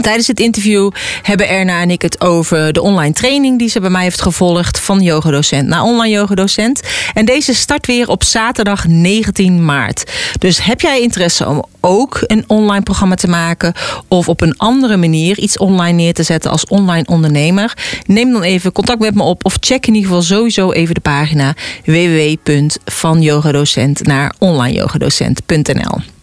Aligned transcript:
Tijdens 0.00 0.26
het 0.26 0.40
interview 0.40 0.90
hebben 1.22 1.48
Erna 1.48 1.80
en 1.80 1.90
ik 1.90 2.02
het 2.02 2.20
over 2.20 2.72
de 2.72 2.82
online 2.82 3.14
training 3.14 3.58
die 3.58 3.68
ze 3.68 3.80
bij 3.80 3.90
mij 3.90 4.02
heeft 4.02 4.22
gevolgd 4.22 4.80
van 4.80 5.00
yogadocent 5.00 5.68
naar 5.68 5.82
online 5.82 6.14
yogadocent. 6.14 6.80
En 7.14 7.24
deze 7.24 7.54
start 7.54 7.86
weer 7.86 8.08
op 8.08 8.24
zaterdag 8.24 8.86
19 8.86 9.64
maart. 9.64 10.12
Dus 10.38 10.64
heb 10.64 10.80
jij 10.80 11.00
interesse 11.00 11.48
om 11.48 11.64
ook 11.80 12.18
een 12.26 12.44
online 12.46 12.82
programma 12.82 13.14
te 13.14 13.28
maken 13.28 13.72
of 14.08 14.28
op 14.28 14.40
een 14.40 14.56
andere 14.56 14.96
manier 14.96 15.38
iets 15.38 15.58
online 15.58 15.96
neer 15.96 16.14
te 16.14 16.22
zetten 16.22 16.50
als 16.50 16.66
online 16.66 17.06
ondernemer? 17.06 17.72
Neem 18.06 18.32
dan 18.32 18.42
even 18.42 18.72
contact 18.72 19.00
met 19.00 19.14
me 19.14 19.22
op 19.22 19.44
of 19.44 19.56
check 19.60 19.86
in 19.86 19.94
ieder 19.94 20.08
geval 20.08 20.24
sowieso 20.24 20.72
even 20.72 20.94
de 20.94 21.00
pagina 21.00 21.54
www.vanyogadocent 21.84 24.06
naar 24.06 24.34
onlineyogadocent.nl. 24.38 26.15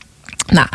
Nou, 0.45 0.67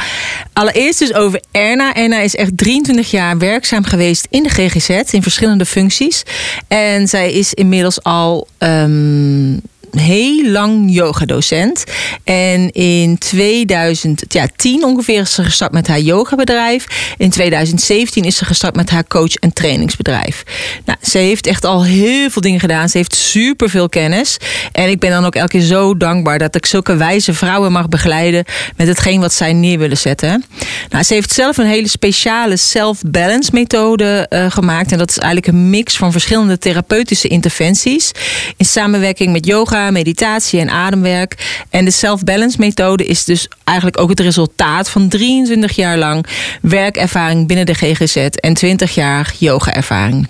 allereerst 0.53 0.99
dus 0.99 1.15
over 1.15 1.43
Erna. 1.51 1.95
Erna 1.95 2.21
is 2.21 2.35
echt 2.35 2.57
23 2.57 3.11
jaar 3.11 3.39
werkzaam 3.39 3.85
geweest 3.85 4.27
in 4.31 4.43
de 4.43 4.49
GGZ 4.49 4.89
in 5.13 5.23
verschillende 5.23 5.67
functies. 5.67 6.23
En 6.69 7.09
zij 7.09 7.33
is 7.33 7.55
inmiddels 7.55 8.03
al. 8.03 8.49
Um, 8.59 9.61
heel 9.91 10.51
lang 10.51 10.95
yogadocent. 10.95 11.85
En 12.25 12.71
in 12.71 13.19
2010 13.19 14.85
ongeveer 14.85 15.21
is 15.21 15.35
ze 15.35 15.45
gestart 15.45 15.73
met 15.73 15.87
haar 15.87 16.01
yogabedrijf. 16.01 16.87
In 17.17 17.31
2017 17.31 18.25
is 18.25 18.37
ze 18.37 18.45
gestart 18.45 18.77
met 18.77 18.91
haar 18.91 19.07
coach- 19.07 19.35
en 19.35 19.53
trainingsbedrijf. 19.53 20.43
Nou, 20.85 20.99
ze 21.03 21.19
heeft 21.19 21.47
echt 21.47 21.65
al 21.65 21.85
heel 21.85 22.31
veel 22.31 22.43
dingen 22.43 22.61
gedaan. 22.61 22.89
Ze 22.89 22.97
heeft 22.97 23.15
super 23.15 23.71
veel 23.71 23.89
kennis. 23.89 24.37
En 24.73 24.89
ik 24.89 24.99
ben 24.99 25.11
dan 25.11 25.25
ook 25.25 25.35
elke 25.35 25.49
keer 25.49 25.61
zo 25.61 25.97
dankbaar 25.97 26.39
dat 26.39 26.55
ik 26.55 26.67
zulke 26.67 26.97
wijze 26.97 27.35
vrouwen 27.35 27.73
mag 27.73 27.89
begeleiden 27.89 28.45
met 28.77 28.87
hetgeen 28.87 29.21
wat 29.21 29.33
zij 29.33 29.53
neer 29.53 29.79
willen 29.79 29.97
zetten. 29.97 30.45
Nou, 30.89 31.05
ze 31.05 31.15
heeft 31.15 31.33
zelf 31.33 31.57
een 31.57 31.67
hele 31.67 31.89
speciale 31.89 32.57
self-balance 32.57 33.51
methode 33.53 34.27
uh, 34.31 34.51
gemaakt. 34.51 34.93
En 34.93 34.99
dat 34.99 35.11
is 35.11 35.19
eigenlijk 35.19 35.53
een 35.53 35.71
mix 35.71 35.97
van 35.97 36.13
verschillende 36.13 36.59
therapeutische 36.59 37.29
interventies. 37.29 38.13
In 38.57 38.65
samenwerking 38.65 39.33
met 39.33 39.47
yoga, 39.47 39.78
meditatie 39.91 40.61
en 40.61 40.71
ademwerk. 40.71 41.63
En 41.71 41.85
de 41.85 41.91
self-balance 41.91 42.57
methode 42.61 43.07
is 43.07 43.25
dus 43.25 43.49
eigenlijk 43.65 44.01
ook 44.01 44.09
het 44.09 44.21
resultaat 44.21 44.91
van 44.91 45.09
23 45.09 45.77
jaar 45.77 45.99
lang 45.99 46.27
werkervaring 46.63 47.47
binnen 47.47 47.67
de 47.67 47.75
GGZ 47.75 48.17
en 48.17 48.55
20 48.55 48.95
jaar 48.95 49.35
yoga-ervaring. 49.39 50.29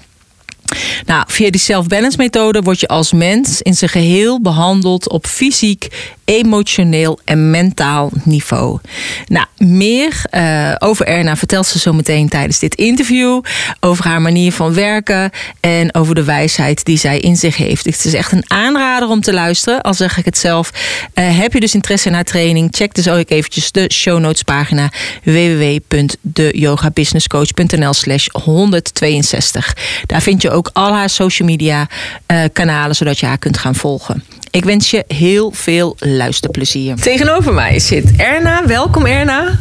Nou, 1.07 1.25
via 1.27 1.51
die 1.51 1.61
self-balance 1.61 2.17
methode 2.17 2.63
word 2.63 2.81
je 2.81 2.89
als 2.89 3.13
mens 3.13 3.63
in 3.63 3.75
zijn 3.75 3.91
geheel 3.91 4.41
behandeld 4.41 5.09
op 5.09 5.27
fysiek, 5.27 5.89
emotioneel 6.25 7.19
en 7.25 7.51
mentaal 7.51 8.11
niveau. 8.25 8.79
Nou, 9.27 9.47
meer 9.57 10.23
uh, 10.31 10.75
over 10.79 11.07
Erna 11.07 11.37
vertelt 11.37 11.67
ze 11.67 11.79
zo 11.79 11.93
meteen 11.93 12.29
tijdens 12.29 12.59
dit 12.59 12.75
interview. 12.75 13.41
Over 13.81 14.05
haar 14.05 14.23
manier 14.23 14.53
van 14.53 14.75
werken 14.75 15.31
en 15.61 15.95
over 15.95 16.15
de 16.15 16.25
wijsheid 16.25 16.85
die 16.85 16.99
zij 16.99 17.19
in 17.19 17.37
zich 17.37 17.57
heeft. 17.57 17.85
Het 17.85 18.05
is 18.05 18.15
echt 18.15 18.33
een 18.33 18.51
aanrader 18.51 19.09
om 19.09 19.21
te 19.21 19.33
luisteren, 19.33 19.83
al 19.83 19.95
zeg 19.95 20.19
ik 20.19 20.25
het 20.25 20.39
zelf. 20.39 20.71
Uh, 21.15 21.39
heb 21.39 21.53
je 21.53 21.61
dus 21.61 21.75
interesse 21.75 22.09
in 22.09 22.15
haar 22.15 22.25
training? 22.25 22.69
Check 22.71 22.95
dus 22.95 23.09
ook 23.09 23.31
eventjes 23.31 23.73
de 23.73 23.91
show 23.93 24.19
notes 24.19 24.43
pagina 24.43 24.91
www.deyogabusinesscoach.nl 25.25 27.93
slash 27.93 28.27
162. 28.33 29.77
Daar 30.07 30.23
vind 30.23 30.43
je 30.43 30.51
ook 30.51 30.58
al 30.67 30.93
haar 30.93 31.11
social 31.11 31.49
media 31.49 31.87
uh, 32.33 32.41
kanalen, 32.53 32.97
zodat 32.97 33.19
je 33.19 33.27
haar 33.27 33.39
kunt 33.39 33.59
gaan 33.59 33.75
volgen. 33.75 34.25
Ik 34.51 34.65
wens 34.65 34.91
je 34.91 35.05
heel 35.09 35.53
veel 35.55 35.97
luisterplezier. 35.99 36.97
Tegenover 36.97 37.53
mij 37.53 37.79
zit 37.79 38.17
Erna. 38.17 38.67
Welkom 38.67 39.07
Erna. 39.07 39.59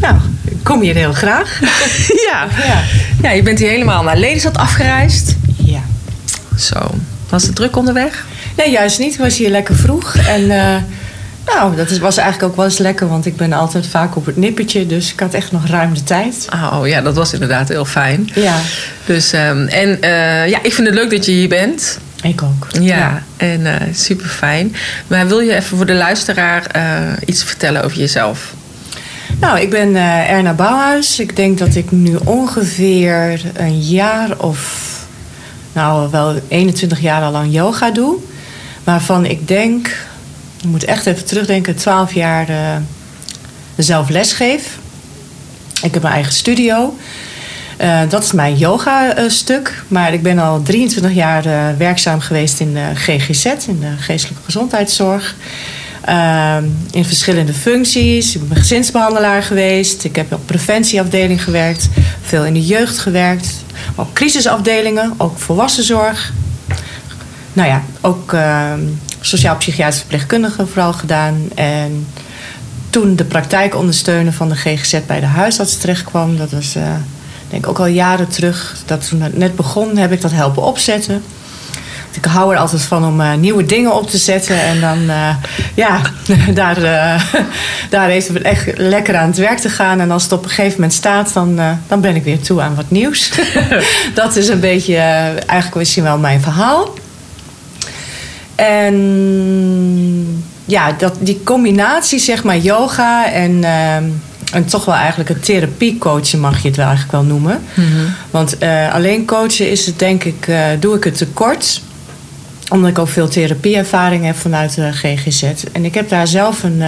Nou, 0.00 0.16
ik 0.44 0.56
kom 0.62 0.80
hier 0.80 0.94
heel 0.94 1.12
graag. 1.12 1.60
ja. 2.30 2.48
ja. 2.66 2.82
ja, 3.22 3.30
je 3.30 3.42
bent 3.42 3.58
hier 3.58 3.68
helemaal 3.68 4.02
naar 4.02 4.16
Lelystad 4.16 4.56
afgereisd. 4.56 5.36
Ja. 5.56 5.82
Zo. 6.58 6.90
Was 7.28 7.42
het 7.42 7.54
druk 7.54 7.76
onderweg? 7.76 8.26
Nee, 8.56 8.70
juist 8.70 8.98
niet. 8.98 9.12
Ik 9.12 9.18
was 9.18 9.38
hier 9.38 9.50
lekker 9.50 9.74
vroeg. 9.76 10.16
En 10.16 10.40
uh, 10.42 10.76
nou, 11.46 11.76
dat 11.76 11.98
was 11.98 12.16
eigenlijk 12.16 12.50
ook 12.50 12.56
wel 12.56 12.64
eens 12.64 12.78
lekker, 12.78 13.08
want 13.08 13.26
ik 13.26 13.36
ben 13.36 13.52
altijd 13.52 13.86
vaak 13.86 14.16
op 14.16 14.26
het 14.26 14.36
nippertje. 14.36 14.86
Dus 14.86 15.12
ik 15.12 15.20
had 15.20 15.34
echt 15.34 15.52
nog 15.52 15.66
ruim 15.66 15.94
de 15.94 16.02
tijd. 16.02 16.48
Oh 16.52 16.86
ja, 16.86 17.00
dat 17.00 17.16
was 17.16 17.32
inderdaad 17.32 17.68
heel 17.68 17.84
fijn. 17.84 18.30
Ja. 18.34 18.58
Dus, 19.04 19.32
um, 19.32 19.66
en 19.66 19.88
uh, 19.88 20.48
ja, 20.48 20.58
ik 20.62 20.72
vind 20.72 20.86
het 20.86 20.96
leuk 20.96 21.10
dat 21.10 21.24
je 21.24 21.32
hier 21.32 21.48
bent. 21.48 21.98
Ik 22.22 22.42
ook. 22.42 22.66
Ja, 22.72 22.96
ja. 22.96 23.22
en 23.36 23.60
uh, 23.60 23.74
super 23.92 24.28
fijn. 24.28 24.76
Maar 25.06 25.26
wil 25.26 25.40
je 25.40 25.54
even 25.54 25.76
voor 25.76 25.86
de 25.86 25.94
luisteraar 25.94 26.66
uh, 26.76 26.82
iets 27.24 27.44
vertellen 27.44 27.84
over 27.84 27.98
jezelf? 27.98 28.54
Nou, 29.40 29.60
ik 29.60 29.70
ben 29.70 29.96
Erna 30.28 30.52
Bouwhuis. 30.52 31.20
Ik 31.20 31.36
denk 31.36 31.58
dat 31.58 31.74
ik 31.74 31.90
nu 31.90 32.16
ongeveer 32.24 33.40
een 33.54 33.80
jaar 33.80 34.38
of, 34.38 34.90
nou 35.72 36.10
wel 36.10 36.40
21 36.48 37.00
jaar 37.00 37.22
al 37.22 37.32
lang 37.32 37.52
yoga 37.52 37.90
doe. 37.90 38.16
Waarvan 38.84 39.24
ik 39.24 39.48
denk, 39.48 39.90
ik 40.66 40.72
moet 40.72 40.84
echt 40.84 41.06
even 41.06 41.24
terugdenken, 41.24 41.76
12 41.76 42.12
jaar 42.12 42.46
zelf 43.76 44.08
lesgeef. 44.08 44.78
Ik 45.82 45.92
heb 45.92 46.02
mijn 46.02 46.14
eigen 46.14 46.32
studio. 46.32 46.96
Uh, 47.80 48.00
dat 48.08 48.22
is 48.22 48.32
mijn 48.32 48.56
yoga-stuk. 48.56 49.68
Uh, 49.68 49.90
maar 49.90 50.12
ik 50.12 50.22
ben 50.22 50.38
al 50.38 50.62
23 50.62 51.12
jaar 51.12 51.76
werkzaam 51.78 52.20
geweest 52.20 52.60
in 52.60 52.74
de 52.74 52.90
GGZ, 52.94 53.44
in 53.44 53.80
de 53.80 53.92
geestelijke 53.98 54.44
gezondheidszorg. 54.44 55.34
in 56.90 57.04
verschillende 57.04 57.54
functies. 57.54 58.34
Ik 58.34 58.48
ben 58.48 58.58
gezinsbehandelaar 58.58 59.42
geweest. 59.42 60.04
Ik 60.04 60.16
heb 60.16 60.32
op 60.32 60.46
preventieafdeling 60.46 61.44
gewerkt. 61.44 61.88
Veel 62.22 62.44
in 62.44 62.54
de 62.54 62.66
jeugd 62.66 62.98
gewerkt. 62.98 63.64
Op 63.94 64.14
crisisafdelingen, 64.14 65.14
ook 65.16 65.38
volwassenzorg. 65.38 66.32
Nou 67.52 67.68
ja, 67.68 67.82
ook 68.00 68.34
sociaal-psychiatrische 69.26 70.00
verpleegkundige 70.00 70.66
vooral 70.66 70.92
gedaan. 70.92 71.48
En 71.54 72.06
toen 72.90 73.16
de 73.16 73.24
praktijk 73.24 73.74
ondersteunen 73.74 74.32
van 74.32 74.48
de 74.48 74.56
GGZ 74.56 74.96
bij 75.06 75.20
de 75.20 75.26
huisarts 75.26 75.78
terechtkwam, 75.78 76.36
dat 76.36 76.50
was 76.50 76.76
denk 77.50 77.66
ook 77.68 77.78
al 77.78 77.86
jaren 77.86 78.28
terug, 78.28 78.76
dat 78.86 79.08
toen 79.08 79.20
het 79.20 79.36
net 79.36 79.56
begon, 79.56 79.96
heb 79.96 80.12
ik 80.12 80.20
dat 80.20 80.32
helpen 80.32 80.62
opzetten. 80.62 81.22
Ik 82.16 82.24
hou 82.24 82.52
er 82.52 82.58
altijd 82.58 82.82
van 82.82 83.04
om 83.04 83.20
uh, 83.20 83.34
nieuwe 83.34 83.64
dingen 83.64 83.94
op 83.94 84.10
te 84.10 84.18
zetten. 84.18 84.60
En 84.60 84.80
dan, 84.80 84.98
uh, 85.02 85.34
ja, 85.74 86.00
daar, 86.54 86.80
daar 87.90 88.08
even 88.08 88.44
echt 88.44 88.78
lekker 88.78 89.16
aan 89.16 89.28
het 89.28 89.36
werk 89.36 89.58
te 89.58 89.68
gaan. 89.68 90.00
En 90.00 90.10
als 90.10 90.22
het 90.22 90.32
op 90.32 90.42
een 90.42 90.48
gegeven 90.48 90.72
moment 90.72 90.92
staat, 90.92 91.32
dan, 91.32 91.60
dan 91.86 92.00
ben 92.00 92.14
ik 92.14 92.24
weer 92.24 92.40
toe 92.40 92.60
aan 92.60 92.74
wat 92.74 92.90
nieuws. 92.90 93.30
dat 94.14 94.36
is 94.36 94.48
een 94.48 94.60
beetje, 94.60 94.96
eigenlijk 95.46 95.74
misschien 95.74 96.02
wel 96.02 96.18
mijn 96.18 96.40
verhaal. 96.40 96.94
En 98.56 100.44
ja, 100.64 100.92
dat, 100.92 101.14
die 101.20 101.40
combinatie, 101.44 102.18
zeg 102.18 102.44
maar, 102.44 102.58
yoga 102.58 103.32
en 103.32 103.64
ehm, 103.64 104.04
en 104.52 104.64
toch 104.64 104.84
wel 104.84 104.94
eigenlijk 104.94 105.30
een 105.30 105.40
therapiecoachen 105.40 106.40
mag 106.40 106.62
je 106.62 106.68
het 106.68 106.76
wel 106.76 106.86
eigenlijk 106.86 107.16
wel 107.16 107.24
noemen. 107.24 107.62
Mm-hmm. 107.74 108.14
Want 108.30 108.62
uh, 108.62 108.94
alleen 108.94 109.24
coachen 109.24 109.70
is 109.70 109.86
het 109.86 109.98
denk 109.98 110.24
ik, 110.24 110.46
uh, 110.46 110.66
doe 110.80 110.96
ik 110.96 111.04
het 111.04 111.16
tekort. 111.16 111.82
Omdat 112.68 112.90
ik 112.90 112.98
ook 112.98 113.08
veel 113.08 113.28
therapieervaring 113.28 114.24
heb 114.24 114.36
vanuit 114.36 114.74
de 114.74 114.92
GGZ. 114.92 115.42
En 115.72 115.84
ik 115.84 115.94
heb 115.94 116.08
daar 116.08 116.26
zelf 116.26 116.62
een, 116.62 116.82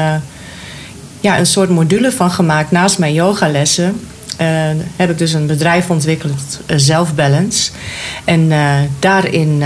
ja, 1.21 1.39
een 1.39 1.47
soort 1.47 1.69
module 1.69 2.13
van 2.13 2.31
gemaakt 2.31 2.71
naast 2.71 2.99
mijn 2.99 3.13
yogalessen. 3.13 4.01
Heb 4.97 5.11
ik 5.11 5.19
dus 5.19 5.33
een 5.33 5.47
bedrijf 5.47 5.91
ontwikkeld, 5.91 6.61
Zelfbalance. 6.67 7.71
En 8.25 8.53
daarin 8.99 9.63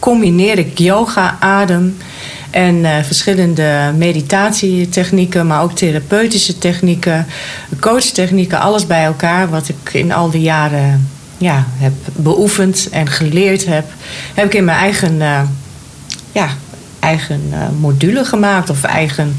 combineer 0.00 0.58
ik 0.58 0.78
yoga, 0.78 1.36
adem 1.40 1.96
en 2.50 3.04
verschillende 3.04 3.92
meditatietechnieken, 3.96 5.46
maar 5.46 5.62
ook 5.62 5.72
therapeutische 5.72 6.58
technieken, 6.58 7.26
coachtechnieken, 7.80 8.60
alles 8.60 8.86
bij 8.86 9.04
elkaar 9.04 9.50
wat 9.50 9.68
ik 9.68 9.92
in 9.92 10.12
al 10.12 10.30
die 10.30 10.40
jaren 10.40 11.08
ja, 11.38 11.64
heb 11.76 11.92
beoefend 12.16 12.88
en 12.90 13.08
geleerd 13.08 13.66
heb, 13.66 13.84
heb 14.34 14.46
ik 14.46 14.54
in 14.54 14.64
mijn 14.64 14.78
eigen, 14.78 15.18
ja, 16.32 16.48
eigen 17.00 17.40
module 17.80 18.24
gemaakt 18.24 18.70
of 18.70 18.84
eigen 18.84 19.36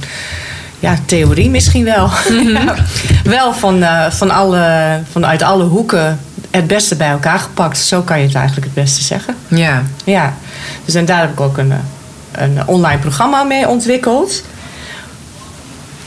ja, 0.81 0.95
theorie 1.05 1.49
misschien 1.49 1.83
wel. 1.83 2.09
Mhm. 2.29 2.67
wel 3.23 3.53
van, 3.53 3.77
uh, 3.77 4.09
van 4.09 4.31
alle, 4.31 4.99
vanuit 5.11 5.41
alle 5.41 5.63
hoeken 5.63 6.19
het 6.51 6.68
beste 6.68 6.95
bij 6.95 7.09
elkaar 7.09 7.39
gepakt. 7.39 7.77
Zo 7.77 8.01
kan 8.01 8.19
je 8.19 8.25
het 8.25 8.36
eigenlijk 8.36 8.65
het 8.65 8.83
beste 8.83 9.03
zeggen. 9.03 9.36
Ja. 9.48 9.83
Ja. 10.03 10.33
Dus 10.86 10.95
en 10.95 11.06
daar 11.06 11.19
heb 11.21 11.31
ik 11.31 11.39
ook 11.39 11.57
een, 11.57 11.74
een 12.31 12.68
online 12.68 13.00
programma 13.00 13.44
mee 13.44 13.68
ontwikkeld. 13.68 14.44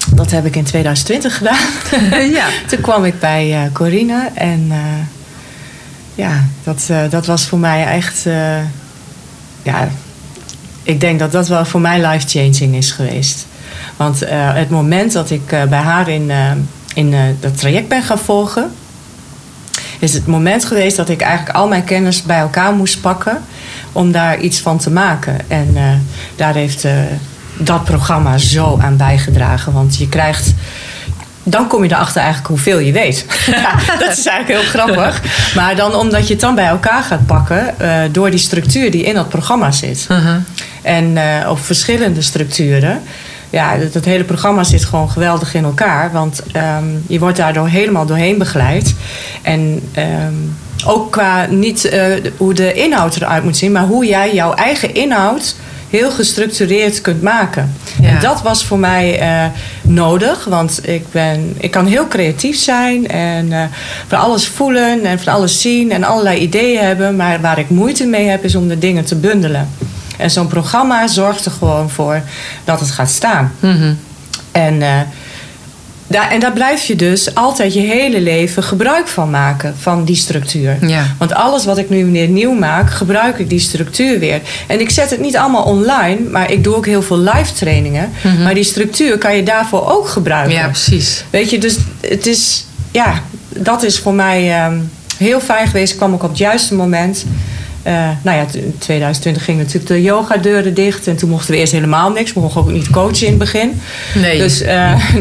Dat 0.09 0.31
heb 0.31 0.47
ik 0.47 0.57
in 0.57 0.65
2020 0.65 1.37
gedaan. 1.37 1.59
ja. 2.39 2.47
Toen 2.67 2.81
kwam 2.81 3.05
ik 3.05 3.21
bij 3.21 3.65
uh, 3.65 3.73
Corine 3.73 4.31
en 4.35 4.67
uh, 4.69 4.77
ja, 6.15 6.45
dat, 6.65 6.91
dat 7.11 7.27
was 7.27 7.47
voor 7.47 7.59
mij 7.59 7.87
echt. 7.87 8.25
ja, 9.63 9.89
ik 10.83 11.01
denk 11.01 11.19
dat 11.19 11.33
dat 11.33 11.49
wel 11.49 11.65
voor 11.65 11.81
mij 11.81 12.07
life-changing 12.07 12.75
is 12.75 12.91
geweest. 12.91 13.47
Want 13.97 14.23
het 14.29 14.71
moment 14.71 15.13
dat 15.13 15.31
ik 15.31 15.47
bij 15.47 15.79
haar 15.79 16.09
in, 16.09 16.31
in 16.95 17.37
dat 17.41 17.59
traject 17.59 17.89
ben 17.89 18.03
gaan 18.03 18.19
volgen, 18.19 18.71
is 19.99 20.15
het 20.15 20.27
moment 20.27 20.65
geweest 20.65 20.97
dat 20.97 21.09
ik 21.09 21.21
eigenlijk 21.21 21.57
al 21.57 21.69
mijn 21.69 21.85
kennis 21.85 22.23
bij 22.23 22.39
elkaar 22.39 22.73
moest 22.73 23.01
pakken 23.01 23.43
om 23.93 24.13
daar 24.13 24.41
iets 24.41 24.61
van 24.61 24.79
te 24.79 24.91
maken. 24.91 25.39
En 25.49 25.77
daar 26.37 26.55
heeft 26.55 26.87
dat 27.57 27.85
programma 27.85 28.39
zo 28.39 28.79
aan 28.81 28.97
bijgedragen. 28.97 29.73
Want 29.73 29.97
je 29.97 30.09
krijgt 30.09 30.55
dan 31.45 31.67
kom 31.67 31.85
je 31.85 31.91
erachter 31.91 32.21
eigenlijk 32.21 32.49
hoeveel 32.49 32.79
je 32.79 32.93
weet. 32.93 33.27
ja, 33.47 33.75
dat 33.99 34.19
is 34.19 34.27
eigenlijk 34.27 34.61
heel 34.61 34.71
grappig. 34.71 35.23
Maar 35.55 35.77
dan 35.77 35.95
omdat 35.95 36.27
je 36.27 36.33
het 36.33 36.43
dan 36.43 36.55
bij 36.55 36.67
elkaar 36.67 37.03
gaat 37.03 37.27
pakken 37.27 37.75
uh, 37.83 38.01
door 38.11 38.31
die 38.31 38.39
structuur 38.39 38.91
die 38.91 39.03
in 39.03 39.15
dat 39.15 39.29
programma 39.29 39.71
zit. 39.71 40.07
Uh 40.11 40.25
-huh. 40.25 40.37
En 40.83 41.17
uh, 41.17 41.51
op 41.51 41.59
verschillende 41.59 42.23
structuren 42.23 43.03
ja, 43.55 43.77
dat, 43.93 44.05
hele 44.05 44.25
programma 44.25 44.65
zit 44.65 44.85
gewoon 44.85 45.11
geweldig 45.11 45.55
in 45.55 45.65
elkaar. 45.65 46.13
Want 46.13 46.43
um, 46.79 47.05
je 47.07 47.19
wordt 47.19 47.37
daardoor 47.37 47.69
helemaal 47.69 48.07
doorheen 48.07 48.39
begeleid. 48.39 48.95
En 49.43 49.83
um, 49.99 50.57
ook 50.87 51.13
qua 51.13 51.47
niet 51.47 51.85
uh, 51.85 52.05
hoe 52.37 52.55
de 52.55 52.73
inhoud 52.73 53.17
eruit 53.17 53.45
moet 53.45 53.57
zien, 53.57 53.73
maar 53.73 53.87
hoe 53.87 54.07
jij 54.07 54.35
jouw 54.35 54.55
eigen 54.55 54.95
inhoud 54.95 55.55
heel 55.91 56.11
gestructureerd 56.11 57.01
kunt 57.01 57.23
maken. 57.23 57.75
Ja. 58.03 58.09
En 58.09 58.21
dat 58.21 58.43
was 58.43 58.65
voor 58.65 58.79
mij 58.79 59.21
uh, 59.21 59.45
nodig, 59.83 60.45
want 60.45 60.89
ik, 60.89 61.05
ben, 61.11 61.55
ik 61.59 61.71
kan 61.71 61.87
heel 61.87 62.09
creatief 62.09 62.57
zijn 62.57 63.09
en 63.09 63.47
uh, 63.47 63.63
van 64.07 64.19
alles 64.19 64.49
voelen 64.49 65.05
en 65.05 65.21
van 65.21 65.33
alles 65.33 65.61
zien 65.61 65.93
en 65.93 66.05
allerlei 66.05 66.39
ideeën 66.41 66.85
hebben. 66.85 67.17
Maar 67.17 67.41
waar 67.41 67.59
ik 67.59 67.71
moeite 67.71 68.07
mee 68.07 68.29
heb, 68.29 68.45
is 68.45 68.55
om 68.55 68.69
de 68.69 68.79
dingen 68.79 69.05
te 69.05 69.17
bundelen. 69.17 69.69
En 70.25 70.31
zo'n 70.31 70.47
programma 70.47 71.07
zorgt 71.07 71.45
er 71.45 71.51
gewoon 71.51 71.91
voor 71.91 72.23
dat 72.65 72.81
het 72.81 72.91
gaat 72.91 73.11
staan. 73.11 73.53
Mm 73.61 73.99
En, 74.53 74.75
uh, 74.75 75.01
daar, 76.07 76.31
en 76.31 76.41
daar 76.41 76.53
blijf 76.53 76.85
je 76.85 76.97
dus 76.97 77.35
altijd 77.35 77.75
je 77.75 77.81
hele 77.81 78.21
leven 78.21 78.63
gebruik 78.63 79.09
van 79.09 79.31
maken, 79.31 79.75
van 79.79 80.05
die 80.05 80.17
structuur. 80.17 80.87
Ja. 80.87 81.03
Want 81.19 81.35
alles 81.35 81.65
wat 81.65 81.79
ik 81.79 81.91
nu 81.91 82.05
weer 82.05 82.29
nieuw 82.29 82.53
maak, 82.53 82.91
gebruik 82.91 83.39
ik 83.39 83.49
die 83.49 83.59
structuur 83.59 84.19
weer. 84.19 84.41
En 84.67 84.81
ik 84.81 84.91
zet 84.91 85.11
het 85.11 85.21
niet 85.21 85.37
allemaal 85.37 85.63
online, 85.63 86.21
maar 86.31 86.51
ik 86.51 86.65
doe 86.65 86.75
ook 86.75 86.87
heel 86.87 87.03
veel 87.03 87.19
live 87.19 87.53
trainingen. 87.53 88.11
Mm 88.23 88.31
-hmm. 88.31 88.43
Maar 88.43 88.55
die 88.55 88.65
structuur 88.65 89.19
kan 89.19 89.37
je 89.37 89.43
daarvoor 89.43 89.91
ook 89.91 90.09
gebruiken. 90.09 90.55
Ja, 90.55 90.67
precies. 90.67 91.25
Weet 91.31 91.51
je, 91.51 91.59
dus 91.59 91.77
het 92.01 92.27
is, 92.27 92.67
ja, 92.91 93.23
dat 93.49 93.83
is 93.83 93.99
voor 93.99 94.15
mij 94.15 94.67
um, 94.67 94.91
heel 95.17 95.41
fijn 95.41 95.67
geweest. 95.67 95.93
Ik 95.93 95.99
kwam 95.99 96.13
ook 96.13 96.23
op 96.23 96.29
het 96.29 96.39
juiste 96.39 96.75
moment. 96.75 97.25
Uh, 97.87 98.09
nou 98.23 98.37
ja, 98.37 98.47
in 98.53 98.75
2020 98.79 99.45
gingen 99.45 99.61
natuurlijk 99.61 99.87
de 99.87 100.03
yogadeuren 100.03 100.75
dicht. 100.75 101.07
En 101.07 101.17
toen 101.17 101.31
mochten 101.31 101.51
we 101.51 101.59
eerst 101.59 101.73
helemaal 101.73 102.11
niks. 102.11 102.33
We 102.33 102.41
mochten 102.41 102.61
ook 102.61 102.71
niet 102.71 102.91
coachen 102.91 103.27
in 103.27 103.29
het 103.29 103.39
begin. 103.39 103.81
Nee. 104.15 104.39
Dus, 104.39 104.63
uh, 104.63 104.95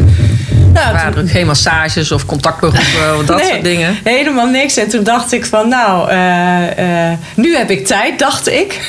nou, 0.74 0.94
waren 0.94 1.22
ook 1.22 1.30
geen 1.30 1.46
massages 1.46 2.12
of 2.12 2.26
contactberoepen 2.26 3.18
of 3.20 3.26
dat 3.26 3.38
nee, 3.38 3.50
soort 3.50 3.64
dingen. 3.64 3.98
helemaal 4.04 4.48
niks. 4.48 4.78
En 4.78 4.90
toen 4.90 5.04
dacht 5.04 5.32
ik 5.32 5.46
van, 5.46 5.70
nou, 5.70 6.12
uh, 6.12 7.12
nu 7.36 7.56
heb 7.56 7.70
ik 7.70 7.86
tijd, 7.88 8.20
dacht 8.20 8.50
ik. 8.50 8.80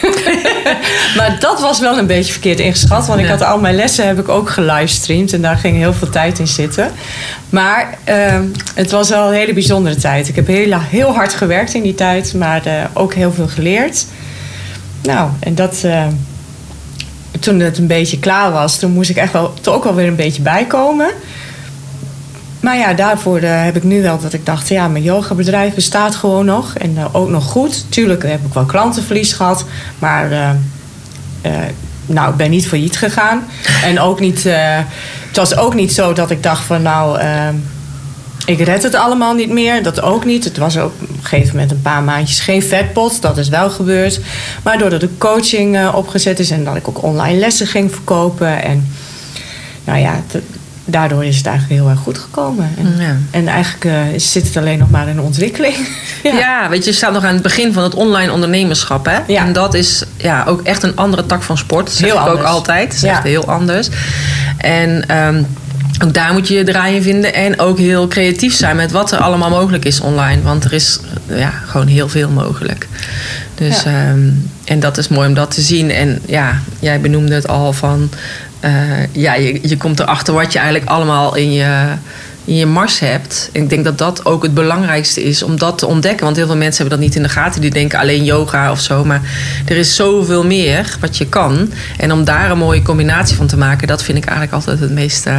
maar 1.19 1.37
dat 1.41 1.61
was 1.61 1.81
wel 1.81 1.99
een 1.99 2.07
beetje 2.07 2.33
verkeerd 2.33 2.61
ingeschat. 2.61 3.07
Want 3.07 3.21
ik 3.21 3.27
had 3.27 3.43
al 3.43 3.59
mijn 3.59 3.75
lessen 3.75 4.07
heb 4.07 4.19
ik 4.19 4.29
ook 4.29 4.51
gelivestreamd. 4.51 5.33
En 5.33 5.43
daar 5.43 5.57
ging 5.57 5.77
heel 5.77 5.93
veel 5.93 6.11
tijd 6.11 6.39
in 6.39 6.47
zitten. 6.47 6.91
Maar 7.49 7.99
het 8.75 8.91
was 8.91 9.09
wel 9.09 9.29
een 9.29 9.35
hele 9.35 9.53
bijzondere 9.53 9.97
tijd. 9.97 10.29
Ik 10.29 10.37
heb 10.37 10.47
heel, 10.47 10.81
heel 10.81 11.15
hard 11.15 11.35
gewerkt 11.35 11.75
in 11.75 11.83
die 11.83 11.95
tijd. 11.95 12.35
Maar 12.35 12.63
ook 12.93 13.15
heel 13.15 13.33
veel 13.33 13.49
geleerd. 13.49 14.07
Nou, 15.03 15.31
en 15.41 15.55
dat... 15.55 15.87
Toen 17.41 17.61
het 17.61 17.79
een 17.79 17.87
beetje 17.87 18.19
klaar 18.19 18.53
was, 18.53 18.79
toen 18.79 18.93
moest 18.93 19.11
ik 19.11 19.17
echt 19.17 19.33
wel 19.33 19.55
toch 19.61 19.75
ook 19.75 19.85
wel 19.85 19.95
weer 19.95 20.07
een 20.07 20.17
beetje 20.17 20.43
bijkomen. 20.43 21.09
Maar 22.65 22.77
ja, 22.77 22.93
daarvoor 22.93 23.41
uh, 23.41 23.63
heb 23.65 23.77
ik 23.77 23.83
nu 23.83 24.03
wel 24.03 24.19
dat 24.19 24.33
ik 24.33 24.47
dacht, 24.47 24.69
ja, 24.69 24.89
mijn 24.89 25.05
yogabedrijf 25.05 25.75
bestaat 25.75 26.15
gewoon 26.15 26.45
nog. 26.45 26.75
En 26.77 26.95
uh, 26.97 27.15
ook 27.15 27.29
nog 27.29 27.45
goed. 27.45 27.85
Tuurlijk 27.89 28.23
heb 28.23 28.45
ik 28.47 28.55
wel 28.55 28.65
klantenverlies 28.65 29.33
gehad. 29.33 29.65
Maar 29.99 30.57
nou, 32.07 32.31
ik 32.31 32.37
ben 32.37 32.51
niet 32.51 32.69
failliet 32.69 32.97
gegaan. 32.97 33.45
En 33.85 34.01
ook 34.01 34.21
niet, 34.21 34.43
het 35.29 35.37
was 35.37 35.57
ook 35.57 35.75
niet 35.75 35.93
zo 35.93 36.13
dat 36.13 36.31
ik 36.31 36.43
dacht 36.43 36.65
van 36.65 36.83
nou 36.83 37.19
ik 38.47 38.61
red 38.61 38.83
het 38.83 38.95
allemaal 38.95 39.35
niet 39.35 39.51
meer, 39.51 39.83
dat 39.83 40.01
ook 40.01 40.25
niet. 40.25 40.45
Het 40.45 40.57
was 40.57 40.79
ook 40.79 40.93
op 41.01 41.09
een 41.09 41.19
gegeven 41.23 41.53
moment 41.53 41.71
een 41.71 41.83
paar 41.83 42.03
maandjes 42.03 42.41
geen 42.41 42.63
vetpot, 42.63 43.23
dat 43.23 43.39
is 43.39 43.49
wel 43.49 43.71
gebeurd. 43.71 44.21
Maar 44.63 44.79
doordat 44.79 45.01
de 45.01 45.19
coaching 45.19 45.93
opgezet 45.93 46.39
is 46.39 46.51
en 46.51 46.65
dat 46.65 46.77
ik 46.77 46.89
ook 46.89 47.03
online 47.03 47.39
lessen 47.39 47.67
ging 47.67 47.93
verkopen. 47.93 48.63
En 48.63 48.89
nou 49.85 49.99
ja, 49.99 50.23
daardoor 50.85 51.25
is 51.25 51.37
het 51.37 51.47
eigenlijk 51.47 51.81
heel 51.81 51.91
erg 51.91 51.99
goed 51.99 52.19
gekomen. 52.19 52.71
En, 52.79 52.95
ja. 52.99 53.17
en 53.31 53.49
eigenlijk 53.49 53.85
uh, 53.85 54.19
zit 54.19 54.47
het 54.47 54.57
alleen 54.57 54.79
nog 54.79 54.91
maar 54.91 55.09
in 55.09 55.17
de 55.17 55.23
ontwikkeling. 55.23 55.75
ja. 56.23 56.35
ja. 56.35 56.69
weet 56.69 56.85
je, 56.85 56.91
je 56.91 56.97
staat 56.97 57.13
nog 57.13 57.25
aan 57.25 57.35
het 57.35 57.43
begin 57.43 57.73
van 57.73 57.83
het 57.83 57.95
online 57.95 58.33
ondernemerschap. 58.33 59.05
Hè? 59.07 59.19
Ja. 59.27 59.45
En 59.45 59.53
dat 59.53 59.75
is 59.75 60.05
ja, 60.17 60.45
ook 60.45 60.63
echt 60.63 60.83
een 60.83 60.97
andere 60.97 61.27
tak 61.27 61.43
van 61.43 61.59
sport. 61.59 61.87
Dat 61.87 61.95
zeg 61.95 62.07
heel 62.09 62.17
ik 62.17 62.21
anders. 62.21 62.41
ook 62.41 62.47
altijd. 62.47 62.87
Dat 62.87 62.97
is 62.97 63.03
echt 63.03 63.23
heel 63.23 63.45
anders. 63.45 63.89
En... 64.59 65.17
Um, 65.27 65.47
ook 66.05 66.15
daar 66.15 66.33
moet 66.33 66.49
je 66.49 66.55
je 66.55 66.65
draai 66.65 66.97
in 66.97 67.03
vinden. 67.03 67.35
En 67.35 67.59
ook 67.59 67.79
heel 67.79 68.09
creatief 68.09 68.55
zijn 68.55 68.77
met 68.77 68.91
wat 68.91 69.13
er 69.13 69.19
allemaal 69.19 69.51
mogelijk 69.51 69.85
is 69.85 70.01
online. 70.01 70.43
Want 70.43 70.65
er 70.65 70.73
is 70.73 71.01
ja, 71.29 71.51
gewoon 71.67 71.87
heel 71.87 72.09
veel 72.09 72.29
mogelijk. 72.29 72.89
Dus, 73.55 73.83
ja. 73.83 74.11
um, 74.11 74.51
en 74.65 74.81
dat 74.81 74.99
is 74.99 75.09
mooi 75.09 75.29
om 75.29 75.35
dat 75.35 75.55
te 75.55 75.61
zien. 75.61 75.91
En 75.91 76.21
ja, 76.27 76.61
jij 76.79 77.01
benoemde 77.01 77.35
het 77.35 77.49
al 77.49 77.73
van... 77.73 78.11
Uh, 78.65 78.71
ja, 79.13 79.35
je, 79.35 79.59
je 79.63 79.77
komt 79.77 80.01
erachter 80.01 80.35
wat 80.35 80.53
je 80.53 80.59
eigenlijk 80.59 80.91
allemaal 80.91 81.35
in 81.35 81.53
je, 81.53 81.87
in 82.45 82.57
je 82.57 82.67
mars 82.67 82.99
hebt. 82.99 83.51
En 83.53 83.63
ik 83.63 83.69
denk 83.69 83.85
dat 83.85 83.99
dat 83.99 84.25
ook 84.25 84.43
het 84.43 84.55
belangrijkste 84.55 85.25
is 85.25 85.43
om 85.43 85.59
dat 85.59 85.79
te 85.79 85.87
ontdekken. 85.87 86.25
Want 86.25 86.37
heel 86.37 86.47
veel 86.47 86.57
mensen 86.57 86.81
hebben 86.81 86.99
dat 86.99 87.09
niet 87.09 87.17
in 87.17 87.23
de 87.23 87.29
gaten. 87.29 87.61
Die 87.61 87.71
denken 87.71 87.99
alleen 87.99 88.25
yoga 88.25 88.71
of 88.71 88.81
zo. 88.81 89.05
Maar 89.05 89.21
er 89.67 89.77
is 89.77 89.95
zoveel 89.95 90.45
meer 90.45 90.97
wat 91.01 91.17
je 91.17 91.27
kan. 91.27 91.73
En 91.99 92.13
om 92.13 92.25
daar 92.25 92.51
een 92.51 92.59
mooie 92.59 92.83
combinatie 92.83 93.37
van 93.37 93.47
te 93.47 93.57
maken... 93.57 93.87
dat 93.87 94.03
vind 94.03 94.19
ik 94.19 94.25
eigenlijk 94.25 94.55
altijd 94.55 94.81
het 94.81 94.93
meest... 94.93 95.27
Uh, 95.27 95.39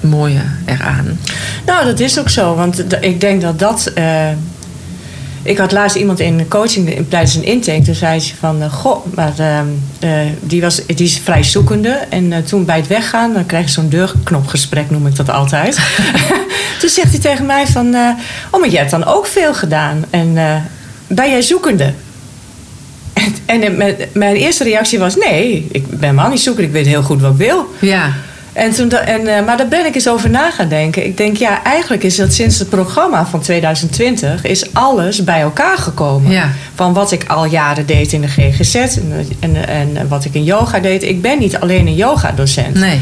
mooie 0.00 0.40
eraan. 0.64 1.18
Nou, 1.66 1.84
dat 1.84 2.00
is 2.00 2.18
ook 2.18 2.28
zo. 2.28 2.54
Want 2.54 3.02
ik 3.02 3.20
denk 3.20 3.40
dat 3.40 3.58
dat. 3.58 3.92
Uh, 3.98 4.28
ik 5.42 5.58
had 5.58 5.72
laatst 5.72 5.96
iemand 5.96 6.20
in 6.20 6.48
coaching 6.48 7.04
tijdens 7.08 7.34
een 7.34 7.44
intake. 7.44 7.82
Toen 7.82 7.94
zei 7.94 8.20
ze 8.20 8.36
van, 8.36 8.62
uh, 8.62 8.72
goh, 8.72 9.06
maar 9.14 9.32
uh, 9.38 10.20
die, 10.40 10.60
was, 10.60 10.86
die 10.86 11.06
is 11.06 11.18
vrij 11.18 11.42
zoekende. 11.42 11.88
En 11.88 12.44
toen 12.44 12.64
bij 12.64 12.76
het 12.76 12.86
weggaan, 12.86 13.32
dan 13.32 13.46
krijg 13.46 13.64
je 13.64 13.70
zo'n 13.70 13.88
deurknopgesprek, 13.88 14.90
noem 14.90 15.06
ik 15.06 15.16
dat 15.16 15.30
altijd. 15.30 15.74
toen 16.80 16.88
zegt 16.88 17.10
hij 17.10 17.20
tegen 17.20 17.46
mij 17.46 17.66
van, 17.66 17.86
oh, 18.50 18.60
maar 18.60 18.68
jij 18.68 18.78
hebt 18.78 18.90
dan 18.90 19.04
ook 19.04 19.26
veel 19.26 19.54
gedaan. 19.54 20.04
En 20.10 20.34
ben 21.06 21.30
jij 21.30 21.42
zoekende? 21.42 21.92
En, 23.46 23.62
en 23.62 23.96
mijn 24.12 24.36
eerste 24.36 24.64
reactie 24.64 24.98
was, 24.98 25.16
nee, 25.16 25.68
ik 25.72 25.88
ben 25.88 26.00
helemaal 26.00 26.30
niet 26.30 26.40
zoekende. 26.40 26.68
Ik 26.68 26.74
weet 26.74 26.86
heel 26.86 27.02
goed 27.02 27.20
wat 27.20 27.30
ik 27.30 27.36
wil. 27.36 27.74
Ja. 27.80 28.12
En 28.52 28.72
toen, 28.72 28.90
en, 28.90 29.20
uh, 29.20 29.44
maar 29.46 29.56
daar 29.56 29.68
ben 29.68 29.86
ik 29.86 29.94
eens 29.94 30.08
over 30.08 30.30
na 30.30 30.50
gaan 30.50 30.68
denken. 30.68 31.06
Ik 31.06 31.16
denk, 31.16 31.36
ja, 31.36 31.64
eigenlijk 31.64 32.02
is 32.02 32.16
dat 32.16 32.32
sinds 32.32 32.58
het 32.58 32.68
programma 32.68 33.26
van 33.26 33.40
2020... 33.40 34.44
is 34.44 34.72
alles 34.72 35.24
bij 35.24 35.40
elkaar 35.40 35.78
gekomen. 35.78 36.32
Ja. 36.32 36.50
Van 36.74 36.92
wat 36.92 37.12
ik 37.12 37.24
al 37.28 37.44
jaren 37.44 37.86
deed 37.86 38.12
in 38.12 38.20
de 38.20 38.28
GGZ 38.28 38.74
en, 38.74 39.26
en, 39.40 39.66
en 39.96 40.08
wat 40.08 40.24
ik 40.24 40.34
in 40.34 40.44
yoga 40.44 40.78
deed. 40.78 41.02
Ik 41.02 41.22
ben 41.22 41.38
niet 41.38 41.56
alleen 41.56 41.86
een 41.86 41.94
yogadocent. 41.94 42.74
Nee. 42.74 43.00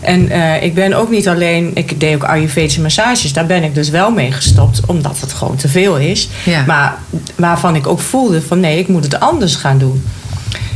En 0.00 0.30
eh, 0.30 0.62
ik 0.62 0.74
ben 0.74 0.92
ook 0.92 1.10
niet 1.10 1.28
alleen, 1.28 1.70
ik 1.74 2.00
deed 2.00 2.14
ook 2.14 2.24
Ayurvedische 2.24 2.80
massages, 2.80 3.32
daar 3.32 3.46
ben 3.46 3.62
ik 3.62 3.74
dus 3.74 3.88
wel 3.88 4.10
mee 4.10 4.32
gestopt, 4.32 4.80
omdat 4.86 5.20
het 5.20 5.32
gewoon 5.32 5.56
te 5.56 5.68
veel 5.68 5.98
is. 5.98 6.28
Ja. 6.44 6.64
Maar 6.66 6.98
waarvan 7.36 7.76
ik 7.76 7.86
ook 7.86 8.00
voelde 8.00 8.42
van 8.42 8.60
nee, 8.60 8.78
ik 8.78 8.88
moet 8.88 9.04
het 9.04 9.20
anders 9.20 9.54
gaan 9.54 9.78
doen. 9.78 10.04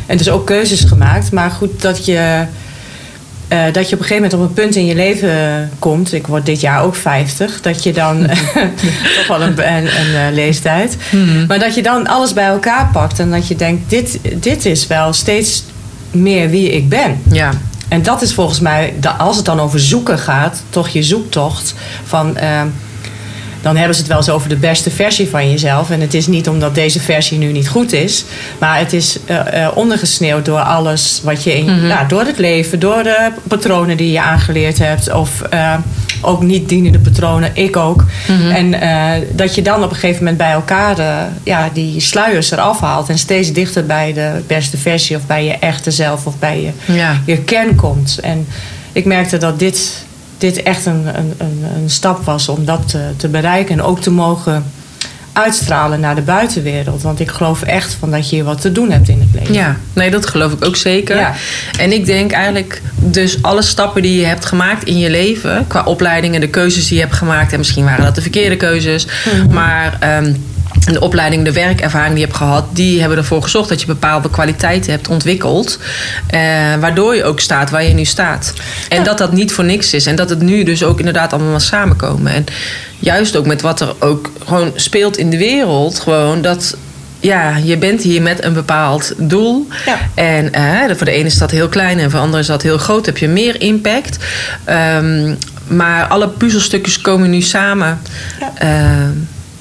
En 0.06 0.16
dus 0.16 0.30
ook 0.30 0.46
keuzes 0.46 0.80
gemaakt. 0.80 1.32
Maar 1.32 1.50
goed, 1.50 1.82
dat 1.82 2.04
je, 2.04 2.44
eh, 3.48 3.62
dat 3.72 3.88
je 3.88 3.94
op 3.94 4.00
een 4.00 4.06
gegeven 4.06 4.14
moment 4.14 4.34
op 4.34 4.40
een 4.40 4.52
punt 4.52 4.76
in 4.76 4.86
je 4.86 4.94
leven 4.94 5.70
komt. 5.78 6.12
Ik 6.12 6.26
word 6.26 6.46
dit 6.46 6.60
jaar 6.60 6.82
ook 6.82 6.96
50. 6.96 7.60
Dat 7.60 7.82
je 7.82 7.92
dan 7.92 8.26
toch 9.16 9.26
wel 9.28 9.42
een, 9.42 9.74
een, 9.74 9.84
een 9.84 10.14
eh, 10.14 10.32
leeftijd. 10.32 10.96
Maar 11.48 11.58
dat 11.58 11.74
je 11.74 11.82
dan 11.82 12.06
alles 12.06 12.32
bij 12.32 12.46
elkaar 12.46 12.88
pakt. 12.92 13.18
En 13.18 13.30
dat 13.30 13.48
je 13.48 13.56
denkt, 13.56 13.90
dit, 13.90 14.18
dit 14.34 14.64
is 14.64 14.86
wel 14.86 15.12
steeds 15.12 15.64
meer 16.10 16.50
wie 16.50 16.70
ik 16.70 16.88
ben. 16.88 17.20
Ja. 17.30 17.50
En 17.88 18.02
dat 18.02 18.22
is 18.22 18.34
volgens 18.34 18.60
mij, 18.60 18.94
als 19.18 19.36
het 19.36 19.44
dan 19.44 19.60
over 19.60 19.80
zoeken 19.80 20.18
gaat, 20.18 20.62
toch 20.70 20.88
je 20.88 21.02
zoektocht 21.02 21.74
van. 22.04 22.36
eh, 22.36 22.62
dan 23.64 23.76
hebben 23.76 23.94
ze 23.94 24.00
het 24.00 24.08
wel 24.10 24.18
eens 24.18 24.28
over 24.30 24.48
de 24.48 24.56
beste 24.56 24.90
versie 24.90 25.28
van 25.28 25.50
jezelf. 25.50 25.90
En 25.90 26.00
het 26.00 26.14
is 26.14 26.26
niet 26.26 26.48
omdat 26.48 26.74
deze 26.74 27.00
versie 27.00 27.38
nu 27.38 27.52
niet 27.52 27.68
goed 27.68 27.92
is. 27.92 28.24
Maar 28.58 28.78
het 28.78 28.92
is 28.92 29.18
eh, 29.26 29.64
eh, 29.64 29.76
ondergesneeuwd 29.76 30.44
door 30.44 30.60
alles 30.60 31.20
wat 31.24 31.42
je 31.44 31.56
in, 31.56 31.86
nou, 31.86 32.08
door 32.08 32.20
het 32.24 32.38
leven, 32.38 32.78
door 32.80 33.02
de 33.02 33.30
patronen 33.48 33.96
die 33.96 34.12
je 34.12 34.20
aangeleerd 34.20 34.78
hebt. 34.78 35.12
Of 35.12 35.40
eh, 35.42 35.74
ook 36.20 36.42
niet 36.42 36.68
dienende 36.68 36.98
patronen, 36.98 37.50
ik 37.54 37.76
ook. 37.76 38.04
En 38.52 38.80
eh, 38.80 39.10
dat 39.32 39.54
je 39.54 39.62
dan 39.62 39.82
op 39.82 39.90
een 39.90 39.96
gegeven 39.96 40.18
moment 40.18 40.36
bij 40.36 40.50
elkaar 40.52 40.96
ja, 41.42 41.70
die 41.72 42.00
sluiers 42.00 42.50
eraf 42.50 42.80
haalt. 42.80 43.08
En 43.08 43.18
steeds 43.18 43.52
dichter 43.52 43.86
bij 43.86 44.12
de 44.12 44.30
beste 44.46 44.76
versie 44.76 45.16
of 45.16 45.26
bij 45.26 45.44
je 45.44 45.52
echte 45.52 45.90
zelf 45.90 46.26
of 46.26 46.38
bij 46.38 46.60
je, 46.62 46.92
Ja. 46.92 47.20
je 47.26 47.38
kern 47.38 47.74
komt. 47.74 48.18
En 48.22 48.46
ik 48.92 49.04
merkte 49.04 49.36
dat 49.36 49.58
dit, 49.58 50.03
dit 50.38 50.62
echt 50.62 50.86
een, 50.86 51.06
een, 51.06 51.64
een, 51.76 51.90
stap 51.90 52.24
was 52.24 52.48
om 52.48 52.64
dat 52.64 52.88
te, 52.88 53.10
te 53.16 53.28
bereiken. 53.28 53.74
En 53.74 53.82
ook 53.82 54.00
te 54.00 54.10
mogen 54.10 54.64
uitstralen 55.32 56.00
naar 56.00 56.14
de 56.14 56.22
buitenwereld. 56.22 57.02
Want 57.02 57.20
ik 57.20 57.30
geloof 57.30 57.62
echt 57.62 57.96
van 57.98 58.10
dat 58.10 58.28
je 58.28 58.36
hier 58.36 58.44
wat 58.44 58.60
te 58.60 58.72
doen 58.72 58.90
hebt 58.90 59.08
in 59.08 59.20
het 59.20 59.40
leven. 59.40 59.54
Ja, 59.54 59.76
nee, 59.92 60.10
dat 60.10 60.26
geloof 60.26 60.52
ik 60.52 60.64
ook 60.64 60.76
zeker. 60.76 61.16
Ja. 61.16 61.34
En 61.78 61.92
ik 61.92 62.06
denk 62.06 62.32
eigenlijk, 62.32 62.82
dus 62.94 63.42
alle 63.42 63.62
stappen 63.62 64.02
die 64.02 64.20
je 64.20 64.26
hebt 64.26 64.44
gemaakt 64.44 64.84
in 64.84 64.98
je 64.98 65.10
leven, 65.10 65.66
qua 65.66 65.82
opleidingen, 65.84 66.40
de 66.40 66.48
keuzes 66.48 66.88
die 66.88 66.96
je 66.96 67.02
hebt 67.02 67.16
gemaakt, 67.16 67.52
en 67.52 67.58
misschien 67.58 67.84
waren 67.84 68.04
dat 68.04 68.14
de 68.14 68.22
verkeerde 68.22 68.56
keuzes, 68.56 69.06
maar 69.50 69.96
ehm, 70.00 70.34
de 70.92 71.00
opleiding, 71.00 71.44
de 71.44 71.52
werkervaring 71.52 72.10
die 72.10 72.20
je 72.20 72.26
hebt 72.26 72.38
gehad, 72.38 72.64
die 72.72 73.00
hebben 73.00 73.18
ervoor 73.18 73.42
gezorgd 73.42 73.68
dat 73.68 73.80
je 73.80 73.86
bepaalde 73.86 74.30
kwaliteiten 74.30 74.90
hebt 74.90 75.08
ontwikkeld, 75.08 75.78
eh, 76.26 76.40
waardoor 76.80 77.16
je 77.16 77.24
ook 77.24 77.40
staat 77.40 77.70
waar 77.70 77.84
je 77.84 77.94
nu 77.94 78.04
staat. 78.04 78.52
En 78.88 79.04
dat 79.04 79.18
dat 79.18 79.32
niet 79.32 79.52
voor 79.52 79.64
niks 79.64 79.94
is. 79.94 80.06
En 80.06 80.16
dat 80.16 80.30
het 80.30 80.40
nu 80.40 80.64
dus 80.64 80.82
ook 80.82 80.98
inderdaad 80.98 81.32
allemaal 81.32 81.60
samenkomen. 81.60 82.32
En 82.32 82.44
juist 82.98 83.36
ook 83.36 83.46
met 83.46 83.60
wat 83.60 83.80
er 83.80 83.94
ook 83.98 84.32
gewoon 84.46 84.72
speelt 84.74 85.16
in 85.16 85.30
de 85.30 85.38
wereld, 85.38 86.00
gewoon 86.00 86.42
dat 86.42 86.76
ja, 87.20 87.56
je 87.56 87.76
bent 87.76 88.02
hier 88.02 88.22
met 88.22 88.44
een 88.44 88.52
bepaald 88.52 89.12
doel. 89.16 89.68
Ja. 89.86 89.98
En 90.14 90.52
eh, 90.52 90.96
voor 90.96 91.06
de 91.06 91.12
ene 91.12 91.26
is 91.26 91.38
dat 91.38 91.50
heel 91.50 91.68
klein 91.68 91.98
en 91.98 92.10
voor 92.10 92.18
de 92.18 92.24
andere 92.24 92.42
is 92.42 92.48
dat 92.48 92.62
heel 92.62 92.78
groot. 92.78 93.06
Heb 93.06 93.18
je 93.18 93.28
meer 93.28 93.60
impact. 93.60 94.18
Ehm, 94.64 95.34
maar 95.66 96.06
alle 96.06 96.28
puzzelstukjes 96.28 97.00
komen 97.00 97.30
nu 97.30 97.40
samen. 97.40 98.00
Ja. 98.40 98.52
Ehm, 98.58 99.12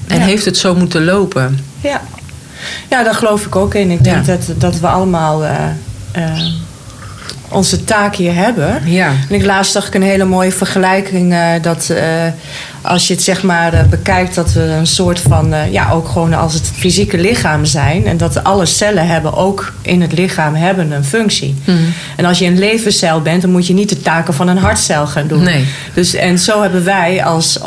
en 0.06 0.18
Ja. 0.18 0.24
heeft 0.24 0.44
het 0.44 0.56
zo 0.56 0.74
moeten 0.74 1.04
lopen. 1.04 1.58
Ja, 1.80 2.00
ja 2.90 3.02
daar 3.02 3.14
geloof 3.14 3.46
ik 3.46 3.56
ook 3.56 3.74
in. 3.74 3.90
Ik 3.90 4.04
denk 4.04 4.26
Ja. 4.26 4.36
dat, 4.36 4.60
dat 4.60 4.80
we 4.80 4.86
allemaal 4.86 5.44
eh, 5.44 5.66
eh, 6.12 6.38
onze 7.48 7.84
taak 7.84 8.14
hier 8.16 8.34
hebben. 8.34 8.80
Ja. 8.84 9.12
En 9.28 9.34
ik 9.34 9.44
laatst 9.44 9.72
zag 9.72 9.86
ik 9.86 9.94
een 9.94 10.02
hele 10.02 10.24
mooie 10.24 10.52
vergelijking. 10.52 11.32
eh, 11.32 11.48
dat 11.62 11.90
eh, 11.90 12.02
als 12.82 13.06
je 13.06 13.14
het 13.14 13.22
zeg 13.22 13.42
maar 13.42 13.72
eh, 13.72 13.84
bekijkt, 13.84 14.34
dat 14.34 14.52
we 14.52 14.60
een 14.60 14.86
soort 14.86 15.20
van, 15.20 15.54
ja, 15.70 15.90
ook 15.90 16.08
gewoon 16.08 16.34
als 16.34 16.54
het 16.54 16.70
fysieke 16.74 17.18
lichaam 17.18 17.64
zijn. 17.64 18.06
En 18.06 18.16
dat 18.16 18.44
alle 18.44 18.66
cellen 18.66 19.06
hebben 19.06 19.34
ook 19.34 19.72
in 19.82 20.00
het 20.00 20.12
lichaam 20.12 20.54
hebben 20.54 20.90
een 20.92 21.04
functie. 21.04 21.54
Mhm. 21.64 21.78
En 22.16 22.24
als 22.24 22.38
je 22.38 22.46
een 22.46 22.58
levercel 22.58 23.20
bent, 23.22 23.42
dan 23.42 23.50
moet 23.50 23.66
je 23.66 23.74
niet 23.74 23.88
de 23.88 24.00
taken 24.00 24.34
van 24.34 24.48
een 24.48 24.58
hartcel 24.58 25.06
gaan 25.06 25.26
doen. 25.26 25.42
Nee. 25.42 25.64
Dus, 25.94 26.14
en 26.14 26.38
zo 26.38 26.62
hebben 26.62 26.84
wij 26.84 27.24
als 27.24 27.58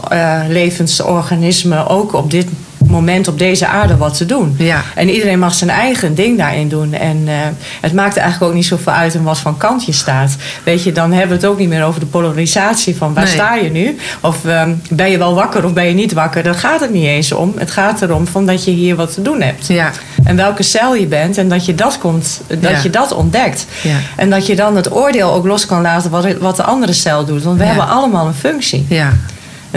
levensorganismen 0.49 1.87
ook 1.87 2.13
op 2.13 2.31
dit 2.31 2.47
moment 2.89 3.27
op 3.27 3.37
deze 3.39 3.67
aarde 3.67 3.97
wat 3.97 4.17
te 4.17 4.25
doen. 4.25 4.55
Ja. 4.57 4.83
En 4.95 5.09
iedereen 5.09 5.39
mag 5.39 5.53
zijn 5.53 5.69
eigen 5.69 6.15
ding 6.15 6.37
daarin 6.37 6.67
doen. 6.69 6.93
En 6.93 7.21
eh, 7.25 7.33
het 7.81 7.93
maakt 7.93 8.17
eigenlijk 8.17 8.51
ook 8.51 8.57
niet 8.57 8.65
zoveel 8.65 8.93
uit 8.93 9.13
in 9.13 9.23
wat 9.23 9.37
van 9.39 9.57
kant 9.57 9.85
je 9.85 9.91
staat. 9.91 10.35
Weet 10.63 10.83
je, 10.83 10.91
dan 10.91 11.11
hebben 11.11 11.29
we 11.29 11.43
het 11.43 11.45
ook 11.51 11.59
niet 11.59 11.69
meer 11.69 11.83
over 11.83 11.99
de 11.99 12.05
polarisatie 12.05 12.95
van 12.95 13.13
waar 13.13 13.23
Nee. 13.23 13.33
sta 13.33 13.55
je 13.55 13.69
nu? 13.69 13.97
Of 14.21 14.45
ehm, 14.45 14.73
ben 14.89 15.11
je 15.11 15.17
wel 15.17 15.35
wakker 15.35 15.65
of 15.65 15.73
ben 15.73 15.85
je 15.85 15.93
niet 15.93 16.13
wakker? 16.13 16.43
Daar 16.43 16.55
gaat 16.55 16.79
het 16.79 16.91
niet 16.93 17.05
eens 17.05 17.31
om. 17.31 17.53
Het 17.57 17.71
gaat 17.71 18.01
erom 18.01 18.27
van 18.27 18.45
dat 18.45 18.63
je 18.63 18.71
hier 18.71 18.95
wat 18.95 19.13
te 19.13 19.21
doen 19.21 19.41
hebt. 19.41 19.67
Ja. 19.67 19.91
En 20.23 20.35
welke 20.35 20.63
cel 20.63 20.95
je 20.95 21.05
bent 21.07 21.37
en 21.37 21.47
dat 21.49 21.65
je 21.65 21.75
dat, 21.75 21.97
komt, 21.97 22.41
dat, 22.47 22.71
Ja. 22.71 22.79
je 22.83 22.89
dat 22.89 23.13
ontdekt. 23.13 23.65
Ja. 23.81 23.95
En 24.15 24.29
dat 24.29 24.45
je 24.47 24.55
dan 24.55 24.75
het 24.75 24.91
oordeel 24.91 25.31
ook 25.33 25.45
los 25.45 25.65
kan 25.65 25.81
laten 25.81 26.11
wat, 26.11 26.37
wat 26.39 26.55
de 26.55 26.63
andere 26.63 26.93
cel 26.93 27.25
doet. 27.25 27.43
Want 27.43 27.57
we 27.57 27.63
hebben 27.65 27.87
allemaal 27.87 28.27
een 28.27 28.33
functie. 28.33 28.85
Ja. 28.89 29.13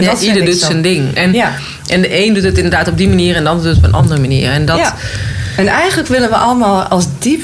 En 0.01 0.15
ja, 0.19 0.27
ieder 0.27 0.45
doet 0.45 0.59
zijn 0.59 0.81
ding. 0.81 1.15
En, 1.15 1.33
Ja. 1.33 1.51
en 1.87 2.01
de 2.01 2.25
een 2.25 2.33
doet 2.33 2.43
het 2.43 2.55
inderdaad 2.57 2.87
op 2.87 2.97
die 2.97 3.07
manier 3.07 3.35
en 3.35 3.43
de 3.43 3.49
ander 3.49 3.65
doet 3.65 3.75
het 3.75 3.83
op 3.85 3.89
een 3.89 3.99
andere 3.99 4.19
manier. 4.19 4.51
En 4.51 4.65
dat, 4.65 4.77
Ja. 4.77 4.95
En 5.57 5.67
eigenlijk 5.67 6.09
willen 6.09 6.29
we 6.29 6.35
allemaal 6.35 6.83
als 6.83 7.05
diep, 7.19 7.41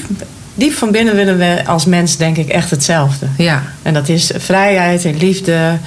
diep 0.55 0.73
van 0.73 0.91
binnen 0.91 1.15
willen 1.15 1.37
we 1.37 1.61
als 1.65 1.85
mens 1.85 2.17
denk 2.17 2.37
ik 2.37 2.49
echt 2.49 2.69
hetzelfde. 2.69 3.25
ja. 3.37 3.63
En 3.83 3.93
dat 3.93 4.09
is 4.09 4.31
vrijheid 4.37 5.05
en 5.05 5.17
liefde. 5.17 5.77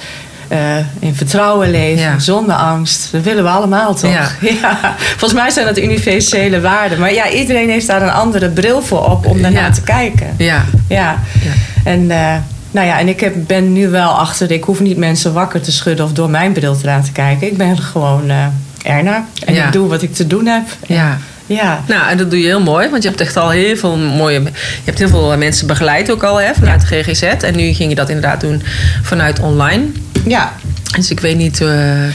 eh, 0.47 0.77
in 0.99 1.15
vertrouwen 1.15 1.71
leven, 1.71 2.01
Ja. 2.03 2.19
zonder 2.19 2.55
angst. 2.55 3.11
Dat 3.11 3.21
willen 3.23 3.43
we 3.43 3.49
allemaal 3.49 3.95
toch? 3.95 4.11
Ja. 4.11 4.29
Ja. 4.61 4.95
Volgens 4.97 5.33
mij 5.33 5.49
zijn 5.49 5.65
dat 5.65 5.77
universele 5.77 6.61
waarden. 6.61 6.99
Maar 6.99 7.13
ja, 7.13 7.29
iedereen 7.29 7.69
heeft 7.69 7.87
daar 7.87 8.01
een 8.01 8.11
andere 8.11 8.49
bril 8.49 8.81
voor 8.81 9.09
op 9.09 9.25
om 9.25 9.41
daarnaar 9.41 9.63
Ja. 9.63 9.71
te 9.71 9.81
kijken. 9.81 10.33
Ja. 10.37 10.65
Ja. 10.87 11.19
Ja. 11.43 11.51
En, 11.83 12.11
eh, 12.11 12.35
nou 12.71 12.87
ja, 12.87 12.99
en 12.99 13.07
ik 13.07 13.19
heb, 13.19 13.33
ben 13.37 13.73
nu 13.73 13.89
wel 13.89 14.09
achter. 14.09 14.51
Ik 14.51 14.63
hoef 14.63 14.79
niet 14.79 14.97
mensen 14.97 15.33
wakker 15.33 15.61
te 15.61 15.71
schudden 15.71 16.05
of 16.05 16.13
door 16.13 16.29
mijn 16.29 16.51
bril 16.53 16.77
te 16.77 16.85
laten 16.85 17.13
kijken. 17.13 17.47
Ik 17.47 17.57
ben 17.57 17.77
gewoon 17.77 18.29
eh 18.29 18.45
Erna. 18.83 19.25
En 19.45 19.53
Ja. 19.53 19.65
ik 19.65 19.71
doe 19.71 19.87
wat 19.87 20.01
ik 20.01 20.13
te 20.13 20.27
doen 20.27 20.45
heb. 20.45 20.63
Ja. 20.87 21.17
ja. 21.45 21.83
Nou, 21.87 22.09
en 22.09 22.17
dat 22.17 22.29
doe 22.29 22.39
je 22.39 22.45
heel 22.45 22.61
mooi, 22.61 22.89
want 22.89 23.03
je 23.03 23.09
hebt 23.09 23.21
echt 23.21 23.37
al 23.37 23.49
heel 23.49 23.75
veel 23.77 23.97
mooie. 23.97 24.41
Je 24.43 24.49
hebt 24.83 24.99
heel 24.99 25.07
veel 25.07 25.37
mensen 25.37 25.67
begeleid 25.67 26.11
ook 26.11 26.23
al 26.23 26.41
hè, 26.41 26.53
vanuit 26.53 26.81
de 26.89 27.03
GGZ. 27.03 27.21
En 27.23 27.55
nu 27.55 27.73
ging 27.73 27.89
je 27.89 27.95
dat 27.95 28.09
inderdaad 28.09 28.41
doen 28.41 28.61
vanuit 29.03 29.39
online. 29.39 29.83
ja. 30.25 30.51
Dus 30.97 31.11
ik 31.11 31.19
weet 31.19 31.37
niet, 31.37 31.61
eh, 31.61 31.67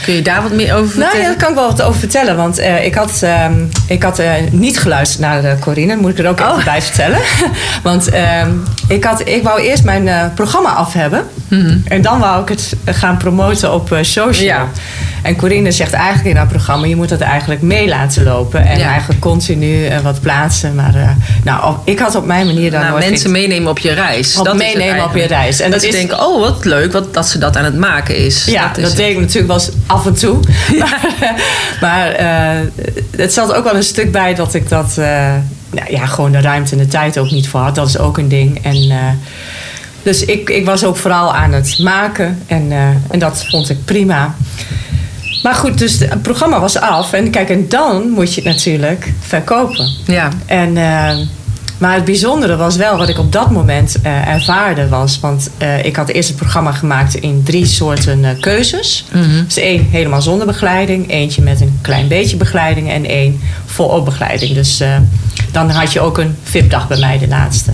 kun 0.03 0.13
je 0.13 0.21
daar 0.21 0.41
wat 0.41 0.51
meer 0.51 0.73
over 0.75 0.87
vertellen? 0.89 1.07
Nou 1.13 1.21
ja, 1.21 1.27
daar 1.27 1.37
kan 1.37 1.49
ik 1.49 1.55
wel 1.55 1.67
wat 1.67 1.81
over 1.81 1.99
vertellen. 1.99 2.35
Want 2.35 2.57
eh, 2.57 2.85
ik 2.85 2.95
had, 2.95 3.21
ehm, 3.23 3.53
ik 3.87 4.03
had 4.03 4.19
eh, 4.19 4.31
niet 4.51 4.79
geluisterd 4.79 5.21
naar 5.21 5.41
de 5.41 5.55
Corine. 5.59 5.95
Moet 5.95 6.11
ik 6.11 6.19
er 6.19 6.27
ook 6.29 6.39
Oh. 6.39 6.51
even 6.51 6.63
bij 6.63 6.81
vertellen. 6.81 7.19
want 7.83 8.09
ehm, 8.09 8.49
ik, 8.87 9.03
had, 9.03 9.27
ik 9.27 9.43
wou 9.43 9.61
eerst 9.61 9.83
mijn 9.83 10.31
programma 10.33 10.69
af 10.69 10.93
hebben. 10.93 11.23
En 11.87 12.01
dan 12.01 12.19
wou 12.19 12.41
ik 12.41 12.49
het 12.49 12.73
gaan 12.85 13.17
promoten 13.17 13.73
op 13.73 13.97
social. 14.01 14.45
Ja. 14.47 14.67
En 15.21 15.35
Corine 15.35 15.71
zegt 15.71 15.93
eigenlijk 15.93 16.25
in 16.29 16.35
haar 16.35 16.47
programma... 16.47 16.85
je 16.87 16.95
moet 16.95 17.09
dat 17.09 17.19
eigenlijk 17.21 17.61
mee 17.61 17.87
laten 17.87 18.23
lopen. 18.23 18.65
En 18.65 18.77
Ja. 18.79 18.87
eigenlijk 18.89 19.19
continu 19.19 19.87
wat 20.03 20.21
plaatsen. 20.21 20.75
Maar 20.75 21.15
nou, 21.43 21.75
ik 21.83 21.99
had 21.99 22.15
op 22.15 22.25
mijn 22.25 22.45
manier 22.45 22.71
daar 22.71 22.79
nou, 22.81 22.91
nooit... 22.91 23.09
mensen 23.09 23.31
meenemen 23.31 23.69
op 23.69 23.79
je 23.79 23.91
reis. 23.93 24.37
Op 24.37 24.45
dat 24.45 24.55
is 24.61 24.67
het 24.67 24.77
meenemen 24.77 25.03
op 25.05 25.15
je 25.15 25.25
reis. 25.25 25.59
En 25.59 25.71
dat, 25.71 25.79
dat 25.81 25.89
is- 25.89 25.95
denken, 25.95 26.25
oh 26.25 26.39
wat 26.39 26.65
leuk 26.65 26.91
wat, 26.91 27.13
dat 27.13 27.27
ze 27.27 27.37
dat 27.37 27.57
aan 27.57 27.65
het 27.65 27.77
maken 27.77 28.15
is. 28.15 28.45
Ja, 28.45 28.66
dat, 28.73 28.95
deed 28.95 29.11
ik 29.11 29.19
natuurlijk 29.19 29.47
wel 29.47 29.61
af 29.85 30.05
en 30.05 30.13
toe. 30.13 30.39
Maar, 30.79 31.01
maar 31.81 32.07
eh, 32.11 32.67
het 33.17 33.33
zat 33.33 33.53
ook 33.53 33.63
wel 33.63 33.75
een 33.75 33.83
stuk 33.83 34.11
bij 34.11 34.35
dat 34.35 34.53
ik 34.53 34.69
dat... 34.69 34.97
eh, 34.97 35.33
nou 35.71 35.91
ja, 35.91 36.05
gewoon 36.05 36.31
de 36.31 36.41
ruimte 36.41 36.71
en 36.71 36.77
de 36.77 36.87
tijd 36.87 37.17
ook 37.17 37.31
niet 37.31 37.47
voor 37.47 37.59
had. 37.59 37.75
Dat 37.75 37.87
is 37.87 37.97
ook 37.97 38.17
een 38.17 38.27
ding. 38.27 38.63
En, 38.63 38.75
eh, 38.75 38.97
dus 40.03 40.25
ik, 40.25 40.49
ik 40.49 40.65
was 40.65 40.83
ook 40.83 40.97
vooral 40.97 41.35
aan 41.35 41.53
het 41.53 41.79
maken. 41.79 42.43
En, 42.45 42.71
en 43.11 43.19
dat 43.19 43.45
vond 43.49 43.69
ik 43.69 43.85
prima. 43.85 44.35
Maar 45.43 45.55
goed, 45.55 45.77
dus 45.77 45.99
het 45.99 46.21
programma 46.21 46.59
was 46.59 46.77
af. 46.77 47.13
En 47.13 47.29
kijk, 47.29 47.49
en 47.49 47.69
dan 47.69 48.09
moet 48.09 48.33
je 48.33 48.41
het 48.41 48.49
natuurlijk 48.49 49.13
verkopen. 49.19 49.89
Ja, 50.05 50.29
En, 50.45 50.77
maar 51.77 51.93
het 51.93 52.05
bijzondere 52.05 52.55
was 52.55 52.75
wel 52.75 52.97
wat 52.97 53.09
ik 53.09 53.17
op 53.17 53.31
dat 53.31 53.51
moment 53.51 54.01
eh, 54.01 54.27
ervaarde 54.27 54.87
was. 54.87 55.19
Want 55.19 55.49
eh, 55.57 55.85
ik 55.85 55.95
had 55.95 56.09
eerst 56.09 56.27
het 56.27 56.37
programma 56.37 56.71
gemaakt 56.71 57.15
in 57.15 57.43
drie 57.43 57.65
soorten 57.65 58.25
eh, 58.25 58.39
keuzes. 58.39 59.05
Dus 59.45 59.57
één 59.57 59.87
helemaal 59.89 60.21
zonder 60.21 60.45
begeleiding. 60.47 61.11
Eentje 61.11 61.41
met 61.41 61.61
een 61.61 61.79
klein 61.81 62.07
beetje 62.07 62.37
begeleiding. 62.37 62.89
En 62.89 63.05
één 63.05 63.41
volop 63.65 64.05
begeleiding. 64.05 64.53
Dus 64.53 64.83
dan 65.51 65.69
had 65.69 65.93
je 65.93 65.99
ook 65.99 66.17
een 66.17 66.35
VIP-dag 66.43 66.87
bij 66.87 66.99
mij 66.99 67.17
de 67.17 67.27
laatste. 67.27 67.71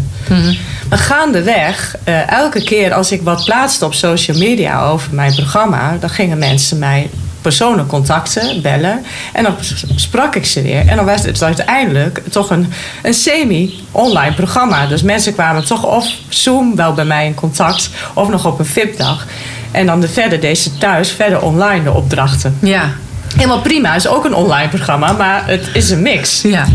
Maar 0.89 0.97
gaandeweg, 0.97 1.95
elke 2.27 2.63
keer 2.63 2.93
als 2.93 3.11
ik 3.11 3.21
wat 3.21 3.45
plaatste 3.45 3.85
op 3.85 3.93
social 3.93 4.37
media 4.37 4.85
over 4.85 5.13
mijn 5.13 5.33
programma... 5.33 5.97
dan 5.99 6.09
gingen 6.09 6.37
mensen 6.37 6.79
mij 6.79 7.09
personen 7.43 7.85
contacten, 7.85 8.61
bellen. 8.61 9.05
En 9.33 9.43
dan 9.43 9.55
sprak 9.95 10.35
ik 10.35 10.45
ze 10.45 10.61
weer. 10.61 10.87
En 10.87 10.95
dan 10.95 11.05
was 11.05 11.25
het 11.25 11.43
uiteindelijk 11.43 12.21
toch 12.29 12.49
een, 12.49 12.73
een 13.01 13.13
semi-online 13.13 14.33
programma. 14.33 14.87
Dus 14.87 15.01
mensen 15.01 15.33
kwamen 15.33 15.65
toch 15.65 15.85
of 15.85 16.07
Zoom 16.29 16.75
wel 16.75 16.93
bij 16.93 17.05
mij 17.05 17.25
in 17.25 17.35
contact, 17.35 17.89
of 18.13 18.29
nog 18.29 18.45
op 18.45 18.59
een 18.59 18.65
VIP-dag. 18.65 19.27
En 19.71 19.85
dan 19.85 19.99
de 19.99 20.07
verder 20.07 20.39
deze 20.39 20.77
thuis, 20.77 21.11
verder 21.11 21.41
online 21.41 21.83
de 21.83 21.93
opdrachten. 21.93 22.57
Ja. 22.59 22.89
Helemaal 23.35 23.61
prima, 23.61 23.95
is 23.95 24.07
ook 24.07 24.25
een 24.25 24.35
online 24.35 24.69
programma, 24.69 25.11
maar 25.11 25.47
het 25.47 25.69
is 25.73 25.89
een 25.89 26.01
mix. 26.01 26.41
Ja. 26.41 26.65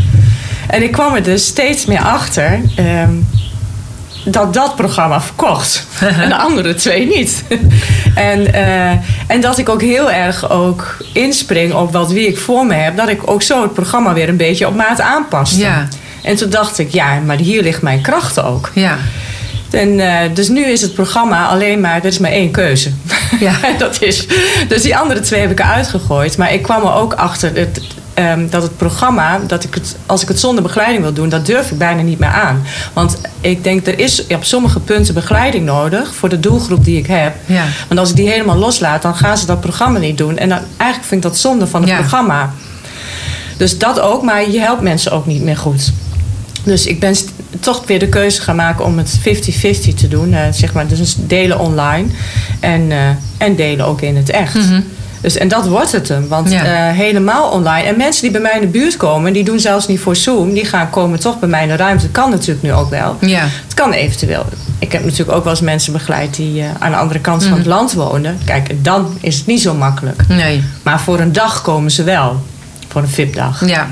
En 0.68 0.82
ik 0.82 0.92
kwam 0.92 1.14
er 1.14 1.22
dus 1.22 1.46
steeds 1.46 1.86
meer 1.86 2.02
achter 2.02 2.60
ehm, 2.76 3.12
dat 4.30 4.54
dat 4.54 4.76
programma 4.76 5.20
verkocht. 5.20 5.86
en 6.22 6.28
de 6.28 6.36
andere 6.36 6.74
twee 6.74 7.06
niet. 7.06 7.44
en, 8.14 8.52
eh, 8.54 8.90
en 9.26 9.40
dat 9.40 9.58
ik 9.58 9.68
ook 9.68 9.82
heel 9.82 10.10
erg 10.10 10.50
ook 10.50 10.96
inspring 11.12 11.72
op 11.72 11.92
wat 11.92 12.12
wie 12.12 12.28
ik 12.28 12.38
voor 12.38 12.66
me 12.66 12.74
heb. 12.74 12.96
Dat 12.96 13.08
ik 13.08 13.30
ook 13.30 13.42
zo 13.42 13.62
het 13.62 13.72
programma 13.74 14.12
weer 14.12 14.28
een 14.28 14.36
beetje 14.36 14.66
op 14.66 14.74
maat 14.74 15.00
aanpaste. 15.00 15.58
Ja. 15.58 15.88
En 16.22 16.36
toen 16.36 16.50
dacht 16.50 16.78
ik, 16.78 16.92
ja, 16.92 17.20
maar 17.26 17.36
hier 17.36 17.62
ligt 17.62 17.82
mijn 17.82 18.00
kracht 18.00 18.40
ook. 18.40 18.70
Ja. 18.74 18.96
En, 19.70 20.00
eh, 20.00 20.34
dus 20.34 20.48
nu 20.48 20.64
is 20.64 20.80
het 20.80 20.94
programma 20.94 21.46
alleen 21.46 21.80
maar, 21.80 21.96
er 21.96 22.04
is 22.04 22.18
maar 22.18 22.30
één 22.30 22.50
keuze. 22.50 22.90
Ja. 23.40 23.54
dat 23.78 24.02
is, 24.02 24.26
dus 24.68 24.82
die 24.82 24.96
andere 24.96 25.20
twee 25.20 25.40
heb 25.40 25.50
ik 25.50 25.60
eruit 25.60 25.88
gegooid. 25.88 26.36
Maar 26.36 26.52
ik 26.52 26.62
kwam 26.62 26.82
er 26.82 26.92
ook 26.92 27.14
achter 27.14 27.50
het, 27.54 27.80
ehm, 28.18 28.48
dat 28.50 28.62
het 28.62 28.76
programma, 28.76 29.40
dat 29.46 29.64
ik 29.64 29.74
het, 29.74 29.96
als 30.06 30.22
ik 30.22 30.28
het 30.28 30.40
zonder 30.40 30.62
begeleiding 30.62 31.02
wil 31.02 31.12
doen, 31.12 31.28
dat 31.28 31.46
durf 31.46 31.70
ik 31.70 31.78
bijna 31.78 32.02
niet 32.02 32.18
meer 32.18 32.28
aan. 32.28 32.62
Want 32.92 33.18
ik 33.40 33.64
denk, 33.64 33.86
er 33.86 33.98
is 33.98 34.26
op 34.26 34.44
sommige 34.44 34.80
punten 34.80 35.14
begeleiding 35.14 35.64
nodig 35.64 36.14
voor 36.14 36.28
de 36.28 36.40
doelgroep 36.40 36.84
die 36.84 36.98
ik 36.98 37.06
heb. 37.06 37.34
Ja. 37.46 37.64
Want 37.88 38.00
als 38.00 38.10
ik 38.10 38.16
die 38.16 38.28
helemaal 38.28 38.56
loslaat, 38.56 39.02
dan 39.02 39.16
gaan 39.16 39.38
ze 39.38 39.46
dat 39.46 39.60
programma 39.60 39.98
niet 39.98 40.18
doen. 40.18 40.38
En 40.38 40.48
dan, 40.48 40.58
eigenlijk 40.76 41.08
vind 41.08 41.24
ik 41.24 41.30
dat 41.30 41.38
zonde 41.38 41.66
van 41.66 41.80
het 41.80 41.90
Ja. 41.90 41.96
programma. 41.96 42.52
Dus 43.56 43.78
dat 43.78 44.00
ook, 44.00 44.22
maar 44.22 44.50
je 44.50 44.58
helpt 44.60 44.82
mensen 44.82 45.12
ook 45.12 45.26
niet 45.26 45.42
meer 45.42 45.56
goed. 45.56 45.92
Dus 46.64 46.86
ik 46.86 47.00
ben 47.00 47.14
toch 47.60 47.82
weer 47.86 47.98
de 47.98 48.08
keuze 48.08 48.40
gaan 48.40 48.56
maken 48.56 48.84
om 48.84 48.98
het 48.98 49.18
50-50 49.20 49.94
te 49.94 50.08
doen. 50.08 50.32
eh, 50.32 50.40
zeg 50.50 50.72
maar, 50.72 50.86
dus 50.86 51.16
delen 51.18 51.58
online 51.58 52.08
en, 52.60 52.92
eh, 52.92 52.98
en 53.38 53.56
delen 53.56 53.86
ook 53.86 54.00
in 54.00 54.16
het 54.16 54.30
echt. 54.30 54.54
Dus, 55.20 55.36
en 55.36 55.48
dat 55.48 55.66
wordt 55.66 55.92
het 55.92 56.08
hem. 56.08 56.28
Want 56.28 56.50
Ja. 56.50 56.64
eh, 56.90 56.96
helemaal 56.96 57.50
online. 57.50 57.88
En 57.88 57.96
mensen 57.96 58.22
die 58.22 58.30
bij 58.30 58.40
mij 58.40 58.52
in 58.54 58.60
de 58.60 58.66
buurt 58.66 58.96
komen, 58.96 59.32
die 59.32 59.44
doen 59.44 59.60
zelfs 59.60 59.86
niet 59.86 60.00
voor 60.00 60.16
Zoom. 60.16 60.52
Die 60.52 60.64
gaan 60.64 60.90
komen 60.90 61.20
toch 61.20 61.38
bij 61.38 61.48
mij 61.48 61.62
in 61.62 61.68
de 61.68 61.76
ruimte. 61.76 62.02
Dat 62.02 62.12
kan 62.12 62.30
natuurlijk 62.30 62.62
nu 62.62 62.72
ook 62.72 62.90
wel. 62.90 63.16
Ja. 63.20 63.40
Het 63.64 63.74
kan 63.74 63.92
eventueel. 63.92 64.46
Ik 64.78 64.92
heb 64.92 65.04
natuurlijk 65.04 65.30
ook 65.36 65.44
wel 65.44 65.52
eens 65.52 65.62
mensen 65.62 65.92
begeleid 65.92 66.34
die 66.36 66.60
eh, 66.62 66.66
aan 66.78 66.90
de 66.90 66.96
andere 66.96 67.20
kant 67.20 67.44
van 67.44 67.56
het 67.58 67.66
land 67.66 67.92
wonen. 67.92 68.38
Kijk, 68.44 68.84
dan 68.84 69.16
is 69.20 69.36
het 69.36 69.46
niet 69.46 69.60
zo 69.60 69.74
makkelijk. 69.74 70.22
Nee. 70.28 70.62
Maar 70.82 71.00
voor 71.00 71.20
een 71.20 71.32
dag 71.32 71.62
komen 71.62 71.90
ze 71.90 72.02
wel. 72.02 72.42
Voor 72.88 73.02
een 73.02 73.08
VIP-dag. 73.08 73.66
Ja. 73.68 73.86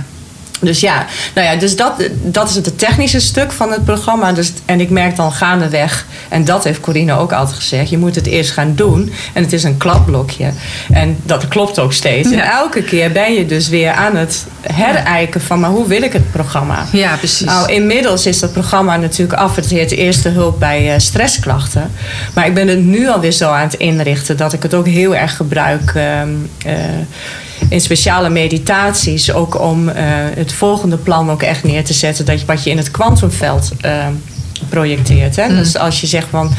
Dus 0.61 0.81
ja, 0.81 1.07
nou 1.35 1.47
ja, 1.47 1.57
dus 1.57 1.77
dat, 1.77 1.93
dat 2.23 2.49
is 2.49 2.55
het 2.55 2.79
technische 2.79 3.21
stuk 3.21 3.53
van 3.53 3.73
het 3.73 3.85
programma. 3.85 4.33
Dus, 4.33 4.53
en 4.65 4.81
ik 4.81 4.91
merk 4.91 5.17
dan 5.17 5.33
gaandeweg, 5.33 6.07
en 6.29 6.45
dat 6.45 6.65
heeft 6.65 6.81
Corine 6.81 7.13
ook 7.13 7.33
altijd 7.33 7.57
gezegd, 7.57 7.91
je 7.91 7.99
moet 7.99 8.15
het 8.15 8.27
eerst 8.27 8.51
gaan 8.51 8.75
doen. 8.75 9.13
En 9.33 9.43
het 9.43 9.53
is 9.53 9.63
een 9.63 9.77
klapblokje. 9.77 10.51
En 10.93 11.17
dat 11.23 11.49
klopt 11.49 11.79
ook 11.79 11.93
steeds. 11.93 12.31
En 12.31 12.41
elke 12.41 12.83
keer 12.83 13.13
ben 13.13 13.35
je 13.35 13.47
dus 13.47 13.69
weer 13.69 13.91
aan 13.93 14.17
het 14.17 14.47
herijken 14.61 15.41
van, 15.41 15.61
maar 15.61 15.71
hoe 15.71 15.87
wil 15.87 16.03
ik 16.03 16.13
het 16.13 16.33
programma? 16.33 16.87
Ja, 16.93 17.17
precies. 17.17 17.47
Nou, 17.47 17.73
inmiddels 17.73 18.27
is 18.27 18.39
dat 18.39 18.53
programma 18.53 18.97
natuurlijk 18.97 19.39
af. 19.39 19.57
Het 19.57 19.67
heet 19.67 19.91
Eerste 19.91 20.29
Hulp 20.29 20.59
bij 20.59 20.93
eh, 20.93 20.99
stressklachten. 20.99 21.93
Maar 22.35 22.47
ik 22.47 22.55
ben 22.55 22.69
het 22.69 22.85
nu 22.85 23.09
alweer 23.09 23.33
zo 23.33 23.51
aan 23.51 23.63
het 23.63 23.75
inrichten 23.75 24.37
dat 24.37 24.53
ik 24.53 24.63
het 24.63 24.75
ook 24.75 24.87
heel 24.87 25.15
erg 25.17 25.37
gebruik 25.37 25.93
ehm, 25.95 26.29
eh, 26.65 26.75
in 27.69 27.81
speciale 27.81 28.29
meditaties. 28.29 29.33
Ook 29.33 29.61
om 29.61 29.89
eh, 29.89 30.05
het 30.35 30.53
volgende 30.53 30.97
plan 30.97 31.31
ook 31.31 31.43
echt 31.43 31.65
neer 31.65 31.85
te 31.85 31.93
zetten. 31.93 32.25
Dat 32.25 32.41
je, 32.41 32.47
wat 32.47 32.65
je 32.65 32.71
in 32.71 32.77
het 32.77 32.91
kwantumveld 32.91 33.73
ehm, 33.81 34.13
projecteert. 34.69 35.37
Hè? 35.37 35.49
Dus 35.49 35.77
als 35.77 36.01
je 36.01 36.07
zegt 36.07 36.27
van. 36.31 36.51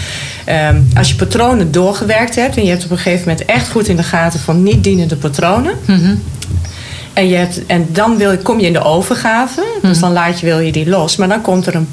ehm, 0.45 0.81
als 0.95 1.09
je 1.09 1.15
patronen 1.15 1.71
doorgewerkt 1.71 2.35
hebt 2.35 2.57
en 2.57 2.63
je 2.63 2.69
hebt 2.69 2.83
op 2.85 2.91
een 2.91 2.97
gegeven 2.97 3.27
moment 3.29 3.45
echt 3.45 3.69
goed 3.69 3.87
in 3.87 3.95
de 3.95 4.03
gaten 4.03 4.39
van 4.39 4.63
niet 4.63 4.83
dienende 4.83 5.15
patronen. 5.15 5.73
En, 7.13 7.27
je 7.27 7.35
hebt, 7.35 7.65
en 7.65 7.87
dan 7.91 8.17
wil, 8.17 8.37
kom 8.37 8.59
je 8.59 8.65
in 8.65 8.73
de 8.73 8.83
overgave. 8.83 9.63
Dus 9.81 9.99
dan 9.99 10.11
laat 10.13 10.39
je, 10.39 10.45
wil 10.45 10.59
je 10.59 10.71
die 10.71 10.89
los. 10.89 11.15
Maar 11.15 11.27
dan 11.27 11.41
komt 11.41 11.65
er 11.67 11.75
een, 11.75 11.87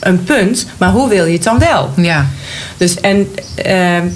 een 0.00 0.24
punt. 0.24 0.66
Maar 0.78 0.90
hoe 0.90 1.08
wil 1.08 1.24
je 1.24 1.32
het 1.32 1.42
dan 1.42 1.58
wel? 1.58 1.90
Ja. 1.96 2.26
Dus 2.76 3.00
en 3.00 3.28
ehm, 3.54 4.06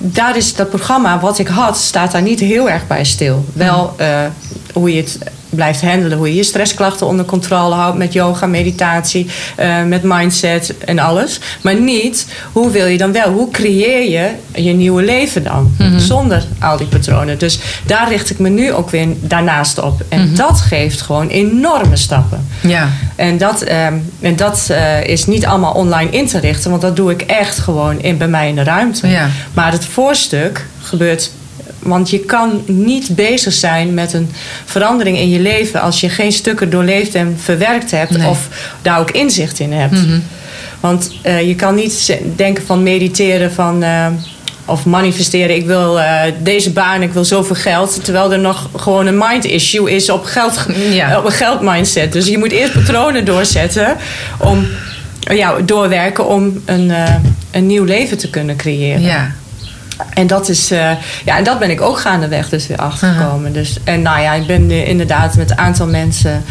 daar 0.00 0.36
is 0.36 0.54
dat 0.54 0.68
programma 0.68 1.20
wat 1.20 1.38
ik 1.38 1.48
had, 1.48 1.76
staat 1.76 2.12
daar 2.12 2.22
niet 2.22 2.40
heel 2.40 2.70
erg 2.70 2.86
bij 2.86 3.04
stil. 3.04 3.44
Wel 3.52 3.94
eh, 3.96 4.24
hoe 4.72 4.94
je 4.94 5.00
het 5.00 5.18
blijft 5.50 5.82
handelen, 5.82 6.18
hoe 6.18 6.28
je 6.28 6.34
je 6.34 6.42
stressklachten 6.42 7.06
onder 7.06 7.24
controle 7.24 7.74
houdt 7.74 7.98
met 7.98 8.12
yoga, 8.12 8.46
meditatie, 8.46 9.26
eh, 9.56 9.84
met 9.84 10.02
mindset 10.02 10.74
en 10.78 10.98
alles. 10.98 11.40
Maar 11.60 11.80
niet 11.80 12.26
hoe 12.52 12.70
wil 12.70 12.86
je 12.86 12.98
dan 12.98 13.12
wel, 13.12 13.32
hoe 13.32 13.50
creëer 13.50 14.10
je 14.10 14.28
je 14.62 14.72
nieuwe 14.72 15.02
leven 15.02 15.42
dan 15.44 15.72
zonder 15.96 16.44
al 16.60 16.76
die 16.76 16.86
patronen. 16.86 17.38
Dus 17.38 17.58
daar 17.86 18.08
richt 18.08 18.30
ik 18.30 18.38
me 18.38 18.48
nu 18.48 18.72
ook 18.72 18.90
weer 18.90 19.08
daarnaast 19.20 19.78
op. 19.78 20.02
En 20.08 20.34
dat 20.34 20.60
geeft 20.60 21.00
gewoon 21.00 21.28
enorme 21.28 21.96
stappen. 21.96 22.46
Ja. 22.60 22.88
En 23.16 23.38
dat, 23.38 23.62
ehm, 23.62 23.94
en 24.20 24.36
dat 24.36 24.66
eh, 24.70 25.04
is 25.04 25.26
niet 25.26 25.46
allemaal 25.46 25.72
online 25.72 26.10
in 26.10 26.26
te 26.26 26.38
richten, 26.38 26.70
want 26.70 26.82
dat 26.82 26.96
doe 26.96 27.10
ik 27.10 27.22
echt 27.22 27.58
gewoon 27.58 28.00
in, 28.00 28.18
bij 28.18 28.28
mij 28.28 28.48
in 28.48 28.54
de 28.54 28.62
ruimte. 28.62 29.08
Ja. 29.08 29.28
Maar 29.54 29.72
het 29.72 29.84
voorstuk 29.84 30.66
gebeurt. 30.82 31.30
Want 31.82 32.10
je 32.10 32.18
kan 32.18 32.62
niet 32.66 33.14
bezig 33.14 33.52
zijn 33.52 33.94
met 33.94 34.12
een 34.12 34.30
verandering 34.64 35.18
in 35.18 35.28
je 35.30 35.40
leven 35.40 35.80
als 35.80 36.00
je 36.00 36.08
geen 36.08 36.32
stukken 36.32 36.70
doorleefd 36.70 37.14
en 37.14 37.36
verwerkt 37.38 37.90
hebt 37.90 38.16
Nee. 38.16 38.28
of 38.28 38.48
daar 38.82 38.98
ook 38.98 39.10
inzicht 39.10 39.58
in 39.58 39.72
hebt. 39.72 39.96
Want 40.80 41.10
eh, 41.22 41.48
je 41.48 41.54
kan 41.54 41.74
niet 41.74 42.18
denken 42.36 42.66
van 42.66 42.82
mediteren 42.82 43.52
van. 43.52 43.82
eh, 43.82 44.06
of 44.64 44.84
manifesteren, 44.86 45.56
ik 45.56 45.66
wil 45.66 46.00
eh, 46.00 46.22
deze 46.42 46.70
baan, 46.70 47.02
ik 47.02 47.12
wil 47.12 47.24
zoveel 47.24 47.56
geld. 47.56 48.04
Terwijl 48.04 48.32
er 48.32 48.38
nog 48.38 48.68
gewoon 48.76 49.06
een 49.06 49.18
mind 49.18 49.44
issue 49.44 49.90
is 49.90 50.10
op, 50.10 50.24
geld, 50.24 50.66
Ja. 50.90 51.18
op 51.18 51.24
een 51.24 51.32
geldmindset. 51.32 52.12
Dus 52.12 52.26
je 52.26 52.38
moet 52.38 52.52
eerst 52.52 52.72
patronen 52.72 53.24
doorzetten 53.24 53.96
om 54.38 54.66
ja, 55.20 55.54
doorwerken 55.64 56.26
om 56.26 56.62
een, 56.64 56.92
een 57.50 57.66
nieuw 57.66 57.84
leven 57.84 58.18
te 58.18 58.30
kunnen 58.30 58.56
creëren. 58.56 59.02
Ja. 59.02 59.30
En 60.14 60.26
dat 60.26 60.48
is, 60.48 60.70
eh, 60.70 60.90
ja, 61.24 61.36
en 61.36 61.44
dat 61.44 61.58
ben 61.58 61.70
ik 61.70 61.80
ook 61.80 61.98
gaandeweg 61.98 62.48
dus 62.48 62.66
weer 62.66 62.78
achtergekomen. 62.78 63.52
Dus, 63.52 63.78
en 63.84 64.02
nou 64.02 64.20
ja, 64.20 64.32
ik 64.32 64.46
ben 64.46 64.66
nu 64.66 64.74
inderdaad 64.74 65.36
met 65.36 65.50
een 65.50 65.58
aantal 65.58 65.86
mensen 65.86 66.42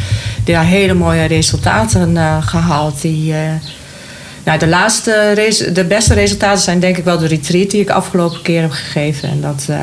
die 0.43 0.53
daar 0.53 0.65
hele 0.65 0.93
mooie 0.93 1.25
resultaten 1.25 2.17
eh, 2.17 2.37
gehaald. 2.41 3.01
Die, 3.01 3.33
eh, 3.33 3.39
nou, 4.43 4.59
de 4.59 4.67
laatste, 4.67 5.33
de 5.73 5.85
beste 5.85 6.13
resultaten 6.13 6.63
zijn 6.63 6.79
denk 6.79 6.97
ik 6.97 7.03
wel 7.03 7.17
de 7.17 7.27
retreat 7.27 7.69
die 7.69 7.81
ik 7.81 7.89
afgelopen 7.89 8.41
keer 8.41 8.61
heb 8.61 8.71
gegeven. 8.71 9.29
En 9.29 9.41
dat, 9.41 9.65
eh, 9.69 9.77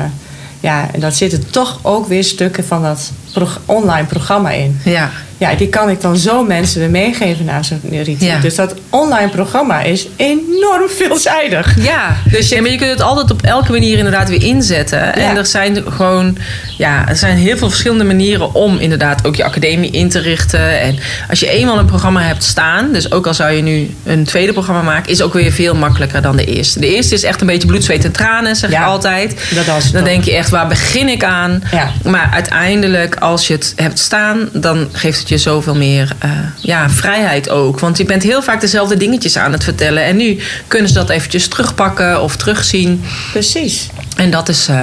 ja, 0.59 0.89
en 0.93 0.99
dat 0.99 1.15
zitten 1.15 1.51
toch 1.51 1.79
ook 1.81 2.07
weer 2.07 2.23
stukken 2.23 2.65
van 2.65 2.81
dat 2.81 3.11
prog- 3.37 3.59
online 3.65 4.05
programma 4.07 4.49
in. 4.51 4.79
Ja. 4.83 5.09
Ja, 5.39 5.55
die 5.55 5.67
kan 5.69 5.89
ik 5.89 6.01
dan 6.01 6.17
zo 6.17 6.43
mensen 6.43 6.79
weer 6.79 6.89
meegeven 6.89 7.45
naar 7.45 7.65
zo'n 7.65 7.81
retreat. 7.91 8.21
Ja. 8.21 8.39
Dus 8.39 8.55
dat 8.55 8.75
online 8.89 9.29
programma 9.29 9.81
is 9.81 10.07
enorm 10.15 10.89
veelzijdig. 10.89 11.75
Ja, 11.83 12.15
Dus 12.31 12.49
je- 12.49 12.55
Ja, 12.55 12.61
maar 12.61 12.71
je 12.71 12.77
kunt 12.77 12.89
het 12.89 13.01
altijd 13.01 13.31
op 13.31 13.41
elke 13.41 13.71
manier 13.71 13.97
inderdaad 13.97 14.29
weer 14.29 14.43
inzetten. 14.43 15.13
En 15.15 15.37
er 15.37 15.45
zijn 15.45 15.83
gewoon, 15.89 16.37
ja, 16.77 17.07
er 17.09 17.15
zijn 17.15 17.37
heel 17.37 17.57
veel 17.57 17.69
verschillende 17.69 18.03
manieren 18.03 18.53
om 18.53 18.77
inderdaad 18.77 19.25
ook 19.27 19.35
je 19.35 19.43
academie 19.43 19.91
in 19.91 20.09
te 20.09 20.19
richten. 20.19 20.79
En 20.79 20.99
als 21.29 21.39
je 21.39 21.49
eenmaal 21.49 21.77
een 21.79 21.85
programma 21.85 22.21
hebt 22.21 22.43
staan, 22.43 22.91
dus 22.91 23.11
ook 23.11 23.27
al 23.27 23.33
zou 23.33 23.51
je 23.51 23.61
nu 23.61 23.89
een 24.05 24.23
tweede 24.23 24.53
programma 24.53 24.81
maken, 24.81 25.11
is 25.11 25.21
ook 25.21 25.33
weer 25.33 25.51
veel 25.51 25.75
makkelijker 25.75 26.21
dan 26.21 26.35
de 26.35 26.45
eerste. 26.45 26.79
De 26.79 26.95
eerste 26.95 27.13
is 27.13 27.23
echt 27.23 27.41
een 27.41 27.47
beetje 27.47 27.67
bloed, 27.67 27.83
zweet 27.83 28.05
en 28.05 28.11
tranen, 28.11 28.55
zeg 28.55 28.69
ik 28.69 28.77
altijd. 28.83 29.35
dat 29.55 29.65
dan 29.65 30.01
ook. 30.01 30.05
denk 30.07 30.23
je 30.23 30.35
echt, 30.35 30.49
waar 30.49 30.67
begin 30.67 31.07
ik 31.09 31.23
aan? 31.23 31.63
Ja. 31.71 31.89
Maar 32.03 32.29
uiteindelijk, 32.33 33.15
als 33.27 33.47
je 33.47 33.53
het 33.53 33.73
hebt 33.75 33.99
staan, 33.99 34.49
dan 34.53 34.87
geeft 34.91 35.19
het 35.19 35.29
je 35.29 35.37
zoveel 35.37 35.75
meer 35.75 36.15
eh, 36.19 36.29
ja, 36.57 36.89
vrijheid 36.89 37.49
ook. 37.49 37.79
Want 37.79 37.97
je 37.97 38.05
bent 38.05 38.23
heel 38.23 38.41
vaak 38.41 38.61
dezelfde 38.61 38.97
dingetjes 38.97 39.37
aan 39.37 39.51
het 39.51 39.63
vertellen. 39.63 40.03
En 40.03 40.15
nu 40.15 40.39
kunnen 40.67 40.87
ze 40.87 40.93
dat 40.93 41.09
eventjes 41.09 41.47
terugpakken 41.47 42.21
of 42.21 42.35
terugzien. 42.35 43.03
Precies. 43.31 43.87
En 44.17 44.31
dat 44.31 44.49
is, 44.49 44.67
eh, 44.67 44.75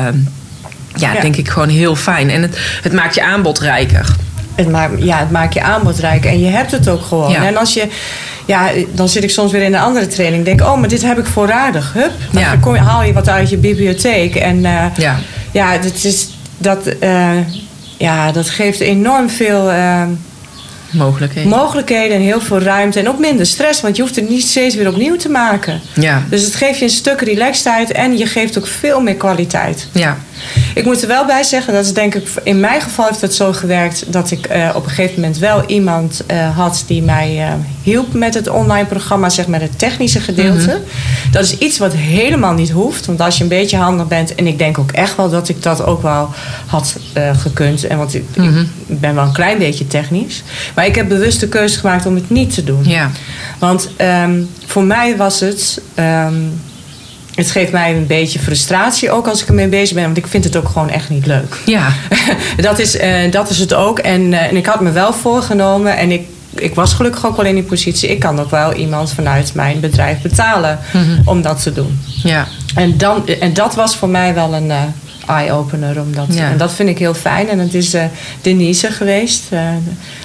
ja, 0.94 1.12
Ja. 1.12 1.20
denk 1.20 1.36
ik 1.36 1.48
gewoon 1.48 1.68
heel 1.68 1.96
fijn. 1.96 2.30
En 2.30 2.42
het, 2.42 2.58
het 2.82 2.92
maakt 2.92 3.14
je 3.14 3.22
aanbod 3.24 3.58
rijker. 3.58 4.06
Het 4.54 4.70
maakt, 4.70 5.02
ja, 5.02 5.18
het 5.18 5.30
maakt 5.30 5.54
je 5.54 5.62
aanbod 5.62 5.98
rijk 5.98 6.24
en 6.24 6.40
je 6.40 6.46
hebt 6.50 6.70
het 6.70 6.88
ook 6.88 7.02
gewoon. 7.02 7.30
Ja. 7.30 7.46
En 7.46 7.56
als 7.56 7.74
je, 7.74 7.88
ja, 8.46 8.70
dan 8.94 9.08
zit 9.08 9.22
ik 9.24 9.30
soms 9.30 9.52
weer 9.52 9.62
in 9.62 9.74
een 9.74 9.80
andere 9.80 10.06
training. 10.06 10.44
Denk, 10.44 10.60
oh, 10.60 10.78
maar 10.80 10.88
dit 10.88 11.02
heb 11.02 11.18
ik 11.18 11.26
voorradig. 11.26 11.92
Hup, 11.92 12.12
dan 12.30 12.42
Ja. 12.42 12.56
kom 12.60 12.74
je, 12.74 12.80
haal 12.80 13.02
je 13.02 13.12
wat 13.12 13.28
uit 13.28 13.50
je 13.50 13.56
bibliotheek. 13.56 14.34
En 14.34 14.64
eh, 14.64 14.84
Ja. 14.96 15.16
ja, 15.52 15.78
dat, 15.78 16.04
is, 16.04 16.28
dat, 16.58 16.88
ja, 17.96 18.32
dat 18.32 18.50
geeft 18.50 18.80
enorm 18.80 19.30
veel 19.30 19.70
eh, 19.70 20.02
Mogelijkheden. 20.90 21.50
mogelijkheden 21.50 22.16
en 22.16 22.22
heel 22.22 22.40
veel 22.40 22.60
ruimte. 22.60 22.98
En 22.98 23.08
ook 23.08 23.18
minder 23.18 23.46
stress, 23.46 23.80
want 23.80 23.96
je 23.96 24.02
hoeft 24.02 24.16
het 24.16 24.28
niet 24.28 24.42
steeds 24.42 24.74
weer 24.74 24.88
opnieuw 24.88 25.16
te 25.16 25.28
maken. 25.28 25.80
ja. 25.94 26.22
Dus 26.28 26.42
het 26.42 26.54
geeft 26.54 26.78
je 26.78 26.84
een 26.84 26.90
stuk 26.90 27.20
relaxedheid 27.20 27.92
en 27.92 28.18
je 28.18 28.26
geeft 28.26 28.58
ook 28.58 28.66
veel 28.66 29.00
meer 29.00 29.14
kwaliteit. 29.16 29.88
Ja. 29.92 30.18
Ik 30.74 30.84
moet 30.84 31.02
er 31.02 31.08
wel 31.08 31.26
bij 31.26 31.42
zeggen, 31.42 31.72
dat 31.72 31.84
is 31.84 31.92
denk 31.92 32.14
ik, 32.14 32.28
in 32.42 32.60
mijn 32.60 32.80
geval 32.80 33.06
heeft 33.06 33.20
het 33.20 33.34
zo 33.34 33.52
gewerkt 33.52 34.12
dat 34.12 34.30
ik 34.30 34.46
eh, 34.46 34.70
op 34.74 34.84
een 34.84 34.88
gegeven 34.90 35.14
moment 35.20 35.38
wel 35.38 35.64
iemand 35.66 36.22
eh, 36.26 36.56
had 36.56 36.84
die 36.86 37.02
mij 37.02 37.42
eh, 37.46 37.52
hielp 37.82 38.12
met 38.12 38.34
het 38.34 38.48
online 38.48 38.86
programma, 38.86 39.28
zeg 39.28 39.46
maar 39.46 39.60
het 39.60 39.78
technische 39.78 40.20
gedeelte. 40.20 40.66
Mhm. 40.66 41.30
Dat 41.30 41.42
is 41.44 41.58
iets 41.58 41.78
wat 41.78 41.92
helemaal 41.92 42.52
niet 42.52 42.70
hoeft, 42.70 43.06
want 43.06 43.20
als 43.20 43.36
je 43.36 43.42
een 43.42 43.48
beetje 43.48 43.76
handig 43.76 44.06
bent, 44.08 44.34
en 44.34 44.46
ik 44.46 44.58
denk 44.58 44.78
ook 44.78 44.92
echt 44.92 45.16
wel 45.16 45.30
dat 45.30 45.48
ik 45.48 45.62
dat 45.62 45.84
ook 45.84 46.02
wel 46.02 46.30
had 46.66 46.96
gekund, 47.36 47.86
en 47.86 47.98
want 47.98 48.14
ik, 48.14 48.24
Mhm. 48.36 48.64
ik 48.86 49.00
ben 49.00 49.14
wel 49.14 49.24
een 49.24 49.32
klein 49.32 49.58
beetje 49.58 49.86
technisch, 49.86 50.42
maar 50.74 50.86
ik 50.86 50.94
heb 50.94 51.08
bewust 51.08 51.40
de 51.40 51.48
keuze 51.48 51.78
gemaakt 51.78 52.06
om 52.06 52.14
het 52.14 52.30
niet 52.30 52.54
te 52.54 52.64
doen. 52.64 52.84
Ja. 52.84 53.10
Want 53.58 53.88
ehm, 53.96 54.42
voor 54.66 54.84
mij 54.84 55.16
was 55.16 55.40
het. 55.40 55.80
ehm, 55.94 56.34
het 57.34 57.50
geeft 57.50 57.72
mij 57.72 57.96
een 57.96 58.06
beetje 58.06 58.38
frustratie 58.38 59.10
ook 59.10 59.28
als 59.28 59.42
ik 59.42 59.48
ermee 59.48 59.68
bezig 59.68 59.94
ben. 59.94 60.04
Want 60.04 60.16
ik 60.16 60.26
vind 60.26 60.44
het 60.44 60.56
ook 60.56 60.68
gewoon 60.68 60.90
echt 60.90 61.08
niet 61.08 61.26
leuk. 61.26 61.56
Ja. 61.66 61.92
dat, 62.56 62.78
is, 62.78 62.96
eh, 62.96 63.30
dat 63.30 63.50
is 63.50 63.58
het 63.58 63.74
ook. 63.74 63.98
En, 63.98 64.32
eh, 64.32 64.42
en 64.42 64.56
ik 64.56 64.66
had 64.66 64.80
me 64.80 64.90
wel 64.90 65.12
voorgenomen. 65.12 65.96
En 65.96 66.10
ik, 66.10 66.22
ik 66.54 66.74
was 66.74 66.92
gelukkig 66.92 67.26
ook 67.26 67.36
wel 67.36 67.46
in 67.46 67.54
die 67.54 67.64
positie. 67.64 68.08
Ik 68.08 68.18
kan 68.18 68.40
ook 68.40 68.50
wel 68.50 68.72
iemand 68.72 69.12
vanuit 69.12 69.54
mijn 69.54 69.80
bedrijf 69.80 70.22
betalen 70.22 70.78
om 71.24 71.42
dat 71.42 71.62
te 71.62 71.72
doen. 71.72 72.00
Ja. 72.22 72.46
En, 72.74 72.98
dan, 72.98 73.28
en 73.28 73.52
dat 73.52 73.74
was 73.74 73.96
voor 73.96 74.08
mij 74.08 74.34
wel 74.34 74.54
een 74.54 74.70
eh, 74.70 74.82
eye-opener. 75.26 76.00
Omdat, 76.00 76.26
Ja. 76.28 76.50
En 76.50 76.58
dat 76.58 76.72
vind 76.72 76.88
ik 76.88 76.98
heel 76.98 77.14
fijn. 77.14 77.48
En 77.48 77.58
het 77.58 77.74
is 77.74 77.96
Denise 78.42 78.90
geweest. 78.90 79.42
Eh 79.50 79.60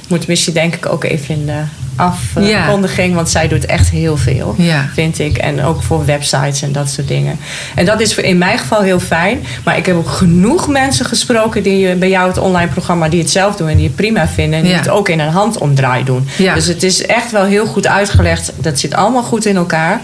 moet 0.10 0.28
misschien 0.28 0.54
denk 0.54 0.76
ik 0.76 0.86
ook 0.86 1.04
even 1.04 1.36
in 1.36 1.46
de 1.46 1.62
afkondiging. 2.00 3.16
Want 3.16 3.30
zij 3.30 3.48
doet 3.48 3.66
echt 3.66 3.90
heel 3.90 4.18
veel, 4.18 4.56
Ja. 4.58 4.90
vind 4.94 5.20
ik. 5.20 5.38
En 5.38 5.64
ook 5.64 5.84
voor 5.84 6.06
websites 6.06 6.62
en 6.62 6.72
dat 6.72 6.90
soort 6.90 7.08
dingen. 7.08 7.38
En 7.76 7.86
dat 7.86 8.02
is 8.02 8.14
voor- 8.14 8.24
in 8.24 8.38
mijn 8.38 8.58
geval 8.58 8.82
heel 8.82 9.00
fijn. 9.00 9.40
Maar 9.64 9.78
ik 9.78 9.86
heb 9.86 9.96
ook 9.96 10.10
genoeg 10.10 10.68
mensen 10.68 11.06
gesproken... 11.06 11.64
die 11.64 11.90
eh, 11.90 11.98
bij 11.98 12.10
jou 12.10 12.28
het 12.28 12.38
online 12.38 12.72
programma... 12.72 13.10
die 13.10 13.20
het 13.20 13.30
zelf 13.32 13.56
doen 13.56 13.68
en 13.68 13.76
die 13.78 13.86
het 13.88 13.96
prima 13.96 14.28
vinden. 14.28 14.58
En 14.58 14.64
die 14.64 14.74
Ja. 14.74 14.78
het 14.80 14.90
ook 14.90 15.10
in 15.10 15.20
een 15.20 15.30
handomdraai 15.32 16.04
doen. 16.04 16.28
Ja. 16.38 16.54
Dus 16.54 16.66
het 16.66 16.84
is 16.84 17.06
echt 17.06 17.32
wel 17.32 17.44
heel 17.46 17.66
goed 17.66 17.88
uitgelegd. 17.88 18.52
Dat 18.56 18.80
zit 18.80 18.94
allemaal 18.94 19.24
goed 19.24 19.46
in 19.46 19.56
elkaar. 19.56 20.02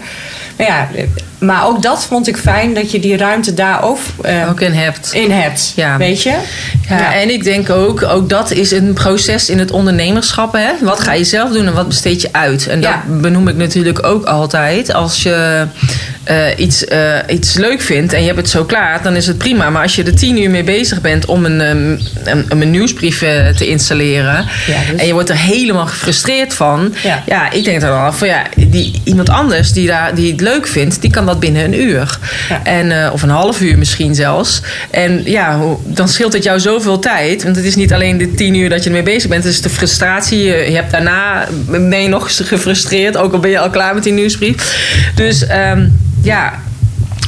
Maar, 0.56 0.66
ja, 0.66 0.88
eh, 0.94 1.04
maar 1.46 1.66
ook 1.66 1.82
dat 1.82 2.04
vond 2.04 2.28
ik 2.28 2.36
fijn... 2.36 2.74
dat 2.74 2.90
je 2.90 3.00
die 3.00 3.16
ruimte 3.16 3.54
daar 3.54 3.82
ook, 3.82 3.98
eh, 4.22 4.48
Ook 4.50 4.60
in 4.60 4.72
hebt. 4.72 5.10
in 5.12 5.30
hebt. 5.30 5.72
Ja. 5.76 5.96
Weet 5.96 6.22
je? 6.22 6.36
Ja, 6.88 7.14
en 7.14 7.30
ik 7.30 7.44
denk 7.44 7.70
ook, 7.70 8.02
ook 8.02 8.28
dat 8.28 8.50
is 8.50 8.70
een 8.70 8.92
proces 8.92 9.48
in 9.50 9.58
het 9.58 9.70
ondernemerschap. 9.70 10.52
Hè? 10.52 10.68
Wat 10.80 11.00
ga 11.00 11.12
je 11.12 11.24
zelf 11.24 11.50
doen 11.52 11.66
en 11.66 11.74
wat 11.74 11.88
besteed 11.88 12.20
je 12.20 12.28
uit? 12.32 12.66
En 12.66 12.80
dat 12.80 12.90
Ja. 12.90 13.02
benoem 13.06 13.48
ik 13.48 13.56
natuurlijk 13.56 14.06
ook 14.06 14.24
altijd. 14.24 14.92
Als 14.94 15.22
je 15.22 15.66
eh, 16.26 16.46
iets, 16.56 16.84
eh, 16.84 17.18
iets 17.28 17.54
leuk 17.54 17.80
vindt 17.80 18.12
en 18.12 18.20
je 18.20 18.26
hebt 18.26 18.38
het 18.38 18.48
zo 18.48 18.64
klaar, 18.64 19.02
dan 19.02 19.16
is 19.16 19.26
het 19.26 19.38
prima. 19.38 19.70
Maar 19.70 19.82
als 19.82 19.94
je 19.94 20.02
er 20.02 20.14
tien 20.14 20.42
uur 20.42 20.50
mee 20.50 20.64
bezig 20.64 21.00
bent 21.00 21.24
om 21.24 21.44
een, 21.44 21.60
ehm, 21.60 21.96
een, 22.24 22.44
een 22.48 22.70
nieuwsbrief 22.70 23.22
eh, 23.22 23.48
te 23.48 23.66
installeren... 23.66 24.46
Ja, 24.66 24.78
dus- 24.90 25.00
en 25.00 25.06
je 25.06 25.12
wordt 25.12 25.28
er 25.28 25.36
helemaal 25.36 25.86
gefrustreerd 25.86 26.54
van... 26.54 26.94
Ja. 27.02 27.22
Ja, 27.26 27.50
ik 27.50 27.64
denk 27.64 27.80
dan 27.80 28.00
al 28.00 28.12
van 28.12 28.28
ja, 28.28 28.42
die, 28.56 29.00
iemand 29.04 29.28
anders 29.28 29.72
die, 29.72 29.86
daar, 29.86 30.14
die 30.14 30.32
het 30.32 30.40
leuk 30.40 30.66
vindt... 30.66 31.00
die 31.00 31.10
kan 31.10 31.26
dat 31.26 31.40
binnen 31.40 31.64
een 31.64 31.80
uur. 31.80 32.18
Ja. 32.48 32.60
En, 32.64 33.12
of 33.12 33.22
een 33.22 33.28
half 33.28 33.60
uur 33.60 33.78
misschien 33.78 34.14
zelfs. 34.14 34.62
En 34.90 35.22
ja, 35.24 35.60
dan 35.84 36.08
scheelt 36.08 36.32
het 36.32 36.42
jou 36.42 36.60
zoveel 36.60 36.98
tijd. 36.98 37.42
Want 37.42 37.56
het 37.56 37.64
is 37.64 37.74
niet 37.74 37.92
alleen 37.92 38.18
de 38.18 38.34
tien 38.34 38.54
uur 38.54 38.68
dat 38.68 38.82
je 38.82 38.88
ermee 38.88 39.02
bezig 39.02 39.30
bent. 39.30 39.44
Het 39.44 39.52
is 39.52 39.60
de 39.60 39.70
frustratie. 39.70 40.42
Je, 40.44 40.52
hebt 40.52 40.90
daarna 40.90 41.48
ben 41.68 42.02
je 42.02 42.08
nog 42.08 42.36
gefrustreerd. 42.48 43.16
Ook 43.16 43.32
al 43.32 43.38
ben 43.38 43.50
je 43.50 43.58
al 43.58 43.70
klaar 43.70 43.94
met 43.94 44.02
die 44.02 44.12
nieuwsbrief. 44.12 44.54
Dus 45.14 45.46
ehm, 45.46 45.88
ja... 46.26 46.52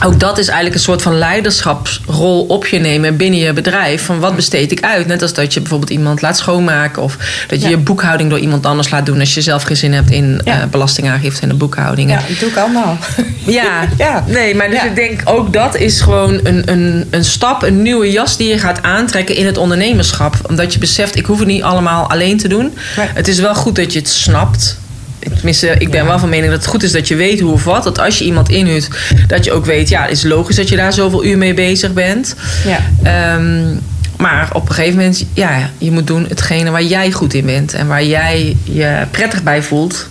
Ook 0.04 0.20
dat 0.20 0.38
is 0.38 0.46
eigenlijk 0.46 0.74
een 0.76 0.82
soort 0.82 1.02
van 1.02 1.18
leiderschapsrol 1.18 2.42
op 2.44 2.66
je 2.66 2.78
nemen 2.78 3.16
binnen 3.16 3.38
je 3.40 3.52
bedrijf. 3.52 4.04
Van 4.04 4.18
wat 4.20 4.36
besteed 4.36 4.72
ik 4.72 4.82
uit? 4.82 5.06
Net 5.06 5.22
als 5.22 5.32
dat 5.32 5.54
je 5.54 5.60
bijvoorbeeld 5.60 5.90
iemand 5.90 6.22
laat 6.22 6.36
schoonmaken. 6.38 7.02
Of 7.02 7.16
dat 7.48 7.58
je 7.58 7.64
Ja. 7.64 7.70
je 7.70 7.76
boekhouding 7.76 8.30
door 8.30 8.38
iemand 8.38 8.66
anders 8.66 8.90
laat 8.90 9.06
doen. 9.06 9.20
Als 9.20 9.34
je 9.34 9.40
zelf 9.42 9.62
geen 9.62 9.76
zin 9.76 9.92
hebt 9.92 10.10
in 10.10 10.40
Ja. 10.44 10.60
eh, 10.60 10.66
belastingaangifte 10.66 11.42
en 11.42 11.48
de 11.48 11.54
boekhouding. 11.54 12.10
Ja, 12.10 12.20
dat 12.28 12.38
doe 12.38 12.48
ik 12.48 12.56
allemaal. 12.56 12.98
Ja, 13.46 13.88
Ja. 13.98 14.24
nee, 14.26 14.54
maar 14.54 14.70
dus 14.70 14.82
ik 14.82 14.94
denk 14.94 15.20
ook 15.24 15.52
dat 15.52 15.76
is 15.76 16.00
gewoon 16.00 16.40
een, 16.42 16.62
een, 16.70 17.06
een 17.10 17.24
stap, 17.24 17.62
een 17.62 17.82
nieuwe 17.82 18.10
jas 18.10 18.36
die 18.36 18.48
je 18.48 18.58
gaat 18.58 18.82
aantrekken 18.82 19.36
in 19.36 19.46
het 19.46 19.56
ondernemerschap. 19.58 20.34
Omdat 20.48 20.72
je 20.72 20.78
beseft, 20.78 21.16
ik 21.16 21.26
hoef 21.26 21.38
het 21.38 21.48
niet 21.48 21.62
allemaal 21.62 22.10
alleen 22.10 22.36
te 22.38 22.48
doen. 22.48 22.74
Nee. 22.96 23.06
Het 23.14 23.28
is 23.28 23.38
wel 23.38 23.54
goed 23.54 23.76
dat 23.76 23.92
je 23.92 23.98
het 23.98 24.08
snapt. 24.08 24.78
Tenminste, 25.34 25.66
ik 25.78 25.90
ben 25.90 26.00
Ja. 26.00 26.06
wel 26.06 26.18
van 26.18 26.28
mening 26.28 26.50
dat 26.50 26.60
het 26.60 26.70
goed 26.70 26.82
is 26.82 26.92
dat 26.92 27.08
je 27.08 27.14
weet 27.16 27.40
hoe 27.40 27.52
of 27.52 27.64
wat. 27.64 27.84
Dat 27.84 27.98
als 27.98 28.18
je 28.18 28.24
iemand 28.24 28.48
inhuurt, 28.48 28.88
dat 29.26 29.44
je 29.44 29.52
ook 29.52 29.64
weet, 29.66 29.88
ja, 29.88 30.02
het 30.02 30.10
is 30.10 30.22
logisch 30.22 30.56
dat 30.56 30.68
je 30.68 30.76
daar 30.76 30.92
zoveel 30.92 31.24
uur 31.24 31.38
mee 31.38 31.54
bezig 31.54 31.92
bent. 31.92 32.34
Ja. 32.66 32.78
Ehm, 33.02 33.74
maar 34.16 34.48
op 34.52 34.68
een 34.68 34.74
gegeven 34.74 34.96
moment, 34.96 35.24
ja, 35.32 35.70
je 35.78 35.90
moet 35.90 36.06
doen 36.06 36.26
hetgene 36.28 36.70
waar 36.70 36.82
jij 36.82 37.12
goed 37.12 37.34
in 37.34 37.46
bent. 37.46 37.74
En 37.74 37.86
waar 37.86 38.04
jij 38.04 38.56
je 38.64 39.02
prettig 39.10 39.42
bij 39.42 39.62
voelt. 39.62 40.06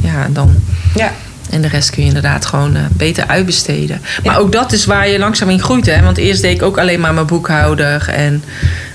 Ja, 0.00 0.26
dan 0.30 0.54
Ja. 0.94 1.12
en 1.50 1.62
de 1.62 1.68
rest 1.68 1.90
kun 1.90 2.02
je 2.02 2.08
inderdaad 2.08 2.46
gewoon 2.46 2.76
eh, 2.76 2.82
beter 2.92 3.26
uitbesteden. 3.26 4.00
Maar 4.24 4.34
Ja. 4.34 4.40
ook 4.40 4.52
dat 4.52 4.72
is 4.72 4.84
waar 4.84 5.08
je 5.08 5.18
langzaam 5.18 5.48
in 5.48 5.60
groeit. 5.62 5.86
Hè? 5.86 6.02
Want 6.02 6.16
eerst 6.16 6.42
deed 6.42 6.54
ik 6.54 6.62
ook 6.62 6.78
alleen 6.78 7.00
maar 7.00 7.14
mijn 7.14 7.26
boekhouder. 7.26 8.08
En 8.08 8.44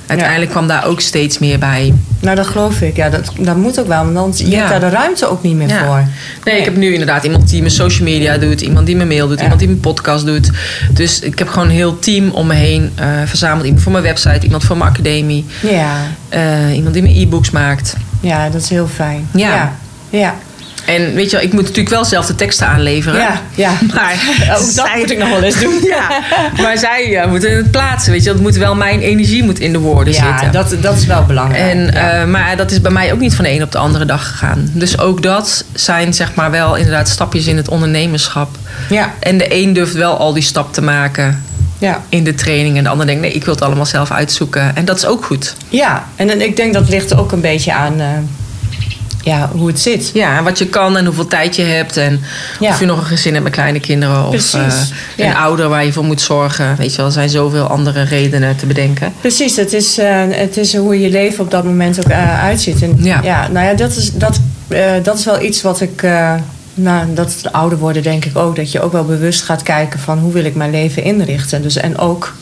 uiteindelijk 0.08 0.52
kwam 0.52 0.68
daar 0.68 0.86
ook 0.86 1.02
steeds 1.02 1.40
meer 1.40 1.60
bij. 1.60 1.94
Nou, 2.20 2.36
dat 2.36 2.48
geloof 2.48 2.82
ik. 2.82 2.96
Ja, 2.96 3.10
dat, 3.10 3.32
dat 3.40 3.56
moet 3.56 3.80
ook 3.80 3.88
wel. 3.88 4.04
Want 4.04 4.14
dan, 4.16 4.34
je 4.36 4.50
Ja. 4.50 4.58
hebt 4.58 4.70
daar 4.70 4.80
de 4.80 4.90
ruimte 4.96 5.28
ook 5.30 5.44
niet 5.44 5.56
meer 5.56 5.68
Ja. 5.68 5.86
voor. 5.86 6.04
Nee, 6.44 6.58
ik 6.60 6.66
heb 6.66 6.76
nu 6.76 6.92
inderdaad 6.92 7.24
iemand 7.24 7.50
die 7.50 7.60
mijn 7.60 7.72
social 7.74 8.08
media 8.08 8.38
doet. 8.38 8.62
Iemand 8.62 8.86
die 8.86 8.96
mijn 8.96 9.08
mail 9.08 9.28
doet. 9.28 9.42
Iemand 9.42 9.60
die 9.60 9.68
mijn 9.68 9.80
podcast 9.80 10.26
doet. 10.26 10.52
Dus 10.94 11.20
ik 11.20 11.40
heb 11.40 11.48
gewoon 11.48 11.68
een 11.68 11.74
heel 11.74 12.00
team 12.00 12.30
om 12.30 12.48
me 12.48 12.54
heen 12.54 12.92
eh, 12.96 13.08
verzameld. 13.26 13.64
Iemand 13.66 13.84
voor 13.84 13.92
mijn 13.92 14.04
website. 14.04 14.40
Iemand 14.46 14.64
voor 14.64 14.78
mijn 14.78 14.90
academie. 14.90 15.46
Ja. 15.62 15.96
eh, 16.30 16.76
iemand 16.76 16.94
die 16.94 17.04
mijn 17.04 17.16
e-books 17.16 17.50
maakt. 17.52 17.96
ja, 18.20 18.50
dat 18.50 18.62
is 18.62 18.70
heel 18.70 18.88
fijn. 18.88 19.28
Ja. 19.34 19.76
Ja. 20.10 20.36
Ja. 20.88 20.94
En 20.94 21.14
weet 21.14 21.30
je 21.32 21.36
wel, 21.38 21.46
ik 21.46 21.54
moet 21.54 21.62
natuurlijk 21.62 21.90
wel 21.90 22.06
zelf 22.06 22.26
de 22.26 22.36
teksten 22.36 22.68
aanleveren. 22.68 23.20
Ja. 23.20 23.42
ja. 23.56 23.72
Maar 23.96 24.14
Ook 24.42 24.48
dat 24.48 24.86
zij- 24.86 24.98
moet 24.98 25.12
ik 25.12 25.18
nog 25.18 25.30
wel 25.30 25.44
eens 25.44 25.60
doen. 25.60 25.74
Ja, 25.98 26.22
maar 26.62 26.78
zij 26.78 27.10
ja, 27.10 27.26
moeten 27.28 27.56
het 27.56 27.72
plaatsen, 27.72 28.12
weet 28.12 28.24
je. 28.24 28.32
Dat 28.32 28.42
moet 28.42 28.56
wel 28.56 28.76
mijn 28.76 29.00
energie 29.00 29.44
moet 29.44 29.60
in 29.60 29.72
de 29.72 29.80
woorden 29.80 30.14
Ja, 30.14 30.30
zitten. 30.40 30.52
dat, 30.52 30.76
dat 30.84 30.98
is 30.98 31.06
wel 31.06 31.24
belangrijk. 31.26 31.64
En, 31.72 31.86
ja. 31.94 32.12
eh, 32.22 32.26
maar 32.28 32.58
dat 32.58 32.72
is 32.72 32.82
bij 32.82 32.92
mij 32.92 33.14
ook 33.14 33.20
niet 33.20 33.36
van 33.36 33.44
de 33.46 33.52
een 33.52 33.64
op 33.64 33.72
de 33.72 33.78
andere 33.78 34.06
dag 34.06 34.28
gegaan. 34.28 34.70
Dus 34.74 35.00
ook 35.00 35.22
dat 35.24 35.64
zijn 35.74 36.14
zeg 36.14 36.34
maar 36.36 36.52
wel 36.52 36.76
inderdaad 36.76 37.10
stapjes 37.10 37.48
in 37.48 37.58
het 37.58 37.68
ondernemerschap. 37.70 38.50
ja. 38.90 39.14
En 39.20 39.38
de 39.38 39.54
een 39.56 39.74
durft 39.74 39.94
wel 39.94 40.18
al 40.18 40.34
die 40.34 40.44
stap 40.44 40.74
te 40.74 40.82
maken 40.82 41.44
Ja. 41.78 42.02
in 42.10 42.24
de 42.24 42.36
training. 42.36 42.78
En 42.78 42.84
de 42.84 42.90
ander 42.90 43.06
denkt, 43.06 43.22
nee, 43.22 43.32
ik 43.32 43.46
wil 43.46 43.54
het 43.54 43.64
allemaal 43.64 43.86
zelf 43.86 44.12
uitzoeken. 44.12 44.76
En 44.76 44.86
dat 44.86 44.98
is 44.98 45.06
ook 45.06 45.26
goed. 45.26 45.56
ja, 45.70 46.06
en 46.16 46.28
dan- 46.28 46.42
ik 46.42 46.56
denk 46.56 46.74
dat 46.74 46.90
ligt 46.90 47.16
ook 47.16 47.32
een 47.32 47.42
beetje 47.42 47.74
aan 47.74 48.00
eh, 48.00 48.08
ja, 49.28 49.50
hoe 49.54 49.68
het 49.68 49.80
zit. 49.80 50.12
Ja, 50.14 50.38
en 50.38 50.44
wat 50.44 50.58
je 50.58 50.68
kan 50.68 50.98
en 50.98 51.06
hoeveel 51.06 51.28
tijd 51.28 51.56
je 51.56 51.62
hebt. 51.64 51.98
En 51.98 52.22
Ja. 52.60 52.70
of 52.70 52.80
je 52.80 52.86
nog 52.86 53.00
een 53.00 53.06
gezin 53.06 53.32
hebt 53.32 53.44
met 53.44 53.54
kleine 53.54 53.80
kinderen. 53.80 54.28
Of 54.28 54.54
eh, 54.54 54.62
een 55.18 55.26
ja. 55.26 55.34
ouder 55.34 55.70
waar 55.70 55.86
je 55.86 55.94
voor 55.94 56.04
moet 56.04 56.22
zorgen. 56.22 56.76
Weet 56.78 56.92
je 56.92 56.98
wel, 56.98 57.06
er 57.06 57.12
zijn 57.12 57.30
zoveel 57.30 57.68
andere 57.68 58.02
redenen 58.04 58.56
te 58.56 58.66
bedenken. 58.66 59.14
Precies, 59.22 59.56
het 59.56 59.74
is, 59.74 59.98
eh, 59.98 60.22
het 60.30 60.58
is 60.58 60.76
hoe 60.76 61.00
je 61.02 61.10
leven 61.10 61.44
op 61.44 61.52
dat 61.52 61.64
moment 61.64 62.00
ook 62.00 62.06
eh, 62.12 62.44
uitziet. 62.44 62.82
En, 62.82 62.98
Ja. 63.00 63.48
nou 63.52 63.66
ja, 63.66 63.74
dat 63.74 63.96
is, 63.96 64.12
dat, 64.14 64.40
dat 65.04 65.18
is 65.20 65.26
wel 65.26 65.42
iets 65.42 65.62
wat 65.62 65.82
ik. 65.82 66.06
nou, 66.74 67.14
dat 67.14 67.34
het 67.34 67.52
ouder 67.52 67.78
worden 67.78 68.04
denk 68.04 68.26
ik 68.26 68.38
ook. 68.38 68.56
Dat 68.56 68.72
je 68.72 68.82
ook 68.82 68.92
wel 68.92 69.06
bewust 69.06 69.42
gaat 69.42 69.64
kijken 69.64 70.00
van 70.00 70.18
hoe 70.20 70.34
wil 70.34 70.46
ik 70.46 70.56
mijn 70.56 70.72
leven 70.72 71.04
inrichten. 71.04 71.62
Dus, 71.62 71.76
en 71.78 71.98
ook, 71.98 72.34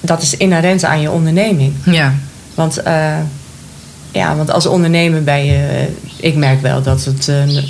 dat 0.00 0.22
is 0.22 0.36
inherent 0.36 0.84
aan 0.84 1.00
je 1.00 1.10
onderneming. 1.10 1.72
Ja, 1.84 2.14
Want, 2.54 2.82
ja, 4.14 4.36
want 4.36 4.50
als 4.52 4.66
ondernemer 4.66 5.24
ben 5.24 5.44
je... 5.44 5.56
eh, 5.56 6.26
ik 6.28 6.34
merk 6.36 6.60
wel 6.62 6.82
dat, 6.82 7.04
het, 7.04 7.28
eh, 7.28 7.62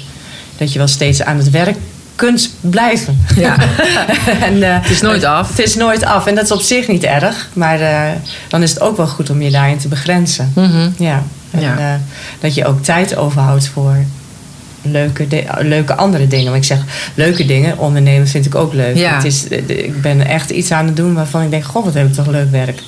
dat 0.57 0.73
je 0.73 0.79
wel 0.79 0.89
steeds 0.89 1.23
aan 1.23 1.37
het 1.37 1.51
werk 1.51 1.77
kunt 2.15 2.51
blijven. 2.61 3.19
ja. 3.37 3.57
en, 4.49 4.63
eh, 4.63 4.81
Het 4.83 4.91
is 4.91 5.01
nooit 5.01 5.25
af. 5.25 5.49
Het 5.49 5.59
is 5.59 5.75
nooit 5.75 6.05
af. 6.05 6.27
En 6.27 6.35
dat 6.35 6.45
is 6.45 6.51
op 6.53 6.61
zich 6.61 6.89
niet 6.89 7.03
erg. 7.05 7.49
Maar 7.53 7.79
dan 8.49 8.63
is 8.63 8.71
het 8.71 8.81
ook 8.81 8.97
wel 8.97 9.07
goed 9.07 9.31
om 9.31 9.43
je 9.43 9.51
daarin 9.51 9.79
te 9.79 9.89
begrenzen. 9.89 10.53
Mhm. 10.55 10.89
Ja. 10.99 11.23
En 11.51 11.61
Ja. 11.61 12.01
dat 12.41 12.55
je 12.55 12.65
ook 12.67 12.83
tijd 12.83 13.17
overhoudt 13.17 13.69
voor 13.69 13.97
leuke, 14.83 15.27
leuke 15.61 15.95
andere 15.95 16.27
dingen. 16.27 16.47
Maar 16.49 16.57
ik 16.59 16.65
zeg, 16.65 16.79
leuke 17.15 17.45
dingen, 17.47 17.79
ondernemen 17.79 18.29
vind 18.29 18.47
ik 18.47 18.55
ook 18.55 18.73
leuk. 18.73 18.97
Ja. 18.97 19.15
Het 19.15 19.25
is, 19.25 19.45
ik 19.67 20.01
ben 20.03 20.27
echt 20.27 20.51
iets 20.51 20.71
aan 20.73 20.87
het 20.87 20.97
doen 20.97 21.15
waarvan 21.15 21.43
ik 21.43 21.51
denk... 21.51 21.65
goh, 21.65 21.85
wat 21.85 21.95
heb 21.95 22.07
ik 22.07 22.13
toch 22.15 22.27
leuk 22.27 22.51
werk. 22.51 22.83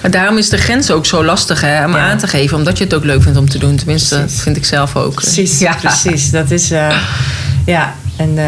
Maar 0.00 0.10
daarom 0.10 0.38
is 0.38 0.48
de 0.48 0.56
grens 0.58 0.90
ook 0.90 1.06
zo 1.06 1.24
lastig 1.24 1.60
hè, 1.60 1.84
om 1.84 1.92
Ja. 1.96 2.10
aan 2.10 2.18
te 2.18 2.26
geven. 2.26 2.56
Omdat 2.56 2.78
je 2.78 2.84
het 2.84 2.94
ook 2.94 3.04
leuk 3.04 3.22
vindt 3.22 3.38
om 3.38 3.48
te 3.48 3.58
doen. 3.58 3.76
Tenminste, 3.76 4.14
Precies. 4.14 4.34
dat 4.34 4.42
vind 4.44 4.56
ik 4.56 4.64
zelf 4.64 4.96
ook. 4.96 5.14
Precies, 5.14 5.58
Ja. 5.58 5.74
precies. 5.74 6.30
Dat 6.30 6.50
is... 6.50 6.70
eh, 6.70 6.96
ja, 7.66 7.94
en 8.16 8.38
eh, 8.38 8.44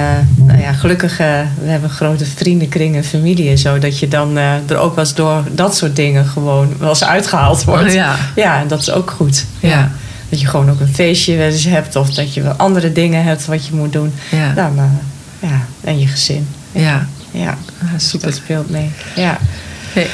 nou 0.47 0.61
ja, 0.61 0.73
gelukkig, 0.73 1.13
eh, 1.13 1.27
we 1.63 1.71
hebben 1.71 1.89
een 1.91 1.95
grote 1.97 2.25
vriendenkring 2.25 2.97
en 2.97 3.05
familie 3.05 3.51
en 3.51 3.59
zo. 3.59 3.79
Dat 3.79 3.99
je 3.99 4.09
dan 4.09 4.37
er 4.37 4.77
ook 4.77 4.95
wel 4.95 5.05
eens 5.05 5.15
door 5.15 5.43
dat 5.53 5.77
soort 5.77 5.97
dingen 5.97 6.27
gewoon 6.27 6.75
wel 6.79 6.89
eens 6.89 7.05
uitgehaald 7.05 7.65
wordt. 7.65 7.93
Ja. 7.93 8.17
Ja, 8.35 8.61
en 8.61 8.69
dat 8.69 8.81
is 8.81 8.91
ook 8.91 9.11
goed. 9.11 9.45
Ja. 9.61 9.91
Dat 10.29 10.41
je 10.41 10.47
gewoon 10.47 10.71
ook 10.71 10.81
een 10.81 10.95
feestje 10.95 11.37
wel 11.37 11.47
eens 11.51 11.65
hebt. 11.65 11.97
Of 11.97 12.11
dat 12.11 12.35
je 12.35 12.43
wel 12.43 12.53
andere 12.53 12.93
dingen 12.93 13.25
hebt 13.25 13.47
wat 13.47 13.67
je 13.67 13.75
moet 13.75 13.93
doen. 13.93 14.13
Ja. 14.29 14.53
Dan, 14.55 14.79
eh, 14.79 15.49
ja, 15.51 15.61
en 15.85 15.99
je 15.99 16.07
gezin. 16.07 16.49
Ja. 16.73 17.07
Ja, 17.31 17.57
Ja, 17.81 17.99
super. 17.99 18.27
dat 18.29 18.37
speelt 18.37 18.71
mee. 18.71 18.91
Ja. 19.17 19.39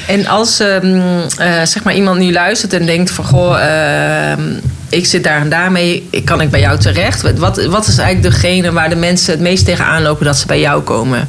En 0.06 0.26
als 0.26 0.60
ehm, 0.60 1.20
eh, 1.38 1.62
zeg 1.64 1.82
maar 1.82 1.94
iemand 1.94 2.18
nu 2.18 2.32
luistert 2.32 2.72
en 2.72 2.86
denkt 2.86 3.10
van 3.10 3.24
goh, 3.24 3.60
ehm, 3.60 4.42
ik 4.88 5.06
zit 5.06 5.24
daar 5.24 5.40
en 5.40 5.48
daarmee, 5.48 6.08
kan 6.24 6.40
ik 6.40 6.50
bij 6.50 6.60
jou 6.60 6.78
terecht? 6.78 7.22
Wat, 7.38 7.64
wat 7.64 7.86
is 7.86 7.98
eigenlijk 7.98 8.34
degene 8.34 8.72
waar 8.72 8.88
de 8.88 8.96
mensen 8.96 9.32
het 9.32 9.40
meest 9.40 9.64
tegenaan 9.64 10.02
lopen 10.02 10.24
dat 10.24 10.36
ze 10.36 10.46
bij 10.46 10.60
jou 10.60 10.82
komen? 10.82 11.28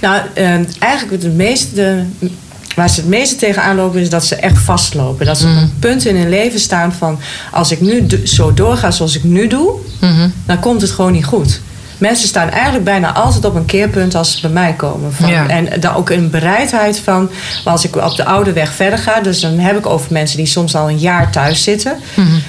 Nou, 0.00 0.22
eigenlijk 0.78 1.22
het 1.22 1.34
meeste, 1.34 2.04
waar 2.74 2.90
ze 2.90 3.00
het 3.00 3.08
meeste 3.08 3.36
tegenaan 3.36 3.76
lopen 3.76 4.00
is 4.00 4.10
dat 4.10 4.24
ze 4.24 4.34
echt 4.34 4.58
vastlopen. 4.58 5.26
Dat 5.26 5.38
ze 5.38 5.46
op 5.46 5.56
een 5.56 5.72
punt 5.78 6.06
in 6.06 6.16
hun 6.16 6.28
leven 6.28 6.60
staan 6.60 6.92
van 6.92 7.18
als 7.52 7.70
ik 7.70 7.80
nu 7.80 8.06
zo 8.24 8.54
doorga 8.54 8.90
zoals 8.90 9.16
ik 9.16 9.24
nu 9.24 9.46
doe, 9.46 9.70
dan 10.46 10.60
komt 10.60 10.80
het 10.80 10.90
gewoon 10.90 11.12
niet 11.12 11.24
goed. 11.24 11.60
Mensen 11.98 12.28
staan 12.28 12.50
eigenlijk 12.50 12.84
bijna 12.84 13.12
altijd 13.12 13.44
op 13.44 13.54
een 13.54 13.64
keerpunt 13.64 14.14
als 14.14 14.32
ze 14.32 14.40
bij 14.40 14.50
mij 14.50 14.72
komen. 14.72 15.12
Van, 15.12 15.28
Ja. 15.30 15.48
En 15.48 15.80
dan 15.80 15.94
ook 15.94 16.10
een 16.10 16.30
bereidheid 16.30 16.98
van, 16.98 17.30
maar 17.64 17.72
als 17.72 17.84
ik 17.84 17.96
op 17.96 18.16
de 18.16 18.24
oude 18.24 18.52
weg 18.52 18.72
verder 18.72 18.98
ga, 18.98 19.20
dus 19.20 19.40
dan 19.40 19.58
heb 19.58 19.78
ik 19.78 19.86
over 19.86 20.12
mensen 20.12 20.36
die 20.36 20.46
soms 20.46 20.74
al 20.74 20.88
een 20.88 20.98
jaar 20.98 21.30
thuis 21.30 21.62
zitten, 21.62 21.96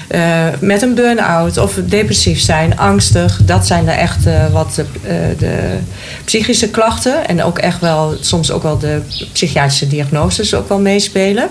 eh, 0.08 0.22
met 0.60 0.82
een 0.82 0.94
burn-out 0.94 1.58
of 1.58 1.74
depressief 1.86 2.40
zijn, 2.40 2.78
angstig. 2.78 3.40
Dat 3.44 3.68
zijn 3.68 3.86
de 3.86 3.92
echt 3.92 4.26
eh, 4.26 4.46
wat 4.52 4.76
de, 4.76 4.86
eh, 5.04 5.14
de 5.38 5.78
psychische 6.26 6.70
klachten 6.70 7.28
en 7.28 7.44
ook 7.44 7.58
echt 7.58 7.80
wel, 7.80 8.16
soms 8.22 8.52
ook 8.52 8.64
wel 8.64 8.78
de 8.78 9.02
psychiatrische 9.34 9.88
diagnoses 9.88 10.54
ook 10.54 10.70
wel 10.70 10.80
meespelen. 10.80 11.50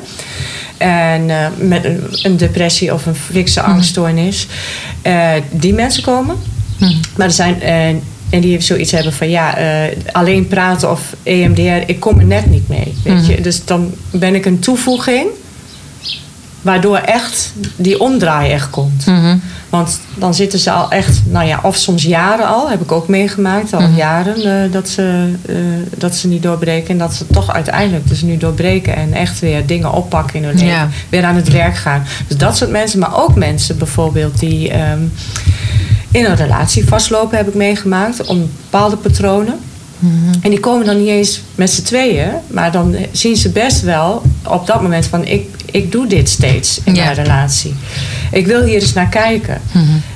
En 0.77 1.27
met 1.57 1.85
een, 1.85 2.05
een 2.23 2.37
depressie 2.37 2.95
of 2.95 3.07
een 3.07 3.15
fikse 3.15 3.61
angststoornis. 3.61 4.47
Eh, 5.03 5.31
die 5.51 5.75
mensen 5.75 6.03
komen. 6.03 6.37
Maar 7.17 7.27
er 7.27 7.33
zijn. 7.33 7.63
eh, 7.63 7.89
en 8.31 8.41
die 8.41 8.61
zoiets 8.61 8.93
hebben 8.93 9.13
van 9.13 9.29
ja, 9.31 9.57
eh, 9.57 9.97
alleen 10.13 10.49
praten 10.49 10.91
of 10.91 11.01
EMDR, 11.23 11.61
ik 11.91 12.01
kom 12.01 12.19
er 12.19 12.25
net 12.27 12.51
niet 12.51 12.69
mee. 12.69 12.95
Weet 13.05 13.27
je? 13.27 13.41
Dus 13.41 13.65
dan 13.65 13.95
ben 14.11 14.35
ik 14.35 14.45
een 14.47 14.59
toevoeging. 14.59 15.27
Waardoor 16.63 16.97
echt 16.97 17.53
die 17.77 18.01
omdraai 18.01 18.51
echt 18.53 18.71
komt. 18.71 19.05
Want 19.69 20.01
dan 20.15 20.35
zitten 20.35 20.59
ze 20.59 20.71
al 20.71 20.91
echt, 20.91 21.21
nou 21.27 21.47
ja, 21.47 21.61
of 21.63 21.77
soms 21.77 22.03
jaren 22.03 22.47
al, 22.49 22.71
heb 22.71 22.81
ik 22.81 22.93
ook 22.93 23.09
meegemaakt, 23.09 23.73
al 23.75 23.89
jaren, 23.97 24.37
eh, 24.65 24.73
dat, 24.73 24.89
ze, 24.89 25.33
dat 25.97 26.17
ze 26.17 26.29
niet 26.29 26.43
doorbreken. 26.43 26.89
En 26.89 26.99
dat 26.99 27.15
ze 27.15 27.27
toch 27.27 27.53
uiteindelijk 27.53 28.09
dus 28.09 28.23
nu 28.23 28.37
doorbreken 28.37 28.97
en 28.97 29.13
echt 29.13 29.39
weer 29.41 29.67
dingen 29.67 29.93
oppakken 29.93 30.37
in 30.37 30.45
hun 30.45 30.55
leven. 30.55 30.67
Ja. 30.69 30.89
Weer 31.09 31.25
aan 31.25 31.37
het 31.37 31.49
werk 31.49 31.77
gaan. 31.77 32.05
Dus 32.27 32.37
dat 32.37 32.57
soort 32.57 32.71
mensen, 32.71 32.99
maar 32.99 33.17
ook 33.23 33.35
mensen 33.35 33.79
bijvoorbeeld 33.79 34.39
die 34.39 34.71
ehm, 34.71 35.01
in 36.11 36.25
een 36.25 36.37
relatie 36.37 36.87
vastlopen, 36.89 37.37
heb 37.37 37.49
ik 37.49 37.55
meegemaakt, 37.55 38.25
om 38.27 38.51
bepaalde 38.71 38.97
patronen. 38.97 39.59
En 40.43 40.51
die 40.51 40.61
komen 40.61 40.87
dan 40.87 40.99
niet 40.99 41.09
eens 41.09 41.41
met 41.55 41.71
z'n 41.71 41.83
tweeën, 41.83 42.31
maar 42.47 42.73
dan 42.73 42.97
zien 43.13 43.37
ze 43.37 43.49
best 43.49 43.83
wel 43.83 44.23
op 44.45 44.67
dat 44.67 44.83
moment 44.83 45.07
van 45.07 45.25
ik, 45.25 45.47
ik 45.71 45.93
doe 45.93 46.07
dit 46.07 46.29
steeds 46.29 46.81
in 46.85 46.95
Ja. 46.95 47.05
mijn 47.05 47.17
relatie. 47.17 47.75
Ik 48.33 48.47
wil 48.47 48.63
hier 48.65 48.81
eens 48.81 48.93
naar 48.93 49.09
kijken. 49.09 49.61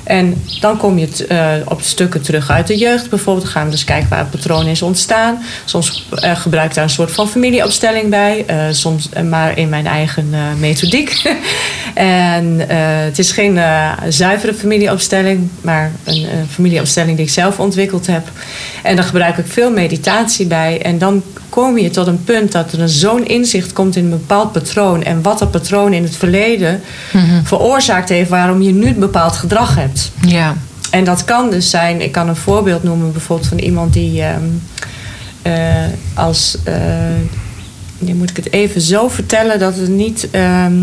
En 0.03 0.41
dan 0.59 0.77
kom 0.77 0.97
je 0.97 1.07
t- 1.11 1.27
eh, 1.27 1.51
op 1.65 1.81
stukken 1.81 2.21
terug 2.21 2.49
uit 2.49 2.67
de 2.67 2.77
jeugd. 2.77 3.09
Bijvoorbeeld 3.09 3.47
gaan 3.47 3.65
we 3.65 3.71
dus 3.71 3.83
kijken 3.83 4.09
waar 4.09 4.19
het 4.19 4.29
patroon 4.29 4.65
is 4.67 4.81
ontstaan. 4.81 5.37
Soms 5.65 6.07
eh, 6.11 6.35
gebruik 6.35 6.69
ik 6.69 6.75
daar 6.75 6.83
een 6.83 6.89
soort 6.89 7.11
van 7.11 7.27
familieopstelling 7.29 8.09
bij. 8.09 8.43
eh, 8.47 8.57
soms 8.71 9.09
maar 9.29 9.57
in 9.57 9.69
mijn 9.69 9.87
eigen 9.87 10.29
methodiek. 10.59 11.21
en 11.93 12.59
het 13.05 13.19
is 13.19 13.31
geen 13.31 13.59
zuivere 14.09 14.53
familieopstelling, 14.53 15.49
maar 15.61 15.91
een, 16.03 16.25
familieopstelling 16.51 17.17
die 17.17 17.25
ik 17.25 17.31
zelf 17.31 17.59
ontwikkeld 17.59 18.07
heb. 18.07 18.27
En 18.83 18.95
daar 18.95 19.05
gebruik 19.05 19.37
ik 19.37 19.45
veel 19.47 19.71
meditatie 19.71 20.45
bij. 20.45 20.81
En 20.81 20.97
dan 20.97 21.23
kom 21.49 21.77
je 21.77 21.89
tot 21.89 22.07
een 22.07 22.23
punt 22.23 22.51
dat 22.51 22.71
er 22.71 22.89
zo'n 22.89 23.25
inzicht 23.27 23.73
komt 23.73 23.95
in 23.95 24.03
een 24.03 24.09
bepaald 24.09 24.51
patroon. 24.51 25.03
En 25.03 25.21
wat 25.21 25.39
dat 25.39 25.51
patroon 25.51 25.93
in 25.93 26.03
het 26.03 26.15
verleden 26.15 26.81
veroorzaakt 27.43 28.09
heeft 28.09 28.29
waarom 28.29 28.61
je 28.61 28.71
nu 28.71 28.87
een 28.87 28.99
bepaald 28.99 29.35
gedrag 29.35 29.75
hebt. 29.75 29.92
Ja. 30.27 30.55
En 30.91 31.03
dat 31.03 31.25
kan 31.25 31.49
dus 31.49 31.69
zijn, 31.69 32.01
ik 32.01 32.11
kan 32.11 32.29
een 32.29 32.35
voorbeeld 32.35 32.83
noemen 32.83 33.11
bijvoorbeeld 33.11 33.49
van 33.49 33.57
iemand 33.59 33.93
die 33.93 34.21
ehm, 34.21 34.43
eh, 35.41 35.53
als. 36.13 36.57
eh, 36.63 36.75
nu 37.99 38.13
moet 38.13 38.29
ik 38.29 38.35
het 38.35 38.51
even 38.51 38.81
zo 38.81 39.07
vertellen 39.07 39.59
dat 39.59 39.75
het 39.75 39.89
niet. 39.89 40.27
ehm, 40.31 40.73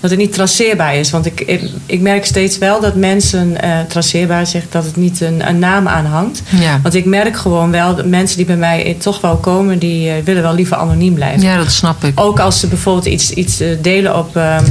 dat 0.00 0.10
het 0.10 0.18
niet 0.18 0.32
traceerbaar 0.32 0.94
is. 0.96 1.10
Want 1.10 1.26
ik, 1.26 1.40
ik, 1.40 1.62
ik 1.86 2.00
merk 2.00 2.24
steeds 2.24 2.58
wel 2.58 2.80
dat 2.80 2.94
mensen 2.96 3.60
eh, 3.62 3.70
traceerbaar 3.88 4.46
zegt 4.46 4.72
dat 4.72 4.84
het 4.84 4.96
niet 4.96 5.20
een, 5.20 5.48
een 5.48 5.58
naam 5.58 5.88
aanhangt. 5.88 6.42
Ja. 6.60 6.80
Want 6.82 6.94
ik 6.94 7.04
merk 7.04 7.36
gewoon 7.36 7.70
wel 7.70 7.96
dat 7.96 8.06
mensen 8.06 8.36
die 8.36 8.46
bij 8.46 8.56
mij 8.56 8.96
toch 9.00 9.20
wel 9.20 9.36
komen, 9.36 9.78
die 9.78 10.12
willen 10.24 10.42
wel 10.42 10.54
liever 10.54 10.76
anoniem 10.76 11.14
blijven. 11.14 11.42
ja, 11.42 11.56
dat 11.56 11.72
snap 11.72 12.04
ik. 12.04 12.20
Ook 12.20 12.40
als 12.40 12.60
ze 12.60 12.66
bijvoorbeeld 12.66 13.06
iets, 13.06 13.30
iets 13.30 13.62
delen 13.80 14.18
op, 14.18 14.36
ehm, 14.36 14.64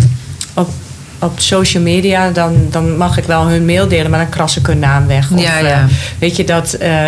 op, 0.53 0.69
op 1.19 1.39
social 1.39 1.83
media, 1.83 2.29
dan, 2.29 2.67
dan 2.71 2.97
mag 2.97 3.17
ik 3.17 3.23
wel 3.23 3.47
hun 3.47 3.65
mail 3.65 3.87
delen, 3.87 4.09
maar 4.09 4.19
dan 4.19 4.29
kras 4.29 4.57
ik 4.57 4.65
hun 4.65 4.79
naam 4.79 5.07
weg. 5.07 5.31
Of, 5.31 5.41
Ja, 5.41 5.57
eh, 5.57 5.67
ja. 5.69 5.87
weet 6.19 6.35
je 6.35 6.43
dat. 6.43 6.73
eh, 6.73 7.05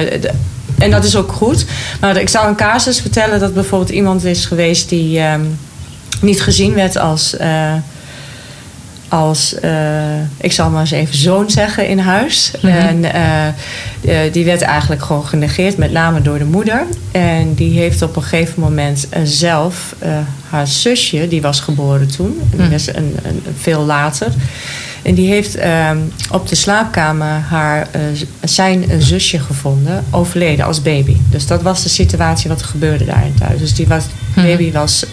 en 0.78 0.92
dat 0.92 1.04
is 1.04 1.16
ook 1.16 1.32
goed. 1.32 1.66
Maar 2.00 2.18
ik 2.18 2.30
zal 2.30 2.48
een 2.48 2.56
casus 2.56 3.00
vertellen 3.02 3.40
dat 3.40 3.54
bijvoorbeeld 3.54 3.90
iemand 3.92 4.24
is 4.26 4.46
geweest 4.46 4.90
die 4.90 5.20
ehm, 5.20 5.42
niet 6.22 6.42
gezien 6.42 6.74
werd 6.74 6.98
als. 6.98 7.38
eh, 7.38 7.74
als, 9.10 9.60
eh, 9.60 10.20
ik 10.38 10.52
zal 10.52 10.70
maar 10.70 10.82
eens 10.82 10.92
even 10.92 11.16
zoon 11.16 11.50
zeggen, 11.50 11.88
in 11.88 12.00
huis. 12.00 12.52
En 12.62 13.14
eh, 13.14 13.48
eh, 13.48 14.34
die 14.34 14.46
werd 14.46 14.62
eigenlijk 14.62 15.02
gewoon 15.02 15.26
genegeerd, 15.26 15.78
met 15.78 15.92
name 15.92 16.22
door 16.22 16.38
de 16.38 16.46
moeder. 16.46 16.86
En 17.12 17.54
die 17.54 17.80
heeft 17.80 18.02
op 18.02 18.16
een 18.16 18.24
gegeven 18.24 18.62
moment 18.62 19.08
zelf 19.24 19.96
haar 20.50 20.68
zusje, 20.68 21.28
die 21.28 21.42
was 21.42 21.60
geboren 21.60 22.12
toen, 22.12 22.42
en 22.52 22.58
die 22.58 22.70
was 22.70 22.88
een, 22.88 23.16
een, 23.24 23.44
veel 23.60 23.82
later. 23.82 24.28
En 25.02 25.14
die 25.14 25.30
heeft 25.30 25.56
ehm, 25.56 25.98
op 26.32 26.48
de 26.48 26.56
slaapkamer 26.56 27.40
haar, 27.50 27.88
zijn 28.44 28.86
zusje 28.98 29.40
gevonden, 29.40 30.06
overleden 30.12 30.66
als 30.66 30.82
baby. 30.82 31.16
Dus 31.30 31.48
dat 31.48 31.62
was 31.62 31.84
de 31.84 31.90
situatie 31.90 32.50
wat 32.50 32.62
er 32.62 32.68
gebeurde 32.68 33.06
daar 33.06 33.26
in 33.26 33.34
thuis. 33.40 33.60
Dus 33.60 33.74
die 33.74 33.88
was, 33.88 34.06
baby 34.36 34.72
was, 34.72 35.06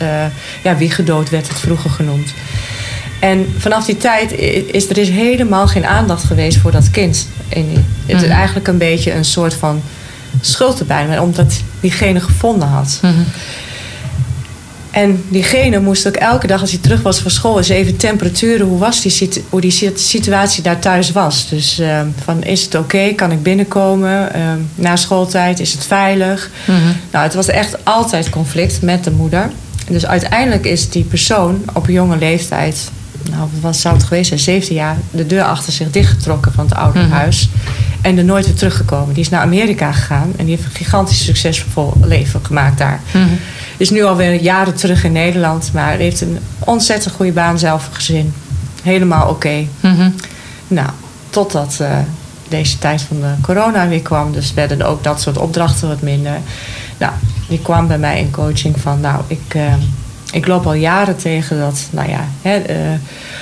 ja, 0.63 0.77
wie 0.77 0.91
gedood 0.91 1.31
werd 1.31 1.49
het 1.49 1.59
vroeger 1.59 1.91
genoemd. 1.91 2.33
En 3.21 3.55
vanaf 3.59 3.85
die 3.85 3.97
tijd 3.97 4.33
is 4.73 4.89
er 4.91 4.99
is 4.99 5.09
helemaal 5.09 5.67
geen 5.67 5.87
aandacht 5.87 6.25
geweest 6.25 6.59
voor 6.59 6.71
dat 6.71 6.91
kind. 6.91 7.27
En 7.49 7.67
het 8.07 8.23
is 8.23 8.29
eigenlijk 8.29 8.69
een 8.69 8.79
beetje 8.79 9.13
een 9.13 9.25
soort 9.25 9.55
van 9.55 9.83
schuld 10.41 10.79
erbij, 10.81 11.19
omdat 11.19 11.61
diegene 11.81 12.21
gevonden 12.21 12.69
had. 12.69 12.99
En 14.91 15.25
diegene 15.29 15.81
moest 15.81 16.07
ook 16.07 16.15
elke 16.15 16.47
dag 16.47 16.61
als 16.61 16.71
hij 16.71 16.81
terug 16.81 17.03
was 17.03 17.19
van 17.19 17.31
school 17.31 17.59
eens 17.59 17.69
even 17.69 17.97
temperaturen. 17.97 18.67
Hoe 18.67 18.79
was 18.79 19.01
die, 19.03 19.29
hoe 19.49 19.61
die 19.61 19.71
sit- 19.71 20.01
situatie 20.01 20.63
daar 20.63 20.79
thuis 20.79 21.13
was. 21.13 21.49
Dus 21.49 21.79
eh, 21.79 22.01
van 22.25 22.43
is 22.45 22.63
het 22.63 22.75
oké, 22.75 23.13
kan 23.15 23.33
ik 23.33 23.43
binnenkomen? 23.43 24.33
Eh, 24.35 24.41
na 24.75 24.97
schooltijd 24.97 25.61
is 25.61 25.73
het 25.73 25.85
veilig? 25.85 26.51
Nou, 27.11 27.25
het 27.25 27.35
was 27.35 27.49
echt 27.49 27.85
altijd 27.85 28.31
conflict 28.31 28.83
met 28.83 29.05
de 29.05 29.11
moeder. 29.11 29.51
Dus 29.89 30.07
uiteindelijk 30.07 30.65
is 30.67 30.89
die 30.91 31.05
persoon 31.05 31.63
op 31.73 31.89
jonge 31.89 32.17
leeftijd, 32.19 32.91
nou 33.31 33.49
wat 33.61 33.77
zou 33.77 33.95
het 33.95 34.05
geweest 34.05 34.29
zijn, 34.29 34.41
17 34.41 34.75
jaar, 34.75 34.97
de 35.11 35.27
deur 35.27 35.43
achter 35.43 35.73
zich 35.73 35.91
dichtgetrokken 35.91 36.53
van 36.53 36.65
het 36.65 36.75
ouderhuis. 36.75 37.49
En 38.01 38.19
er 38.19 38.25
nooit 38.25 38.47
weer 38.47 38.55
teruggekomen. 38.55 39.15
Die 39.15 39.23
is 39.23 39.29
naar 39.29 39.41
Amerika 39.41 39.93
gegaan 39.93 40.33
en 40.37 40.45
die 40.47 40.55
heeft 40.55 40.69
een 40.69 40.77
gigantisch 40.77 41.25
succesvol 41.25 41.93
leven 42.05 42.41
gemaakt 42.43 42.79
daar. 42.79 43.01
Is 43.77 43.91
nu 43.91 44.05
alweer 44.05 44.43
jaren 44.43 44.75
terug 44.75 45.05
in 45.05 45.13
Nederland, 45.13 45.71
maar 45.73 45.97
heeft 45.97 46.21
een 46.21 46.39
ontzettend 46.59 47.15
goede 47.15 47.33
baan, 47.33 47.59
zelf 47.59 47.87
een 47.87 47.95
gezin. 47.95 48.33
Helemaal 48.83 49.29
oké. 49.29 49.67
Nou, 50.69 50.89
totdat 51.31 51.77
eh, 51.81 51.99
deze 52.49 52.79
tijd 52.79 53.03
van 53.03 53.21
de 53.21 53.35
corona 53.41 53.89
weer 53.89 54.03
kwam. 54.03 54.33
Dus 54.33 54.55
werden 54.55 54.81
er 54.81 54.87
ook 54.87 55.05
dat 55.05 55.21
soort 55.21 55.39
opdrachten 55.39 55.89
wat 55.89 56.03
minder. 56.03 56.39
Nou, 56.99 57.13
die 57.49 57.61
kwam 57.61 57.87
bij 57.87 57.99
mij 57.99 58.21
in 58.21 58.31
coaching 58.31 58.81
van... 58.81 59.01
nou, 59.01 59.23
ik, 59.27 59.55
eh, 59.55 59.75
ik 60.37 60.47
loop 60.47 60.67
al 60.67 60.75
jaren 60.75 61.17
tegen 61.17 61.59
dat... 61.59 61.89
nou 61.91 62.09
ja, 62.09 62.29
hè, 62.43 62.57
eh, 62.57 62.77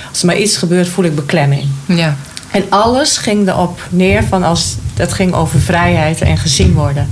als 0.09 0.19
er 0.19 0.25
maar 0.25 0.37
iets 0.37 0.57
gebeurt, 0.57 0.87
voel 0.87 1.05
ik 1.05 1.15
beklemming. 1.15 1.63
Ja. 1.85 2.15
En 2.51 2.63
alles 2.69 3.17
ging 3.17 3.47
erop 3.47 3.79
neer 3.89 4.23
van 4.23 4.43
als 4.43 4.75
het 4.93 5.13
ging 5.13 5.33
over 5.33 5.59
vrijheid 5.59 6.21
en 6.21 6.37
gezien 6.37 6.73
worden. 6.73 7.09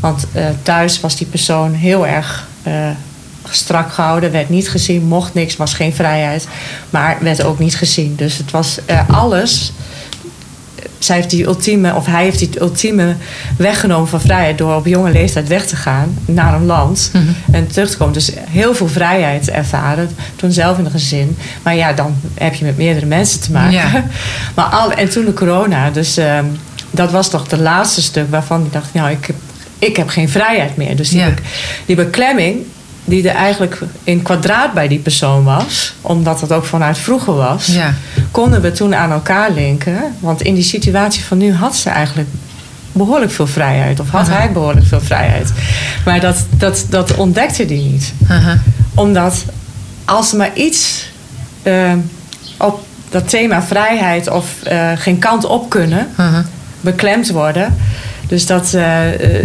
Want 0.00 0.26
eh, 0.32 0.46
thuis 0.62 1.00
was 1.00 1.16
die 1.16 1.26
persoon 1.26 1.72
heel 1.72 2.06
erg 2.06 2.46
eh, 2.62 2.88
strak 3.50 3.92
gehouden, 3.92 4.32
werd 4.32 4.48
niet 4.48 4.70
gezien, 4.70 5.04
mocht 5.04 5.34
niks, 5.34 5.56
was 5.56 5.74
geen 5.74 5.94
vrijheid, 5.94 6.48
maar 6.90 7.16
werd 7.20 7.42
ook 7.42 7.58
niet 7.58 7.76
gezien. 7.76 8.14
Dus 8.16 8.38
het 8.38 8.50
was 8.50 8.78
alles. 9.08 9.72
Zij 10.98 11.16
heeft 11.16 11.30
die 11.30 11.44
ultieme, 11.44 11.94
of 11.94 12.06
hij 12.06 12.22
heeft 12.24 12.38
die 12.38 12.60
ultieme 12.60 13.14
weggenomen 13.56 14.08
van 14.08 14.20
vrijheid 14.20 14.58
door 14.58 14.74
op 14.74 14.86
jonge 14.86 15.10
leeftijd 15.10 15.48
weg 15.48 15.66
te 15.66 15.76
gaan 15.76 16.18
naar 16.24 16.54
een 16.54 16.66
land 16.66 17.10
en 17.52 17.66
terug 17.66 17.90
te 17.90 17.96
komen. 17.96 18.14
Dus 18.14 18.30
heel 18.50 18.74
veel 18.74 18.88
vrijheid 18.88 19.50
ervaren, 19.50 20.10
toen 20.36 20.52
zelf 20.52 20.78
in 20.78 20.84
een 20.84 20.90
gezin. 20.90 21.36
Maar 21.62 21.76
ja, 21.76 21.92
dan 21.92 22.14
heb 22.34 22.54
je 22.54 22.64
met 22.64 22.76
meerdere 22.76 23.06
mensen 23.06 23.40
te 23.40 23.52
maken. 23.52 23.72
Ja. 23.72 24.04
Maar 24.54 24.64
al, 24.64 24.92
en 24.92 25.08
toen 25.10 25.24
de 25.24 25.32
corona, 25.32 25.90
dus 25.90 26.16
ehm, 26.16 26.44
dat 26.90 27.10
was 27.10 27.30
toch 27.30 27.50
het 27.50 27.60
laatste 27.60 28.02
stuk 28.02 28.30
waarvan 28.30 28.64
ik 28.64 28.72
dacht, 28.72 28.94
nou, 28.94 29.10
ik 29.10 29.26
heb, 29.26 29.36
ik 29.78 29.96
heb 29.96 30.08
geen 30.08 30.28
vrijheid 30.28 30.76
meer. 30.76 30.96
Dus 30.96 31.08
die, 31.08 31.18
Ja. 31.18 31.28
be- 31.28 31.42
die 31.86 31.96
beklemming 31.96 32.56
die 33.04 33.28
er 33.28 33.34
eigenlijk 33.34 33.80
in 34.04 34.22
kwadraat 34.22 34.72
bij 34.74 34.88
die 34.88 34.98
persoon 34.98 35.44
was, 35.44 35.94
omdat 36.00 36.40
het 36.40 36.52
ook 36.52 36.64
vanuit 36.64 36.98
vroeger 36.98 37.34
was, 37.34 37.66
Ja. 37.66 37.94
konden 38.30 38.60
we 38.62 38.72
toen 38.72 38.94
aan 38.94 39.10
elkaar 39.10 39.50
linken. 39.50 40.02
Want 40.20 40.42
in 40.42 40.54
die 40.54 40.64
situatie 40.64 41.24
van 41.24 41.38
nu 41.38 41.52
had 41.54 41.76
ze 41.76 41.90
eigenlijk 41.90 42.28
behoorlijk 42.92 43.32
veel 43.32 43.46
vrijheid, 43.46 44.00
of 44.00 44.10
had 44.10 44.28
Aha. 44.28 44.38
hij 44.38 44.52
behoorlijk 44.52 44.86
veel 44.86 45.00
vrijheid. 45.00 45.52
Maar 46.04 46.20
dat, 46.20 46.46
dat, 46.56 46.86
dat 46.88 47.14
ontdekte 47.14 47.64
hij 47.64 47.76
niet 47.76 48.12
Aha. 48.28 48.58
omdat 48.94 49.44
als 50.04 50.30
er 50.32 50.38
maar 50.38 50.54
iets 50.54 51.06
eh, 51.62 51.92
op 52.56 52.80
dat 53.10 53.28
thema 53.28 53.62
vrijheid 53.62 54.28
of 54.30 54.62
eh, 54.62 54.90
geen 54.96 55.18
kant 55.18 55.44
op 55.44 55.70
kunnen, 55.70 56.08
Aha. 56.16 56.44
beklemd 56.80 57.30
worden. 57.30 57.76
Dus 58.26 58.46
dat 58.46 58.74
eh, 58.74 58.96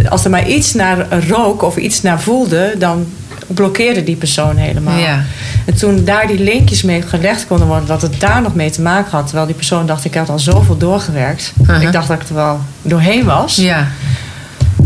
als 0.10 0.24
er 0.24 0.30
maar 0.30 0.48
iets 0.48 0.74
naar 0.74 1.24
rook 1.28 1.62
of 1.62 1.78
iets 1.78 2.02
naar 2.02 2.22
voelde, 2.22 2.76
dan 2.78 3.06
blokkeerde 3.48 4.04
die 4.04 4.16
persoon 4.16 4.58
helemaal. 4.58 4.98
Ja. 4.98 5.24
En 5.66 5.76
toen 5.76 6.06
daar 6.06 6.28
die 6.28 6.40
linkjes 6.40 6.84
mee 6.84 7.02
gelegd 7.02 7.48
konden 7.48 7.68
worden, 7.68 7.88
dat 7.88 8.02
het 8.02 8.20
daar 8.20 8.42
nog 8.42 8.56
mee 8.56 8.70
te 8.70 8.82
maken 8.82 9.12
had. 9.12 9.26
Terwijl 9.26 9.48
die 9.48 9.56
persoon 9.56 9.86
dacht, 9.86 10.06
ik 10.06 10.14
had 10.14 10.30
al 10.30 10.40
zoveel 10.40 10.78
doorgewerkt. 10.78 11.54
Ik 11.82 11.92
dacht 11.92 12.08
dat 12.08 12.22
ik 12.22 12.28
er 12.28 12.36
wel 12.36 12.60
doorheen 12.82 13.26
was. 13.26 13.56
Ja. 13.56 13.88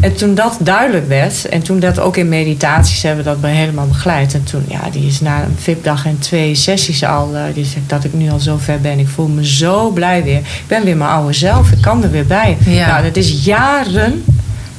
En 0.01 0.15
toen 0.15 0.35
dat 0.35 0.57
duidelijk 0.59 1.07
werd, 1.07 1.49
en 1.49 1.61
toen 1.61 1.79
dat 1.79 1.99
ook 1.99 2.17
in 2.17 2.29
meditaties 2.29 3.03
hebben 3.03 3.23
we 3.23 3.29
dat 3.29 3.41
bij 3.41 3.55
helemaal 3.55 3.87
begeleid. 3.87 4.33
En 4.33 4.43
toen, 4.43 4.63
ja, 4.67 4.89
die 4.91 5.07
is 5.07 5.21
na 5.21 5.43
een 5.43 5.55
VIP-dag 5.57 6.05
en 6.05 6.19
twee 6.19 6.55
sessies 6.55 7.03
al, 7.03 7.35
eh, 7.35 7.41
die 7.53 7.65
zegt 7.65 7.89
dat 7.89 8.03
ik 8.03 8.13
nu 8.13 8.29
al 8.29 8.39
zo 8.39 8.57
ver 8.57 8.81
ben. 8.81 8.99
Ik 8.99 9.07
voel 9.07 9.27
me 9.27 9.47
zo 9.47 9.89
blij 9.89 10.23
weer. 10.23 10.37
Ik 10.37 10.63
ben 10.67 10.83
weer 10.83 10.97
mijn 10.97 11.09
oude 11.09 11.33
zelf, 11.33 11.71
ik 11.71 11.81
kan 11.81 12.03
er 12.03 12.11
weer 12.11 12.25
bij. 12.25 12.57
Ja. 12.65 12.87
Nou, 12.87 13.03
dat 13.03 13.15
is 13.15 13.43
jaren 13.43 14.23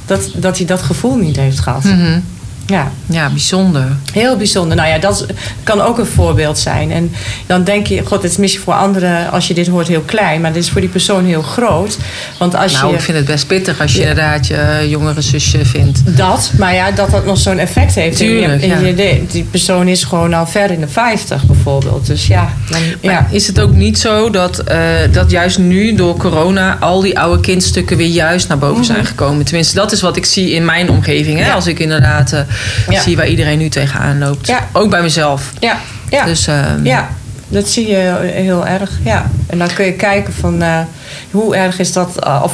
dat, 0.06 0.30
dat 0.36 0.56
hij 0.56 0.66
dat 0.66 0.82
gevoel 0.82 1.16
niet 1.16 1.36
heeft 1.36 1.60
gehad. 1.60 1.84
Mhm. 1.84 2.18
Ja, 2.72 2.90
Ja, 3.06 3.28
bijzonder. 3.28 3.84
heel 4.12 4.36
bijzonder. 4.36 4.76
Nou 4.76 4.88
ja, 4.88 4.98
dat 4.98 5.26
kan 5.62 5.80
ook 5.80 5.98
een 5.98 6.06
voorbeeld 6.06 6.58
zijn. 6.58 6.92
En 6.92 7.12
dan 7.46 7.64
denk 7.64 7.86
je, 7.86 8.02
god, 8.06 8.22
het 8.22 8.30
is 8.30 8.36
misschien 8.36 8.62
voor 8.62 8.74
anderen, 8.74 9.30
als 9.30 9.48
je 9.48 9.54
dit 9.54 9.66
hoort, 9.68 9.88
heel 9.88 10.00
klein. 10.00 10.40
Maar 10.40 10.52
dit 10.52 10.62
is 10.62 10.70
voor 10.70 10.80
die 10.80 10.90
persoon 10.90 11.24
heel 11.24 11.42
groot. 11.42 11.98
Want 12.38 12.54
als 12.56 12.72
Nou, 12.72 12.88
je... 12.88 12.94
ik 12.94 13.00
vind 13.00 13.16
het 13.16 13.26
best 13.26 13.46
pittig 13.46 13.80
als 13.80 13.92
je 13.92 14.00
Ja. 14.00 14.08
inderdaad 14.08 14.46
je 14.46 14.86
jongere 14.88 15.20
zusje 15.20 15.64
vindt. 15.64 16.16
Dat, 16.16 16.50
maar 16.58 16.74
ja, 16.74 16.90
dat 16.90 17.10
dat 17.10 17.24
nog 17.24 17.38
zo'n 17.38 17.58
effect 17.58 17.94
heeft. 17.94 18.20
En 18.20 18.26
je- 18.26 18.32
Tuurlijk, 18.32 18.62
en 18.62 18.96
je- 18.96 19.24
die 19.28 19.44
persoon 19.44 19.88
is 19.88 20.04
gewoon 20.04 20.34
al 20.34 20.46
ver 20.46 20.70
in 20.70 20.80
de 20.80 20.88
50 20.88 21.44
bijvoorbeeld. 21.44 22.06
Dus 22.06 22.26
ja, 22.26 22.52
dan, 22.70 22.80
ja. 23.00 23.26
Is 23.30 23.46
het 23.46 23.60
ook 23.60 23.72
niet 23.72 23.98
zo 23.98 24.30
dat, 24.30 24.58
eh, 24.58 24.78
dat 25.12 25.30
juist 25.30 25.58
nu 25.58 25.94
door 25.94 26.16
corona 26.16 26.76
al 26.80 27.00
die 27.00 27.18
oude 27.18 27.40
kindstukken 27.40 27.96
weer 27.96 28.06
juist 28.06 28.48
naar 28.48 28.58
boven 28.58 28.84
zijn 28.84 29.04
gekomen? 29.06 29.44
Tenminste, 29.44 29.74
dat 29.74 29.92
is 29.92 30.00
wat 30.00 30.16
ik 30.16 30.24
zie 30.24 30.50
in 30.50 30.64
mijn 30.64 30.90
omgeving. 30.90 31.38
Hè? 31.38 31.44
Mhm. 31.46 31.54
Als 31.54 31.66
ik 31.66 31.78
inderdaad 31.78 32.32
eh, 32.32 32.40
Ja. 32.88 33.00
zie 33.00 33.16
waar 33.16 33.26
iedereen 33.28 33.58
nu 33.58 33.68
tegenaan 33.68 34.18
loopt. 34.18 34.46
Ja. 34.46 34.68
Ook 34.72 34.90
bij 34.90 35.02
mezelf. 35.02 35.50
ja, 35.60 35.76
ja, 36.10 36.24
Dus 36.24 36.46
ehm, 36.46 36.84
ja, 36.86 37.08
dat 37.48 37.68
zie 37.68 37.88
je 37.88 38.18
heel 38.34 38.66
erg. 38.66 38.90
Ja. 39.04 39.30
En 39.46 39.58
dan 39.58 39.68
kun 39.74 39.84
je 39.84 39.92
kijken 39.92 40.32
van 40.32 40.62
eh, 40.62 40.78
hoe 41.30 41.56
erg 41.56 41.78
is 41.78 41.92
dat, 41.92 42.24
eh, 42.24 42.40
of 42.44 42.52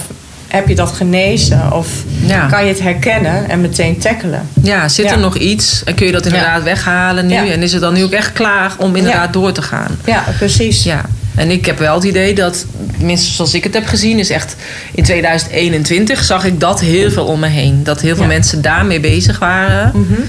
heb 0.49 0.69
je 0.69 0.75
dat 0.75 0.93
genezen? 0.93 1.73
Of 1.73 1.89
Ja. 2.25 2.47
kan 2.47 2.63
je 2.65 2.69
het 2.73 2.81
herkennen 2.83 3.49
en 3.51 3.61
meteen 3.61 3.99
tackelen? 3.99 4.49
ja, 4.63 4.89
zit 4.89 5.05
er 5.05 5.11
Ja. 5.11 5.19
nog 5.19 5.37
iets? 5.37 5.83
En 5.85 5.95
kun 5.95 6.07
je 6.07 6.13
dat 6.13 6.27
inderdaad 6.27 6.63
weghalen 6.63 7.27
nu? 7.27 7.35
En 7.51 7.63
is 7.63 7.73
het 7.73 7.81
dan 7.81 7.95
nu 7.95 8.05
ook 8.05 8.13
echt 8.13 8.33
klaar 8.33 8.73
om 8.79 8.97
inderdaad 8.97 9.33
door 9.33 9.53
te 9.53 9.63
gaan? 9.63 9.99
Ja, 10.05 10.25
precies. 10.39 10.83
Ja, 10.83 11.01
en 11.39 11.51
ik 11.51 11.67
heb 11.67 11.79
wel 11.79 11.95
het 11.95 12.05
idee 12.05 12.35
dat, 12.35 12.67
tenminste 12.97 13.33
zoals 13.33 13.55
ik 13.55 13.65
het 13.65 13.75
heb 13.75 13.87
gezien, 13.87 14.19
is 14.19 14.31
echt 14.31 14.57
in 14.95 15.05
2021 15.05 16.25
zag 16.25 16.45
ik 16.45 16.61
dat 16.61 16.81
heel 16.81 17.11
veel 17.11 17.25
om 17.25 17.41
me 17.41 17.47
heen. 17.47 17.85
Dat 17.85 18.01
heel 18.01 18.15
veel 18.15 18.23
Ja. 18.25 18.29
mensen 18.31 18.63
daarmee 18.63 19.01
bezig 19.01 19.39
waren. 19.39 19.91
Mhm. 19.95 20.21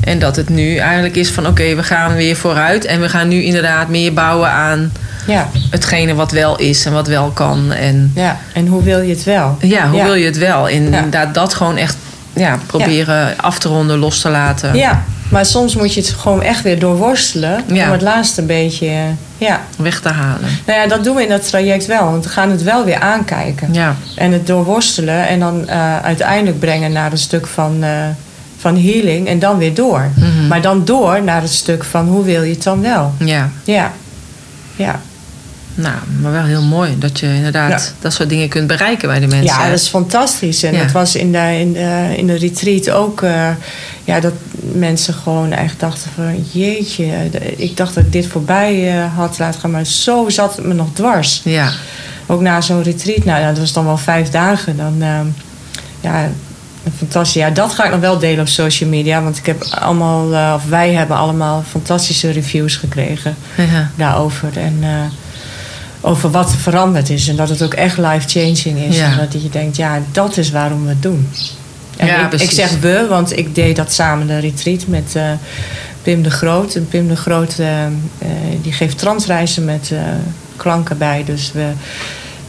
En 0.00 0.18
dat 0.18 0.36
het 0.36 0.48
nu 0.48 0.76
eigenlijk 0.76 1.16
is 1.16 1.30
van 1.30 1.46
oké, 1.46 1.74
we 1.74 1.82
gaan 1.82 2.14
weer 2.14 2.36
vooruit. 2.36 2.84
En 2.84 3.00
we 3.00 3.08
gaan 3.08 3.28
nu 3.28 3.42
inderdaad 3.42 3.88
meer 3.88 4.12
bouwen 4.12 4.48
aan 4.50 4.92
Ja, 5.26 5.48
hetgene 5.70 6.14
wat 6.14 6.30
wel 6.32 6.56
is 6.58 6.84
en 6.86 6.92
wat 6.92 7.06
wel 7.06 7.30
kan. 7.30 7.72
En 7.72 8.12
ja, 8.14 8.38
en 8.52 8.66
hoe 8.66 8.82
wil 8.82 9.00
je 9.00 9.14
het 9.14 9.24
wel? 9.24 9.56
ja, 9.60 9.88
hoe 9.88 9.98
Ja. 9.98 10.04
wil 10.04 10.14
je 10.14 10.24
het 10.26 10.38
wel? 10.38 10.68
En 10.68 10.82
inderdaad 10.84 11.34
dat 11.34 11.54
gewoon 11.54 11.76
echt 11.76 11.96
ja, 12.32 12.58
proberen 12.66 13.34
af 13.38 13.58
te 13.58 13.68
ronden, 13.68 13.98
los 13.98 14.20
te 14.20 14.28
laten. 14.30 14.74
Ja, 14.74 15.04
maar 15.34 15.46
soms 15.46 15.74
moet 15.76 15.94
je 15.94 16.00
het 16.00 16.10
gewoon 16.10 16.42
echt 16.42 16.62
weer 16.62 16.78
doorworstelen. 16.78 17.62
Ja. 17.66 17.84
Om 17.86 17.92
het 17.92 18.02
laatste 18.02 18.42
beetje, 18.42 18.92
ja. 19.38 19.60
Weg 19.76 20.00
te 20.00 20.08
halen. 20.08 20.48
Nou 20.66 20.80
ja, 20.80 20.86
dat 20.86 21.04
doen 21.04 21.16
we 21.16 21.22
in 21.22 21.28
dat 21.28 21.48
traject 21.48 21.86
wel. 21.86 22.04
Want 22.10 22.24
we 22.24 22.30
gaan 22.30 22.50
het 22.50 22.62
wel 22.62 22.84
weer 22.84 22.98
aankijken. 22.98 23.72
Ja, 23.72 23.96
En 24.16 24.32
het 24.32 24.46
doorworstelen 24.46 25.26
en 25.26 25.40
dan 25.40 25.68
eh, 25.68 25.98
uiteindelijk 25.98 26.58
brengen 26.58 26.92
naar 26.92 27.12
een 27.12 27.18
stuk 27.18 27.46
van, 27.46 27.82
eh, 27.82 27.90
van 28.58 28.78
healing 28.78 29.28
en 29.28 29.38
dan 29.38 29.58
weer 29.58 29.74
door. 29.74 30.10
Mhm. 30.16 30.46
Maar 30.48 30.60
dan 30.60 30.84
door 30.84 31.22
naar 31.22 31.40
het 31.42 31.52
stuk 31.52 31.84
van 31.84 32.06
hoe 32.06 32.24
wil 32.24 32.42
je 32.42 32.52
het 32.52 32.62
dan 32.62 32.80
wel? 32.80 33.12
ja. 33.18 33.50
Ja, 33.64 33.92
ja. 34.76 35.00
Nou, 35.74 35.94
maar 36.20 36.32
wel 36.32 36.42
heel 36.42 36.62
mooi 36.62 36.98
dat 36.98 37.18
je 37.20 37.26
inderdaad 37.26 37.70
Ja. 37.70 37.92
dat 38.00 38.12
soort 38.12 38.28
dingen 38.28 38.48
kunt 38.48 38.66
bereiken 38.66 39.08
bij 39.08 39.20
de 39.20 39.26
mensen. 39.26 39.44
ja 39.60 39.68
dat 39.68 39.78
is 39.78 39.88
fantastisch. 39.88 40.62
En 40.62 40.72
Ja. 40.72 40.78
het 40.78 40.92
was 40.92 41.16
in 41.16 41.32
de, 41.32 41.56
in, 41.58 41.72
de, 41.72 42.12
in 42.16 42.26
de 42.26 42.34
retreat 42.36 42.90
ook 42.90 43.22
eh, 43.22 43.48
ja, 44.04 44.20
dat 44.20 44.32
mensen 44.72 45.14
gewoon 45.14 45.52
echt 45.52 45.80
dachten 45.80 46.10
van 46.14 46.44
jeetje, 46.52 47.06
ik 47.56 47.76
dacht 47.76 47.94
dat 47.94 48.04
ik 48.04 48.12
dit 48.12 48.26
voorbij 48.26 48.92
eh, 48.98 49.16
had 49.16 49.38
laten 49.38 49.60
gaan, 49.60 49.70
maar 49.70 49.84
zo 49.86 50.28
zat 50.28 50.56
het 50.56 50.66
me 50.66 50.74
nog 50.74 50.88
dwars. 50.92 51.40
Ja, 51.44 51.70
ook 52.26 52.40
na 52.40 52.60
zo'n 52.60 52.82
retreat, 52.82 53.24
nou 53.24 53.44
dat 53.44 53.58
was 53.58 53.72
dan 53.72 53.84
wel 53.84 53.96
vijf 53.96 54.28
dagen. 54.30 54.76
Dan, 54.76 54.94
ehm, 55.02 55.26
ja, 56.00 56.28
fantastisch. 56.98 57.42
Ja, 57.42 57.50
dat 57.50 57.72
ga 57.72 57.84
ik 57.84 57.90
nog 57.90 58.00
wel 58.00 58.18
delen 58.18 58.40
op 58.40 58.48
social 58.48 58.88
media. 58.90 59.22
Want 59.22 59.36
ik 59.36 59.46
heb 59.46 59.62
allemaal, 59.62 60.34
eh, 60.34 60.52
of 60.56 60.68
wij 60.68 60.92
hebben 60.92 61.16
allemaal 61.16 61.64
fantastische 61.68 62.30
reviews 62.30 62.76
gekregen 62.76 63.36
ja. 63.56 63.90
daarover. 63.96 64.48
En 64.58 64.78
eh, 64.80 64.88
over 66.04 66.30
wat 66.30 66.52
er 66.52 66.58
veranderd 66.58 67.10
is. 67.10 67.28
En 67.28 67.36
dat 67.36 67.48
het 67.48 67.62
ook 67.62 67.74
echt 67.74 67.98
life-changing 67.98 68.78
is. 68.88 68.96
Ja. 68.96 69.10
En 69.10 69.28
dat 69.30 69.42
je 69.42 69.48
denkt, 69.50 69.76
ja, 69.76 70.02
dat 70.12 70.36
is 70.36 70.50
waarom 70.50 70.82
we 70.82 70.88
het 70.88 71.02
doen. 71.02 71.28
En 71.96 72.06
Ja, 72.06 72.30
ik, 72.30 72.50
zeg 72.50 72.78
we, 72.80 73.06
want 73.08 73.38
ik 73.38 73.54
deed 73.54 73.76
dat 73.76 73.92
samen, 73.92 74.26
de 74.26 74.38
retreat, 74.38 74.86
met 74.86 75.16
eh, 75.16 75.30
Pim 76.02 76.22
de 76.22 76.30
Groot. 76.30 76.74
En 76.74 76.88
Pim 76.88 77.08
de 77.08 77.16
Groot 77.16 77.58
eh, 77.58 77.68
die 78.62 78.72
geeft 78.72 78.98
transreizen 78.98 79.64
met 79.64 79.92
klanken 80.56 80.98
bij. 80.98 81.24
Dus 81.24 81.52
we, 81.52 81.72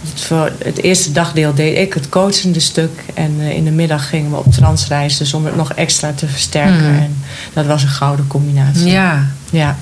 het, 0.02 0.22
voor 0.22 0.52
het 0.64 0.82
eerste 0.82 1.12
dagdeel 1.12 1.54
deed 1.54 1.78
ik 1.78 1.94
het 1.94 2.10
coachende 2.10 2.60
stuk. 2.60 2.92
En 3.14 3.40
in 3.40 3.64
de 3.64 3.72
middag 3.72 4.10
gingen 4.10 4.32
we 4.32 4.38
op 4.38 4.52
transreis. 4.52 5.18
Dus 5.18 5.34
om 5.34 5.46
het 5.46 5.56
nog 5.56 5.74
extra 5.74 6.12
te 6.12 6.28
versterken. 6.28 6.92
Mhm. 6.92 7.02
En 7.02 7.18
dat 7.54 7.66
was 7.66 7.84
een 7.84 7.90
gouden 7.90 8.28
combinatie. 8.28 8.92
ja. 8.92 9.28
Ja. 9.56 9.76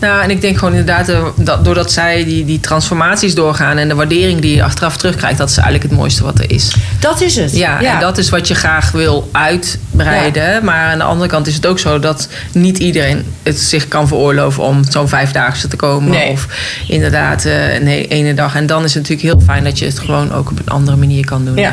Nou, 0.00 0.22
en 0.22 0.30
ik 0.30 0.40
denk 0.40 0.58
gewoon 0.58 0.74
inderdaad, 0.74 1.08
eh, 1.08 1.24
dat, 1.36 1.64
doordat 1.64 1.92
zij 1.92 2.24
die, 2.24 2.44
die 2.44 2.60
transformaties 2.60 3.34
doorgaan 3.34 3.76
en 3.76 3.88
de 3.88 3.94
waardering 3.94 4.40
die 4.40 4.56
je 4.56 4.62
achteraf 4.62 4.96
terugkrijgt, 4.96 5.38
dat 5.38 5.50
is 5.50 5.56
eigenlijk 5.56 5.90
het 5.90 5.98
mooiste 5.98 6.24
wat 6.24 6.38
er 6.38 6.50
is. 6.50 6.74
Dat 7.00 7.20
is 7.20 7.36
het. 7.36 7.56
Ja, 7.56 7.82
en 7.82 8.00
dat 8.00 8.18
is 8.18 8.28
wat 8.28 8.48
je 8.48 8.54
graag 8.54 8.90
wil 8.90 9.28
uitbreiden. 9.32 10.64
Maar 10.64 10.90
aan 10.90 10.98
de 10.98 11.04
andere 11.04 11.30
kant 11.30 11.46
is 11.46 11.54
het 11.54 11.66
ook 11.66 11.78
zo 11.78 11.98
dat 11.98 12.28
niet 12.52 12.78
iedereen 12.78 13.24
het 13.42 13.60
zich 13.60 13.88
kan 13.88 14.08
veroorloven 14.08 14.62
om 14.62 14.84
zo'n 14.88 15.08
vijfdaagse 15.08 15.68
te 15.68 15.76
komen. 15.76 16.10
Nee. 16.10 16.30
Of 16.30 16.46
inderdaad 16.88 17.44
eh, 17.44 17.74
een 17.74 17.86
ene 17.86 18.34
dag. 18.34 18.54
En 18.54 18.66
dan 18.66 18.84
is 18.84 18.94
het 18.94 19.08
natuurlijk 19.08 19.38
heel 19.38 19.46
fijn 19.46 19.64
dat 19.64 19.78
je 19.78 19.84
het 19.84 19.98
gewoon 19.98 20.32
ook 20.32 20.50
op 20.50 20.58
een 20.58 20.72
andere 20.72 20.96
manier 20.96 21.24
kan 21.24 21.44
doen. 21.44 21.56
Ja. 21.56 21.72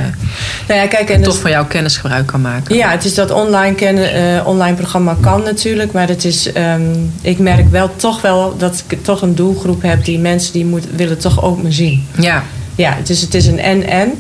Nou 0.68 0.80
ja, 0.80 0.88
kijk, 0.88 1.10
en 1.10 1.16
en 1.18 1.24
dus- 1.24 1.34
toch 1.34 1.42
van 1.42 1.52
jouw 1.52 1.66
kennis 1.66 1.98
gebruik 1.98 2.26
kan 2.26 2.42
maken. 2.42 2.76
Ja, 2.76 2.90
het 2.90 3.06
is 3.06 3.16
dat 3.16 3.32
online, 3.32 3.76
kennen, 3.76 4.14
eh, 4.14 4.48
online 4.48 4.76
programma 4.76 5.18
kan 5.22 5.44
natuurlijk. 5.44 5.92
Maar 5.92 6.08
het 6.08 6.26
is, 6.26 6.52
ehm, 6.52 6.82
ik 7.22 7.40
merk 7.56 7.72
wel 7.72 7.92
toch 7.96 8.22
wel 8.22 8.56
dat 8.58 8.84
ik 8.88 9.04
toch 9.04 9.22
een 9.22 9.36
doelgroep 9.36 9.82
heb 9.82 10.06
die 10.06 10.20
mensen 10.20 10.54
die 10.54 10.66
moet, 10.66 10.84
willen 10.96 11.18
toch 11.18 11.44
ook 11.44 11.62
me 11.64 11.72
zien. 11.72 12.08
Ja, 12.20 12.44
Ja, 12.76 12.94
het 12.98 13.10
is, 13.10 13.22
het 13.22 13.34
is 13.34 13.46
een 13.48 13.60
en-en. 13.60 14.12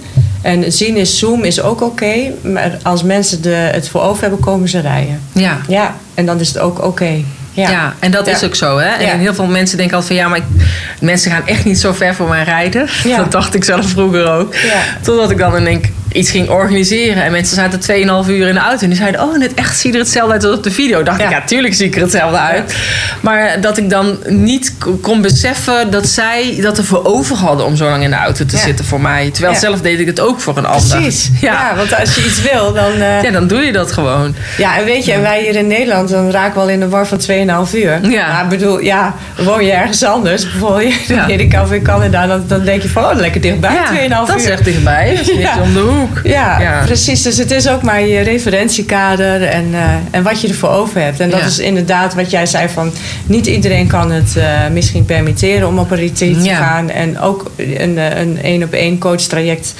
En 0.41 0.71
zien 0.71 0.97
is 0.97 1.19
Zoom 1.19 1.43
is 1.43 1.61
ook 1.61 1.81
oké. 1.81 2.13
maar 2.43 2.77
als 2.83 3.03
mensen 3.03 3.41
de, 3.41 3.49
het 3.49 3.89
voor 3.89 4.01
over 4.01 4.21
hebben, 4.21 4.39
komen 4.39 4.69
ze 4.69 4.79
rijden. 4.79 5.19
ja. 5.31 5.57
Ja, 5.67 5.95
en 6.13 6.25
dan 6.25 6.39
is 6.39 6.47
het 6.47 6.59
ook 6.59 6.83
oké. 6.85 7.09
Ja. 7.51 7.69
Ja. 7.69 7.93
en 7.99 8.11
dat 8.11 8.25
Ja. 8.25 8.31
is 8.31 8.43
ook 8.43 8.55
zo. 8.55 8.77
Hè? 8.77 8.85
Ja. 8.95 8.97
En 9.11 9.19
heel 9.19 9.33
veel 9.33 9.45
mensen 9.45 9.77
denken 9.77 9.95
altijd 9.95 10.19
van 10.19 10.23
ja, 10.25 10.29
maar 10.29 10.37
ik- 10.37 10.65
mensen 11.01 11.31
gaan 11.31 11.45
echt 11.47 11.65
niet 11.65 11.79
zo 11.79 11.93
ver 11.93 12.15
voor 12.15 12.27
mij 12.29 12.43
rijden. 12.43 12.87
Ja. 13.03 13.17
Dat 13.23 13.31
dacht 13.31 13.55
ik 13.55 13.63
zelf 13.63 13.85
vroeger 13.89 14.31
ook. 14.31 14.53
Ja. 14.55 14.81
Totdat 15.01 15.31
ik 15.31 15.37
dan 15.37 15.55
in 15.55 15.63
denk 15.63 15.85
iets 16.17 16.31
ging 16.31 16.49
organiseren. 16.49 17.23
En 17.23 17.31
mensen 17.31 17.55
zaten 17.55 17.79
2,5 18.25 18.29
uur 18.29 18.47
in 18.47 18.53
de 18.53 18.59
auto. 18.59 18.81
En 18.83 18.89
die 18.89 18.97
zeiden, 18.97 19.21
oh, 19.23 19.35
in 19.35 19.41
het 19.41 19.53
echt 19.53 19.77
zie 19.79 19.89
je 19.91 19.97
er 19.97 20.03
hetzelfde 20.03 20.33
uit 20.33 20.43
als 20.43 20.55
op 20.57 20.63
de 20.63 20.71
video. 20.71 21.03
Dacht 21.03 21.19
Ja. 21.19 21.25
ik, 21.25 21.31
ja, 21.31 21.41
tuurlijk 21.45 21.73
zie 21.73 21.85
ik 21.87 21.95
er 21.95 22.01
hetzelfde 22.01 22.37
uit. 22.37 22.75
Maar 23.21 23.61
dat 23.61 23.77
ik 23.77 23.89
dan 23.89 24.17
niet 24.27 24.73
kon 25.01 25.21
beseffen 25.21 25.91
dat 25.91 26.07
zij 26.07 26.57
dat 26.61 26.77
er 26.77 26.83
voor 26.85 27.05
over 27.05 27.35
hadden 27.35 27.65
om 27.65 27.75
zo 27.75 27.85
lang 27.89 28.03
in 28.03 28.09
de 28.09 28.15
auto 28.15 28.45
te 28.45 28.55
Ja. 28.55 28.61
zitten 28.61 28.85
voor 28.85 29.01
mij. 29.01 29.29
Terwijl 29.31 29.53
Ja. 29.53 29.59
zelf 29.59 29.81
deed 29.81 29.99
ik 29.99 30.05
het 30.05 30.19
ook 30.19 30.39
voor 30.39 30.57
een 30.57 30.65
ander. 30.65 30.97
Precies. 30.97 31.29
Ja. 31.41 31.73
Want 31.75 31.99
als 31.99 32.15
je 32.15 32.25
iets 32.25 32.41
wil, 32.51 32.73
dan... 32.73 32.91
eh, 32.91 33.23
ja, 33.23 33.31
dan 33.31 33.47
doe 33.47 33.61
je 33.61 33.71
dat 33.71 33.91
gewoon. 33.91 34.35
Ja, 34.57 34.77
en 34.77 34.85
weet 34.85 35.05
je, 35.05 35.11
en 35.13 35.21
wij 35.21 35.41
hier 35.41 35.55
in 35.55 35.67
Nederland, 35.67 36.09
dan 36.09 36.31
raken 36.31 36.53
we 36.53 36.59
al 36.59 36.69
in 36.69 36.79
de 36.79 36.89
war 36.89 37.07
van 37.07 37.17
2,5 37.17 37.73
uur. 37.75 37.99
Ja. 38.09 38.27
Maar 38.31 38.43
ik 38.43 38.49
bedoel, 38.49 38.79
ja, 38.79 39.15
woon 39.43 39.65
je 39.65 39.71
ergens 39.71 40.03
anders, 40.03 40.51
bijvoorbeeld 40.51 40.93
in 41.07 41.15
Ja. 41.15 41.21
Amerika 41.23 41.61
of 41.63 41.71
in 41.71 41.81
Canada, 41.81 42.27
dan, 42.27 42.43
dan 42.47 42.63
denk 42.63 42.81
je 42.81 42.89
van, 42.89 43.03
oh, 43.03 43.15
lekker 43.15 43.41
dichtbij, 43.41 43.69
2,5 43.71 43.93
Ja, 43.93 44.03
uur. 44.03 44.09
dat 44.09 44.35
is 44.35 44.45
echt 44.45 44.63
dichtbij. 44.65 45.09
Dat 45.15 45.27
is 45.27 45.35
niet 45.35 45.47
om 45.61 45.73
de 45.73 45.79
hoek. 45.79 46.06
Ja, 46.23 46.59
Ja. 46.59 46.83
precies. 46.85 47.21
Dus 47.21 47.37
het 47.37 47.51
is 47.51 47.67
ook 47.69 47.81
maar 47.81 48.01
je 48.01 48.19
referentiekader 48.19 49.43
en, 49.43 49.67
eh, 49.73 49.93
en 50.11 50.23
wat 50.23 50.41
je 50.41 50.47
ervoor 50.47 50.69
over 50.69 51.01
hebt. 51.01 51.19
En 51.19 51.29
dat 51.29 51.39
Ja. 51.39 51.45
is 51.45 51.59
inderdaad 51.59 52.13
wat 52.13 52.31
jij 52.31 52.45
zei 52.45 52.69
van... 52.69 52.91
niet 53.25 53.45
iedereen 53.47 53.87
kan 53.87 54.11
het 54.11 54.35
eh, 54.37 54.67
misschien 54.71 55.05
permitteren 55.05 55.67
om 55.67 55.79
op 55.79 55.91
een 55.91 55.97
retreat 55.97 56.43
te 56.43 56.49
gaan. 56.49 56.89
En 56.89 57.19
ook 57.19 57.51
een 57.57 57.97
eh, 57.97 58.19
een 58.19 58.41
één-op-één 58.41 58.97
coach 58.97 59.21
traject 59.21 59.73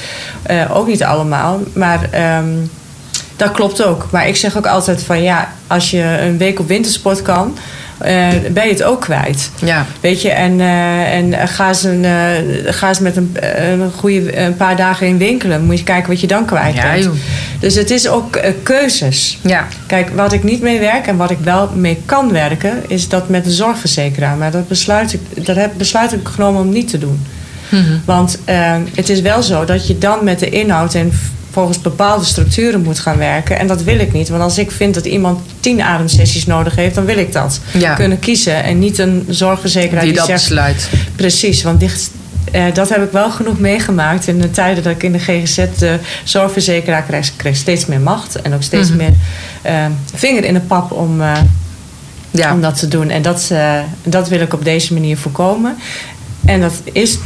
ook 0.74 0.88
niet 0.88 1.04
allemaal. 1.04 1.60
Maar 1.74 2.08
ehm, 2.12 2.48
dat 3.36 3.52
klopt 3.52 3.84
ook. 3.84 4.08
Maar 4.12 4.28
ik 4.28 4.36
zeg 4.36 4.58
ook 4.58 4.68
altijd 4.68 5.04
van 5.04 5.22
ja, 5.22 5.52
als 5.68 5.92
je 5.92 6.02
een 6.22 6.38
week 6.38 6.60
op 6.60 6.68
wintersport 6.68 7.22
kan... 7.22 7.58
eh, 7.98 8.28
ben 8.52 8.64
je 8.64 8.72
het 8.72 8.84
ook 8.84 9.02
kwijt. 9.02 9.52
Ja. 9.64 9.86
Weet 10.02 10.22
je, 10.22 10.30
en, 10.30 10.60
eh, 10.60 11.14
en 11.14 11.48
ga, 11.48 11.68
eens 11.68 11.84
een, 11.84 12.06
eh, 12.06 12.14
ga 12.74 12.88
eens 12.88 13.00
met 13.00 13.16
een, 13.16 13.38
een, 13.72 13.92
goede, 13.92 14.38
een 14.38 14.56
paar 14.56 14.76
dagen 14.76 15.08
in 15.08 15.18
winkelen. 15.18 15.66
Moet 15.66 15.78
je 15.78 15.84
kijken 15.84 16.10
wat 16.10 16.22
je 16.22 16.28
dan 16.28 16.46
kwijt 16.46 16.76
Ja, 16.76 16.92
bent. 16.92 17.04
joh. 17.04 17.14
Dus 17.60 17.76
het 17.76 17.92
is 17.92 18.08
ook 18.08 18.40
keuzes. 18.64 19.38
Ja. 19.42 19.68
Kijk, 19.86 20.10
wat 20.10 20.34
ik 20.34 20.44
niet 20.44 20.62
mee 20.62 20.80
werk 20.80 21.08
en 21.08 21.18
wat 21.18 21.32
ik 21.32 21.40
wel 21.44 21.70
mee 21.76 22.02
kan 22.06 22.32
werken, 22.32 22.84
is 22.88 23.10
dat 23.10 23.30
met 23.30 23.46
een 23.46 23.52
zorgverzekeraar. 23.52 24.38
Maar 24.38 24.52
dat 24.52 24.68
besluit 24.68 25.14
ik, 25.14 25.46
dat 25.46 25.56
heb, 25.56 25.72
besluit 25.78 26.14
ik 26.14 26.28
genomen 26.28 26.62
om 26.62 26.70
niet 26.70 26.90
te 26.90 26.98
doen. 26.98 27.26
Mhm. 27.70 27.98
Want 28.06 28.40
het 28.96 29.10
is 29.10 29.22
wel 29.22 29.44
zo 29.44 29.66
dat 29.66 29.88
je 29.88 29.98
dan 29.98 30.24
met 30.24 30.40
de 30.40 30.50
inhoud 30.50 30.94
en 30.94 31.12
volgens 31.58 31.82
bepaalde 31.82 32.26
structuren 32.26 32.82
moet 32.84 33.00
gaan 33.00 33.18
werken. 33.18 33.60
En 33.60 33.68
dat 33.68 33.84
wil 33.84 34.00
ik 34.00 34.14
niet. 34.14 34.30
Want 34.30 34.42
als 34.42 34.58
ik 34.58 34.72
vind 34.72 34.94
dat 34.94 35.06
iemand 35.06 35.40
tien 35.60 35.82
ademsessies 35.82 36.46
nodig 36.46 36.76
heeft, 36.76 36.96
dan 36.96 37.06
wil 37.06 37.18
ik 37.18 37.32
dat 37.32 37.60
Ja. 37.74 37.94
kunnen 37.94 38.20
kiezen. 38.20 38.64
En 38.64 38.80
niet 38.80 38.98
een 38.98 39.26
zorgverzekeraar 39.30 40.02
Die 40.04 40.10
die, 40.12 40.20
dat 40.20 40.28
zegt... 40.30 40.40
besluit. 40.44 40.90
Precies, 41.16 41.64
want 41.64 41.84
eh, 42.52 42.64
dat 42.74 42.90
heb 42.90 43.04
ik 43.04 43.12
wel 43.12 43.32
genoeg 43.32 43.60
meegemaakt. 43.60 44.28
In 44.28 44.40
de 44.42 44.52
tijden 44.52 44.84
dat 44.84 44.94
ik 44.94 45.04
in 45.04 45.12
de 45.12 45.20
GGZ 45.20 45.56
de 45.78 46.00
zorgverzekeraar 46.24 47.04
kreeg, 47.04 47.36
kreeg 47.36 47.56
steeds 47.56 47.86
meer 47.86 48.00
macht. 48.00 48.42
En 48.42 48.54
ook 48.54 48.64
steeds 48.64 48.90
Mhm. 48.90 48.98
meer 48.98 49.14
eh, 49.62 49.86
vinger 50.14 50.44
in 50.44 50.54
de 50.54 50.60
pap 50.60 50.92
om, 50.92 51.22
eh, 51.22 51.32
Ja. 52.32 52.54
om 52.54 52.62
dat 52.62 52.80
te 52.80 52.88
doen. 52.88 53.10
En 53.10 53.22
dat, 53.22 53.48
eh, 53.52 53.80
dat 54.04 54.30
wil 54.30 54.40
ik 54.42 54.54
op 54.54 54.64
deze 54.64 54.94
manier 54.94 55.18
voorkomen. 55.18 55.76
En 56.46 56.62
dat 56.62 56.74
is 56.92 57.18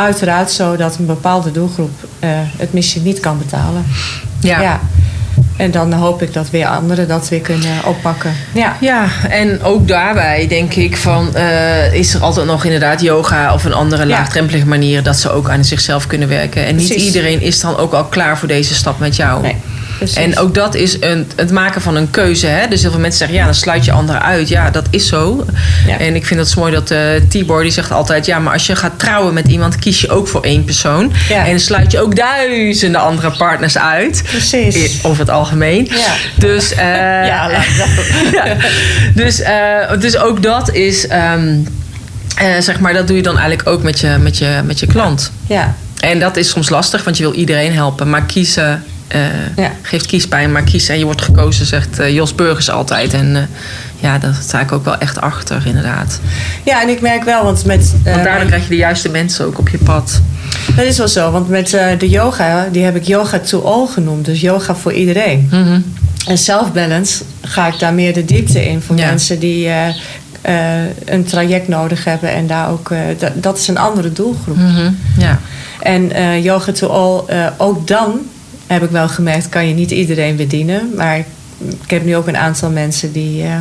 uiteraard 0.00 0.50
zo 0.50 0.76
dat 0.76 0.96
een 0.98 1.06
bepaalde 1.06 1.50
doelgroep 1.52 1.90
eh, 2.18 2.28
het 2.56 2.72
misschien 2.72 3.02
niet 3.02 3.20
kan 3.20 3.38
betalen. 3.38 3.84
Ja. 4.40 4.80
En 5.56 5.70
dan 5.70 5.92
hoop 5.92 6.22
ik 6.22 6.32
dat 6.32 6.50
weer 6.50 6.66
anderen 6.66 7.08
dat 7.08 7.28
weer 7.28 7.40
kunnen 7.40 7.84
oppakken. 7.84 8.32
Ja. 8.52 8.76
Ja, 8.80 9.06
en 9.28 9.62
ook 9.62 9.88
daarbij 9.88 10.46
denk 10.48 10.74
ik 10.74 10.96
van... 10.96 11.34
eh, 11.34 11.94
is 11.94 12.14
er 12.14 12.20
altijd 12.22 12.46
nog 12.46 12.64
inderdaad 12.64 13.00
yoga 13.00 13.54
of 13.54 13.64
een 13.64 13.72
andere 13.72 14.02
Ja. 14.02 14.08
laagdrempelige 14.08 14.66
manier... 14.66 15.02
dat 15.02 15.16
ze 15.16 15.30
ook 15.30 15.48
aan 15.50 15.64
zichzelf 15.64 16.06
kunnen 16.06 16.28
werken. 16.28 16.66
En 16.66 16.76
niet 16.76 16.88
iedereen 16.88 17.40
is 17.40 17.60
dan 17.60 17.76
ook 17.76 17.92
al 17.92 18.04
klaar 18.04 18.38
voor 18.38 18.48
deze 18.48 18.74
stap 18.74 18.98
met 18.98 19.16
jou. 19.16 19.42
Nee, 19.42 19.56
precies. 20.00 20.16
En 20.16 20.38
ook 20.38 20.54
dat 20.54 20.74
is 20.74 20.96
een, 21.00 21.30
het 21.36 21.50
maken 21.50 21.80
van 21.80 21.96
een 21.96 22.10
keuze. 22.10 22.46
Hè? 22.46 22.68
Dus 22.68 22.80
heel 22.82 22.90
veel 22.90 23.00
mensen 23.00 23.18
zeggen, 23.18 23.36
ja, 23.36 23.44
dan 23.44 23.54
sluit 23.54 23.84
je 23.84 23.92
anderen 23.92 24.22
uit. 24.22 24.48
Ja, 24.48 24.70
dat 24.70 24.86
is 24.90 25.06
zo. 25.06 25.44
Ja. 25.86 25.98
En 25.98 26.14
ik 26.14 26.26
vind 26.26 26.40
het 26.40 26.56
mooi 26.56 26.72
dat 26.72 26.90
eh 26.90 26.98
Tibor, 27.28 27.62
die 27.62 27.70
zegt 27.70 27.92
altijd... 27.92 28.26
ja, 28.26 28.38
maar 28.38 28.52
als 28.52 28.66
je 28.66 28.76
gaat 28.76 28.98
trouwen 28.98 29.34
met 29.34 29.48
iemand, 29.48 29.78
kies 29.78 30.00
je 30.00 30.08
ook 30.08 30.28
voor 30.28 30.42
één 30.42 30.64
persoon. 30.64 31.12
Ja. 31.28 31.44
En 31.44 31.50
dan 31.50 31.60
sluit 31.60 31.92
je 31.92 32.00
ook 32.00 32.16
duizenden 32.16 33.00
andere 33.00 33.30
partners 33.30 33.78
uit. 33.78 34.22
Precies. 34.22 35.04
Over 35.04 35.20
het 35.20 35.30
algemeen. 35.30 35.88
Ja. 35.90 36.14
Dus, 36.36 36.72
eh, 36.72 37.26
Ja. 38.32 38.56
Dus, 39.14 39.40
eh, 39.40 40.00
dus 40.00 40.16
ook 40.16 40.42
dat 40.42 40.72
is... 40.72 41.06
ehm, 41.06 41.56
eh, 42.36 42.60
zeg 42.60 42.80
maar, 42.80 42.92
dat 42.92 43.06
doe 43.06 43.16
je 43.16 43.22
dan 43.22 43.38
eigenlijk 43.38 43.68
ook 43.68 43.82
met 43.82 44.00
je, 44.00 44.16
met 44.20 44.38
je, 44.38 44.60
met 44.64 44.80
je 44.80 44.86
klant. 44.86 45.32
Ja. 45.46 45.74
En 46.00 46.18
dat 46.18 46.36
is 46.36 46.48
soms 46.48 46.68
lastig, 46.68 47.04
want 47.04 47.16
je 47.16 47.22
wil 47.22 47.32
iedereen 47.32 47.72
helpen. 47.72 48.10
Maar 48.10 48.22
kiezen 48.22 48.84
eh, 49.10 49.56
Ja. 49.56 49.72
geeft 49.82 50.06
kiespijn, 50.06 50.52
maar 50.52 50.62
kiezen 50.62 50.92
en 50.92 50.98
je 50.98 51.04
wordt 51.04 51.22
gekozen, 51.22 51.66
zegt 51.66 51.98
eh, 51.98 52.14
Jos 52.14 52.34
Burgers 52.34 52.70
altijd. 52.70 53.12
En 53.14 53.36
eh, 53.36 53.42
ja, 54.00 54.18
daar 54.18 54.34
sta 54.42 54.60
ik 54.60 54.72
ook 54.72 54.84
wel 54.84 54.98
echt 54.98 55.20
achter, 55.20 55.62
inderdaad. 55.66 56.20
ja, 56.64 56.82
en 56.82 56.88
ik 56.88 57.00
merk 57.00 57.24
wel, 57.24 57.44
want 57.44 57.64
met... 57.64 57.94
Want 58.04 58.24
daardoor 58.24 58.46
krijg 58.46 58.62
je 58.62 58.68
de 58.68 58.76
juiste 58.76 59.08
mensen 59.08 59.46
ook 59.46 59.58
op 59.58 59.68
je 59.68 59.78
pad. 59.78 60.20
Dat 60.76 60.84
is 60.84 60.98
wel 60.98 61.08
zo, 61.08 61.30
want 61.30 61.48
met 61.48 61.68
de 61.98 62.08
yoga, 62.08 62.68
die 62.72 62.82
heb 62.84 62.96
ik 62.96 63.04
yoga 63.04 63.38
to 63.38 63.62
all 63.62 63.86
genoemd. 63.86 64.24
Dus 64.24 64.40
yoga 64.40 64.74
voor 64.74 64.92
iedereen. 64.92 65.48
Mhm. 65.50 65.80
En 66.26 66.38
self-balance 66.38 67.24
ga 67.40 67.66
ik 67.66 67.78
daar 67.78 67.94
meer 67.94 68.14
de 68.14 68.24
diepte 68.24 68.68
in 68.68 68.80
voor 68.80 68.96
Ja. 68.96 69.06
mensen 69.06 69.38
die 69.38 69.68
een 71.04 71.24
traject 71.24 71.68
nodig 71.68 72.04
hebben. 72.04 72.30
En 72.32 72.46
daar 72.46 72.70
ook, 72.70 72.90
dat, 73.34 73.58
is 73.58 73.68
een 73.68 73.78
andere 73.78 74.12
doelgroep. 74.12 74.56
Mhm. 74.56 74.90
Ja. 75.18 75.38
En 75.80 76.12
yoga 76.42 76.72
to 76.72 76.86
all, 76.86 77.36
ook 77.56 77.86
dan 77.86 78.20
heb 78.74 78.82
ik 78.82 78.90
wel 78.90 79.08
gemerkt, 79.08 79.48
kan 79.48 79.68
je 79.68 79.74
niet 79.74 79.90
iedereen 79.90 80.36
bedienen. 80.36 80.90
Maar 80.96 81.18
ik, 81.18 81.24
heb 81.86 82.04
nu 82.04 82.16
ook 82.16 82.26
een 82.26 82.36
aantal 82.36 82.70
mensen 82.70 83.12
die 83.12 83.42
eh, 83.42 83.54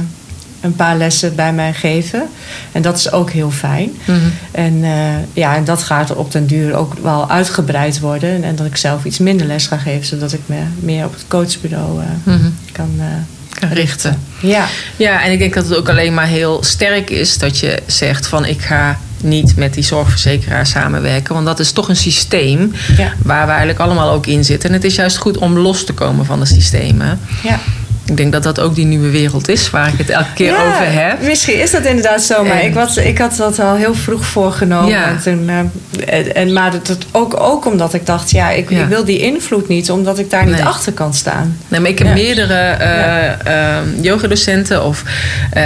een 0.61 0.75
paar 0.75 0.97
lessen 0.97 1.35
bij 1.35 1.53
mij 1.53 1.73
geven. 1.73 2.27
En 2.71 2.81
dat 2.81 2.97
is 2.97 3.11
ook 3.11 3.31
heel 3.31 3.51
fijn. 3.51 3.91
Mhm. 4.05 4.19
En, 4.51 4.83
eh, 4.83 4.91
ja, 5.33 5.55
en 5.55 5.63
dat 5.63 5.83
gaat 5.83 6.15
op 6.15 6.31
den 6.31 6.45
duur 6.47 6.75
ook 6.75 6.93
wel 7.01 7.29
uitgebreid 7.29 7.99
worden. 7.99 8.43
En 8.43 8.55
dat 8.55 8.65
ik 8.65 8.75
zelf 8.75 9.05
iets 9.05 9.19
minder 9.19 9.47
les 9.47 9.67
ga 9.67 9.77
geven, 9.77 10.05
zodat 10.05 10.33
ik 10.33 10.41
me 10.45 10.59
meer 10.79 11.05
op 11.05 11.13
het 11.13 11.23
coachbureau 11.27 11.99
eh, 12.01 12.05
Mhm. 12.23 12.49
kan 12.71 12.89
Kan 13.59 13.69
richten. 13.69 14.19
Ja, 14.41 14.67
Ja, 14.95 15.23
en 15.23 15.31
ik 15.31 15.39
denk 15.39 15.53
dat 15.53 15.67
het 15.67 15.77
ook 15.77 15.89
alleen 15.89 16.13
maar 16.13 16.27
heel 16.27 16.63
sterk 16.63 17.09
is 17.09 17.37
dat 17.37 17.59
je 17.59 17.81
zegt 17.85 18.27
van 18.27 18.45
ik 18.45 18.61
ga 18.61 18.99
niet 19.21 19.55
met 19.55 19.73
die 19.73 19.83
zorgverzekeraar 19.83 20.67
samenwerken. 20.67 21.33
Want 21.33 21.45
dat 21.45 21.59
is 21.59 21.71
toch 21.71 21.89
een 21.89 21.95
systeem 21.95 22.73
ja, 22.97 23.13
waar 23.23 23.45
we 23.45 23.49
eigenlijk 23.49 23.79
allemaal 23.79 24.11
ook 24.11 24.27
in 24.27 24.45
zitten. 24.45 24.69
En 24.69 24.75
het 24.75 24.83
is 24.83 24.95
juist 24.95 25.17
goed 25.17 25.37
om 25.37 25.57
los 25.57 25.83
te 25.83 25.93
komen 25.93 26.25
van 26.25 26.39
de 26.39 26.45
systemen. 26.45 27.19
ja. 27.43 27.59
Ik 28.09 28.17
denk 28.17 28.31
dat 28.31 28.43
dat 28.43 28.59
ook 28.59 28.75
die 28.75 28.85
nieuwe 28.85 29.09
wereld 29.09 29.47
is 29.49 29.69
waar 29.69 29.87
ik 29.87 29.97
het 29.97 30.09
elke 30.09 30.33
keer 30.33 30.51
Ja, 30.51 30.65
over 30.67 30.91
heb. 30.91 31.21
Misschien 31.21 31.61
is 31.61 31.71
dat 31.71 31.85
inderdaad 31.85 32.21
zo, 32.21 32.43
maar 32.43 32.59
En- 32.59 32.65
ik, 32.65 32.73
was, 32.73 32.97
ik 32.97 33.17
had 33.17 33.35
dat 33.35 33.59
al 33.59 33.75
heel 33.75 33.93
vroeg 33.93 34.25
voorgenomen. 34.25 34.89
Ja. 34.89 35.05
En 35.07 35.19
toen, 35.21 35.49
eh, 36.07 36.37
en, 36.37 36.53
maar 36.53 36.71
dat, 36.71 36.97
ook, 37.11 37.39
ook 37.39 37.65
omdat 37.65 37.93
ik 37.93 38.05
dacht, 38.05 38.31
ja 38.31 38.49
ik, 38.49 38.69
Ja. 38.69 38.79
ik 38.81 38.87
wil 38.87 39.05
die 39.05 39.19
invloed 39.19 39.67
niet, 39.67 39.91
omdat 39.91 40.19
ik 40.19 40.29
daar 40.29 40.45
niet 40.45 40.61
achter 40.61 40.91
kan 40.93 41.13
staan. 41.13 41.57
Nee, 41.67 41.79
maar 41.79 41.89
ik 41.89 41.99
heb 41.99 42.13
meerdere 42.13 42.53
eh, 42.53 43.75
eh, 43.77 43.83
yogadocenten 44.01 44.83
of 44.85 45.03
eh, 45.51 45.63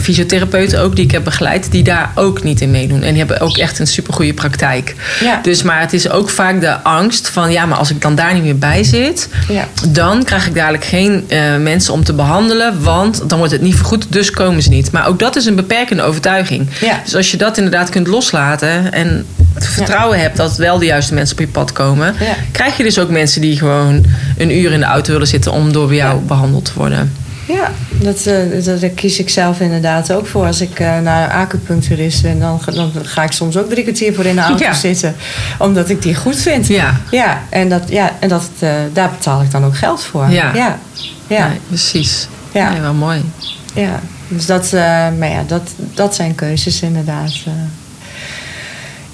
fysiotherapeuten 0.00 0.80
ook 0.80 0.96
die 0.96 1.04
ik 1.04 1.10
heb 1.10 1.24
begeleid, 1.24 1.70
die 1.70 1.82
daar 1.82 2.10
ook 2.14 2.42
niet 2.42 2.60
in 2.60 2.70
meedoen. 2.70 3.02
En 3.02 3.08
die 3.08 3.18
hebben 3.18 3.40
ook 3.40 3.56
echt 3.56 3.78
een 3.78 3.86
supergoeie 3.86 4.34
praktijk. 4.34 4.94
Dus, 5.42 5.62
maar 5.62 5.80
het 5.80 5.92
is 5.92 6.10
ook 6.10 6.30
vaak 6.30 6.60
de 6.60 6.82
angst 6.82 7.28
van 7.28 7.52
ja, 7.52 7.66
maar 7.66 7.78
als 7.78 7.90
ik 7.90 8.02
dan 8.02 8.14
daar 8.14 8.34
niet 8.34 8.42
meer 8.42 8.58
bij 8.58 8.84
zit, 8.84 9.28
dan 9.88 10.24
krijg 10.24 10.46
ik 10.46 10.54
dadelijk 10.54 10.84
geen 10.84 11.24
eh, 11.28 11.56
mensen 11.68 11.92
om 11.94 12.04
te 12.04 12.12
behandelen, 12.12 12.82
want 12.82 13.28
dan 13.28 13.38
wordt 13.38 13.52
het 13.52 13.62
niet 13.62 13.74
vergoed, 13.76 14.06
dus 14.12 14.30
komen 14.30 14.62
ze 14.62 14.68
niet. 14.68 14.90
Maar 14.92 15.06
ook 15.06 15.18
dat 15.18 15.36
is 15.36 15.46
een 15.46 15.54
beperkende 15.54 16.02
overtuiging. 16.02 16.68
Ja. 16.80 17.00
Dus 17.04 17.14
als 17.14 17.30
je 17.30 17.36
dat 17.36 17.56
inderdaad 17.56 17.88
kunt 17.90 18.06
loslaten 18.06 18.92
en 18.92 19.26
het 19.54 19.66
vertrouwen 19.66 20.20
hebt 20.20 20.36
dat 20.36 20.56
wel 20.56 20.78
de 20.78 20.84
juiste 20.86 21.14
mensen 21.14 21.34
op 21.36 21.40
je 21.40 21.48
pad 21.48 21.72
komen, 21.72 22.14
Ja. 22.20 22.34
krijg 22.52 22.76
je 22.76 22.82
dus 22.82 22.98
ook 22.98 23.08
mensen 23.10 23.40
die 23.40 23.58
gewoon 23.58 24.04
een 24.38 24.56
uur 24.58 24.72
in 24.72 24.80
de 24.80 24.86
auto 24.86 25.12
willen 25.12 25.26
zitten 25.26 25.52
om 25.52 25.72
door 25.72 25.86
bij 25.86 25.96
jou 25.96 26.20
behandeld 26.20 26.64
te 26.64 26.72
worden. 26.74 27.12
Ja, 27.48 27.70
dat, 27.90 28.26
eh, 28.26 28.64
dat, 28.64 28.80
daar 28.80 28.90
kies 28.90 29.18
ik 29.18 29.28
zelf 29.28 29.60
inderdaad 29.60 30.12
ook 30.12 30.26
voor. 30.26 30.46
Als 30.46 30.60
ik 30.60 30.80
eh, 30.80 30.98
naar 30.98 31.30
acupuncturist 31.30 32.22
ben, 32.22 32.38
dan, 32.40 32.60
ga- 32.62 32.72
dan 32.72 32.92
ga 33.02 33.22
ik 33.22 33.32
soms 33.32 33.56
ook 33.56 33.70
drie 33.70 33.82
kwartier 33.82 34.14
voor 34.14 34.24
in 34.24 34.34
de 34.34 34.40
auto 34.40 34.64
Ja. 34.64 34.72
zitten. 34.72 35.14
Omdat 35.58 35.88
ik 35.90 36.02
die 36.02 36.14
goed 36.14 36.36
vind. 36.36 36.66
Ja, 36.66 36.96
Ja, 37.10 37.42
en, 37.50 37.68
dat, 37.68 37.82
ja, 37.88 38.12
en 38.20 38.28
dat, 38.28 38.48
eh, 38.58 38.70
daar 38.92 39.10
betaal 39.10 39.42
ik 39.42 39.50
dan 39.50 39.64
ook 39.64 39.76
geld 39.76 40.04
voor. 40.04 40.30
Ja. 40.30 40.50
ja. 40.54 40.78
Ja, 41.28 41.48
Nee, 41.48 41.58
precies. 41.68 42.28
Ja. 42.52 42.70
Nee, 42.70 42.80
wel 42.80 42.94
mooi. 42.94 43.24
ja. 43.74 44.00
Dus 44.28 44.46
dat, 44.46 44.64
eh, 44.72 44.80
maar 45.18 45.28
ja, 45.28 45.42
dat, 45.46 45.62
dat 45.94 46.14
zijn 46.14 46.34
keuzes 46.34 46.82
inderdaad. 46.82 47.32
eh. 47.46 47.52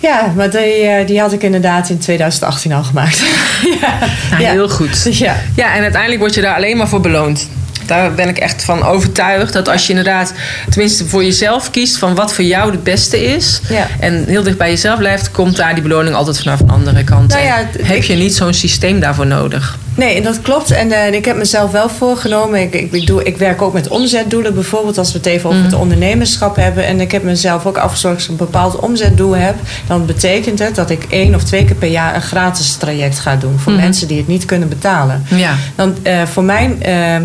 Ja, 0.01 0.33
maar 0.37 0.51
die, 0.51 0.61
eh, 0.61 1.07
die 1.07 1.21
had 1.21 1.33
ik 1.33 1.43
inderdaad 1.43 1.89
in 1.89 1.99
2018 1.99 2.73
al 2.73 2.83
gemaakt. 2.85 3.19
ja. 3.81 3.99
Nou, 4.31 4.43
ja. 4.43 4.51
Heel 4.51 4.69
goed. 4.69 5.19
Ja. 5.19 5.37
Ja, 5.57 5.75
en 5.75 5.83
uiteindelijk 5.83 6.21
word 6.21 6.35
je 6.35 6.41
daar 6.41 6.55
alleen 6.55 6.77
maar 6.77 6.89
voor 6.89 7.01
beloond. 7.01 7.49
Daar 7.87 8.15
ben 8.15 8.29
ik 8.29 8.39
echt 8.39 8.65
van 8.65 8.83
overtuigd 8.83 9.53
dat 9.53 9.69
als 9.69 9.83
je 9.87 9.89
inderdaad, 9.89 10.33
tenminste 10.71 11.07
voor 11.07 11.25
jezelf 11.25 11.71
kiest 11.71 11.97
van 11.99 12.15
wat 12.15 12.35
voor 12.35 12.45
jou 12.45 12.71
het 12.71 12.83
beste 12.83 13.25
is. 13.35 13.61
Ja. 13.69 13.87
En 14.01 14.25
heel 14.27 14.43
dicht 14.43 14.59
bij 14.59 14.71
jezelf 14.71 14.99
blijft, 14.99 15.31
komt 15.31 15.57
daar 15.57 15.75
die 15.75 15.83
beloning 15.83 16.15
altijd 16.15 16.39
vanaf 16.39 16.61
een 16.61 16.71
andere 16.71 17.05
kant. 17.05 17.29
Nou 17.31 17.45
ja, 17.45 17.67
heb 17.83 18.03
je 18.03 18.15
niet 18.15 18.35
zo'n 18.35 18.53
systeem 18.55 19.01
daarvoor 19.01 19.27
nodig? 19.27 19.79
Nee, 19.97 20.23
dat 20.23 20.41
klopt. 20.43 20.71
En 20.71 20.93
eh, 20.93 21.13
ik 21.13 21.25
heb 21.25 21.37
mezelf 21.37 21.71
wel 21.71 21.89
voorgenomen. 21.89 22.61
Ik, 22.61 22.75
ik, 22.75 22.93
ik 22.93 23.07
doe, 23.07 23.23
ik 23.25 23.37
werk 23.37 23.63
ook 23.63 23.73
met 23.73 23.89
omzetdoelen, 23.89 24.55
bijvoorbeeld 24.55 24.99
als 24.99 25.13
we 25.13 25.19
het 25.19 25.27
even 25.27 25.49
over 25.49 25.61
Mhm. 25.61 25.71
het 25.71 25.79
ondernemerschap 25.81 26.57
hebben. 26.57 26.87
En 26.87 27.01
ik 27.01 27.13
heb 27.13 27.23
mezelf 27.23 27.67
ook 27.67 27.77
afgezorgd 27.79 28.17
als 28.17 28.25
ik 28.25 28.31
een 28.31 28.37
bepaald 28.37 28.77
omzetdoel 28.77 29.37
heb. 29.37 29.55
Dan 29.87 30.07
betekent 30.07 30.59
het 30.59 30.75
dat 30.75 30.91
ik 30.91 31.07
één 31.11 31.35
of 31.35 31.45
twee 31.45 31.65
keer 31.65 31.75
per 31.77 31.89
jaar 31.89 32.15
een 32.15 32.23
gratis 32.23 32.75
traject 32.75 33.19
ga 33.19 33.37
doen 33.37 33.59
voor 33.59 33.73
Mhm. 33.73 33.81
mensen 33.81 34.09
die 34.09 34.17
het 34.19 34.27
niet 34.29 34.45
kunnen 34.45 34.69
betalen. 34.69 35.25
Ja. 35.29 35.55
Dan 35.75 35.95
eh, 36.03 36.23
voor 36.33 36.45
mij 36.45 36.77
eh, 36.81 37.17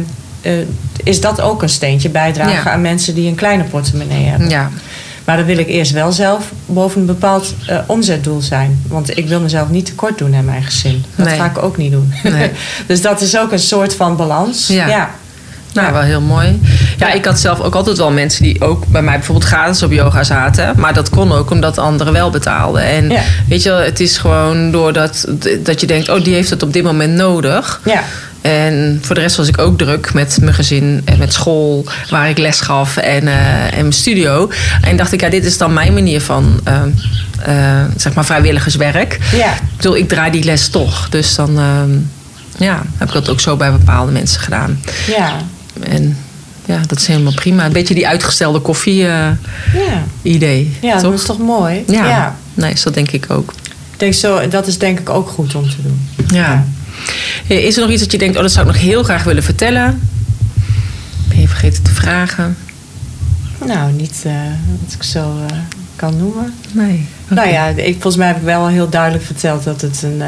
eh, 0.42 0.52
is 1.04 1.22
dat 1.22 1.42
ook 1.42 1.62
een 1.62 1.70
steentje 1.70 2.10
bijdragen 2.10 2.54
Ja. 2.54 2.72
aan 2.72 2.82
mensen 2.82 3.16
die 3.16 3.28
een 3.28 3.36
kleine 3.36 3.64
portemonnee 3.64 4.26
hebben. 4.26 4.50
Ja. 4.50 4.70
Maar 5.26 5.38
dan 5.38 5.46
wil 5.46 5.58
ik 5.58 5.68
eerst 5.68 5.92
wel 5.92 6.12
zelf 6.12 6.52
boven 6.66 7.00
een 7.02 7.06
bepaald 7.08 7.54
eh, 7.68 7.78
omzetdoel 7.86 8.42
zijn. 8.42 8.82
Want 8.88 9.18
ik 9.18 9.28
wil 9.28 9.40
mezelf 9.40 9.70
niet 9.70 9.86
tekort 9.86 10.18
doen 10.18 10.36
aan 10.36 10.46
mijn 10.46 10.64
gezin. 10.64 11.04
Dat 11.16 11.26
Nee. 11.28 11.36
ga 11.38 11.46
ik 11.46 11.64
ook 11.64 11.78
niet 11.78 11.92
doen. 11.92 12.14
Nee. 12.24 12.52
dus 12.88 13.02
dat 13.02 13.22
is 13.22 13.38
ook 13.38 13.52
een 13.52 13.60
soort 13.60 13.96
van 13.96 14.16
balans. 14.16 14.68
Ja. 14.68 14.88
ja. 14.88 15.10
Nou, 15.74 15.88
Ja. 15.88 15.94
wel 15.94 16.02
heel 16.02 16.22
mooi. 16.22 16.60
Ja, 16.98 17.08
Ja. 17.08 17.14
ik 17.14 17.26
had 17.26 17.40
zelf 17.40 17.60
ook 17.60 17.76
altijd 17.76 17.98
wel 17.98 18.12
mensen 18.12 18.44
die 18.44 18.62
ook 18.62 18.88
bij 18.88 19.02
mij 19.02 19.16
bijvoorbeeld 19.16 19.48
gratis 19.48 19.84
op 19.84 19.92
yoga 19.92 20.24
zaten. 20.24 20.74
Maar 20.78 20.94
dat 20.94 21.10
kon 21.10 21.32
ook 21.32 21.50
omdat 21.52 21.78
anderen 21.78 22.14
wel 22.14 22.30
betaalden. 22.30 22.82
En 22.84 23.10
Ja. 23.10 23.22
weet 23.48 23.64
je 23.64 23.72
het 23.72 24.00
is 24.00 24.18
gewoon 24.18 24.72
doordat 24.72 25.26
dat 25.64 25.82
je 25.82 25.88
denkt, 25.88 26.10
oh, 26.10 26.24
die 26.24 26.34
heeft 26.34 26.50
het 26.50 26.64
op 26.64 26.74
dit 26.74 26.84
moment 26.84 27.14
nodig. 27.14 27.82
Ja. 27.86 28.04
En 28.42 29.00
voor 29.02 29.16
de 29.16 29.22
rest 29.22 29.36
was 29.36 29.48
ik 29.48 29.58
ook 29.58 29.78
druk 29.78 30.14
met 30.14 30.38
mijn 30.42 30.54
gezin 30.54 31.02
en 31.06 31.18
met 31.18 31.34
school, 31.34 31.86
waar 32.10 32.30
ik 32.30 32.38
les 32.38 32.62
gaf 32.62 32.98
en, 32.98 33.28
en 33.28 33.80
mijn 33.80 33.94
studio. 33.94 34.52
En 34.82 34.98
dacht 34.98 35.12
ik, 35.12 35.22
ja, 35.22 35.30
dit 35.30 35.46
is 35.46 35.58
dan 35.58 35.74
mijn 35.74 35.94
manier 35.94 36.22
van 36.22 36.60
eh, 36.64 36.82
eh, 37.42 37.86
zeg 37.98 38.14
maar 38.14 38.26
vrijwilligerswerk. 38.26 39.20
Ja. 39.32 39.54
Ik 39.54 39.60
bedoel, 39.76 39.96
ik 39.96 40.08
draai 40.08 40.32
die 40.32 40.44
les 40.44 40.70
toch. 40.70 41.10
Dus 41.10 41.36
dan 41.36 41.58
ehm, 41.58 41.90
ja, 42.58 42.82
heb 42.98 43.08
ik 43.08 43.14
dat 43.14 43.30
ook 43.30 43.40
zo 43.40 43.56
bij 43.56 43.72
bepaalde 43.72 44.12
mensen 44.12 44.42
gedaan. 44.42 44.80
Ja. 45.08 45.34
En 45.82 46.18
ja, 46.66 46.80
dat 46.88 47.00
is 47.00 47.08
helemaal 47.08 47.34
prima. 47.34 47.66
Een 47.66 47.72
beetje 47.72 47.94
die 47.94 48.08
uitgestelde 48.08 48.60
koffie-idee. 48.60 50.78
Ja. 50.82 50.88
Ja, 50.88 50.94
toch? 50.94 51.02
dat 51.02 51.14
is 51.20 51.26
toch 51.26 51.40
mooi? 51.40 51.84
Ja. 51.88 52.08
ja. 52.08 52.36
Nee, 52.54 52.74
dat 52.84 52.94
denk 52.94 53.12
ik 53.12 53.26
ook. 53.30 53.54
Ik 53.92 54.00
denk 54.00 54.14
zo, 54.14 54.48
dat 54.48 54.68
is 54.68 54.78
denk 54.78 55.00
ik 55.00 55.10
ook 55.10 55.30
goed 55.30 55.56
om 55.56 55.70
te 55.70 55.82
doen. 55.82 56.08
Ja. 56.28 56.66
Is 57.48 57.76
er 57.76 57.82
nog 57.82 57.92
iets 57.92 58.02
dat 58.02 58.12
je 58.12 58.18
denkt, 58.18 58.36
oh, 58.36 58.42
dat 58.42 58.52
zou 58.52 58.68
ik 58.68 58.74
nog 58.74 58.82
heel 58.82 59.04
graag 59.04 59.24
willen 59.24 59.44
vertellen? 59.44 60.10
Ben 61.28 61.40
je 61.42 61.48
vergeten 61.48 61.84
te 61.84 61.94
vragen? 61.94 62.58
Nou, 63.66 63.92
niet 63.92 64.22
eh, 64.26 64.34
wat 64.82 64.94
ik 64.94 65.04
zo 65.04 65.38
eh, 65.50 65.58
kan 65.96 66.18
noemen. 66.18 66.54
Nee. 66.72 67.08
Nou 67.28 67.50
ja, 67.50 67.68
ik, 67.68 67.94
volgens 67.94 68.16
mij 68.16 68.28
heb 68.28 68.38
ik 68.38 68.44
wel 68.44 68.68
heel 68.68 68.90
duidelijk 68.90 69.24
verteld 69.24 69.64
dat 69.64 69.82
het 69.82 70.04
een, 70.04 70.22
eh, 70.22 70.28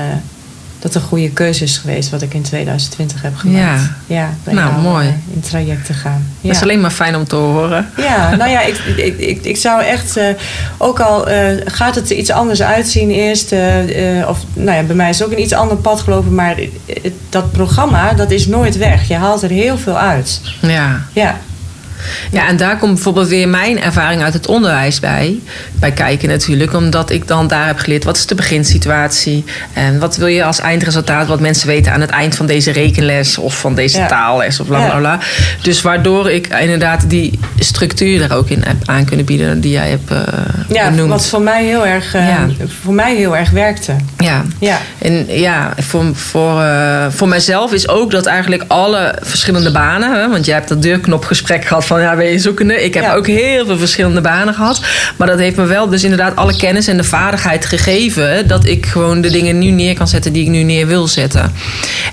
dat 0.82 0.96
een 0.96 1.02
goede 1.02 1.30
keuze 1.30 1.64
is 1.64 1.78
geweest 1.78 2.10
wat 2.10 2.22
ik 2.22 2.34
in 2.34 2.42
2020 2.42 3.22
heb 3.22 3.36
gemaakt. 3.36 3.82
Ja. 4.06 4.30
ja 4.44 4.54
Nou, 4.54 4.58
jou, 4.58 4.82
mooi. 4.82 5.08
eh, 5.08 5.14
in 5.34 5.40
traject 5.42 5.86
te 5.86 5.94
gaan. 5.94 6.26
Ja. 6.42 6.48
Dat 6.48 6.56
is 6.56 6.62
alleen 6.62 6.82
maar 6.82 6.92
fijn 6.92 7.16
om 7.16 7.28
te 7.28 7.36
horen. 7.36 7.90
Ja, 7.98 8.36
nou 8.36 8.50
ja, 8.50 8.62
ik, 8.62 8.78
ik, 8.98 9.18
ik, 9.18 9.46
ik 9.46 9.58
zou 9.58 9.84
echt, 9.84 10.18
eh, 10.18 10.26
ook 10.78 11.00
al 11.00 11.28
eh, 11.28 11.58
gaat 11.66 11.96
het 11.96 12.10
er 12.10 12.16
iets 12.16 12.32
anders 12.32 12.62
uitzien 12.62 13.10
eerst, 13.12 13.52
of 14.28 14.40
nou 14.54 14.78
ja, 14.78 14.84
bij 14.84 14.96
mij 14.96 15.10
is 15.10 15.20
het 15.20 15.28
ook 15.28 15.34
een 15.34 15.42
iets 15.42 15.54
ander 15.54 15.78
pad 15.78 16.02
gelopen, 16.02 16.36
maar 16.36 16.56
dat 17.30 17.52
programma, 17.52 18.14
dat 18.14 18.32
is 18.32 18.48
nooit 18.48 18.78
weg. 18.78 19.08
Je 19.08 19.16
haalt 19.16 19.42
er 19.42 19.50
heel 19.50 19.78
veel 19.78 19.98
uit. 19.98 20.42
Ja. 20.62 21.02
Ja, 21.14 21.40
Ja, 22.32 22.48
en 22.48 22.58
daar 22.58 22.78
komt 22.78 22.94
bijvoorbeeld 22.94 23.28
weer 23.28 23.48
mijn 23.48 23.82
ervaring 23.82 24.24
uit 24.24 24.34
het 24.34 24.48
onderwijs 24.48 25.00
bij. 25.00 25.40
Bij 25.80 25.92
kijken 25.92 26.30
natuurlijk. 26.30 26.74
Omdat 26.74 27.10
ik 27.10 27.28
dan 27.28 27.48
daar 27.48 27.68
heb 27.68 27.78
geleerd 27.80 28.04
wat 28.04 28.18
is 28.18 28.26
de 28.26 28.36
beginsituatie. 28.36 29.44
En 29.74 30.00
wat 30.00 30.16
wil 30.18 30.28
je 30.28 30.44
als 30.44 30.60
eindresultaat 30.60 31.28
wat 31.28 31.40
mensen 31.40 31.68
weten 31.68 31.94
aan 31.94 32.02
het 32.02 32.10
eind 32.10 32.36
van 32.36 32.46
deze 32.46 32.72
rekenles. 32.72 33.38
Of 33.38 33.60
van 33.60 33.76
deze 33.76 33.98
Ja. 33.98 34.08
taalles 34.08 34.60
of 34.60 34.68
bla 34.68 34.86
bla 34.86 34.98
bla. 34.98 35.20
Dus 35.62 35.82
waardoor 35.82 36.30
ik 36.32 36.48
inderdaad 36.48 37.10
die 37.10 37.40
structuur 37.60 38.20
daar 38.28 38.38
ook 38.38 38.50
in 38.50 38.64
heb 38.66 38.76
aan 38.86 39.06
kunnen 39.06 39.26
bieden 39.26 39.62
die 39.62 39.72
jij 39.72 39.90
hebt 39.90 40.12
eh 40.12 40.18
ja 40.68 40.90
benoemd. 40.90 41.10
wat 41.10 41.26
voor 41.28 41.42
mij 41.42 41.66
heel 41.66 41.86
erg, 41.86 42.14
eh, 42.14 42.28
Ja. 42.28 42.48
voor 42.82 42.94
mij 42.94 43.16
heel 43.16 43.38
erg 43.38 43.50
werkte. 43.50 43.96
Ja. 44.18 44.44
Ja, 44.60 44.78
En 44.98 45.26
ja, 45.28 45.74
voor, 45.78 46.16
voor, 46.16 46.62
eh, 46.62 47.06
voor 47.10 47.28
mijzelf 47.28 47.74
is 47.74 47.88
ook 47.88 48.12
dat 48.12 48.26
eigenlijk 48.26 48.64
alle 48.68 49.16
verschillende 49.22 49.72
banen. 49.72 50.14
Hè, 50.22 50.30
want 50.30 50.46
jij 50.46 50.56
hebt 50.56 50.68
dat 50.70 50.82
deurknopgesprek 50.82 51.66
gehad 51.66 51.86
van 51.92 52.02
ja, 52.02 52.16
ben 52.16 52.26
je 52.26 52.40
zoekende. 52.40 52.84
Ik 52.84 52.94
heb 52.94 53.04
Ja. 53.04 53.14
ook 53.16 53.28
heel 53.28 53.66
veel 53.66 53.78
verschillende 53.78 54.22
banen 54.22 54.54
gehad. 54.54 54.82
Maar 55.18 55.28
dat 55.28 55.40
heeft 55.40 55.56
me 55.56 55.66
wel 55.66 55.90
dus 55.90 56.04
inderdaad 56.04 56.36
alle 56.36 56.56
kennis 56.56 56.88
en 56.88 56.98
de 56.98 57.04
vaardigheid 57.04 57.66
gegeven. 57.66 58.48
Dat 58.48 58.66
ik 58.66 58.86
gewoon 58.86 59.22
de 59.22 59.30
dingen 59.30 59.60
nu 59.60 59.70
neer 59.70 59.94
kan 59.96 60.08
zetten 60.08 60.34
die 60.34 60.44
ik 60.44 60.50
nu 60.50 60.64
neer 60.64 60.88
wil 60.88 61.08
zetten. 61.08 61.54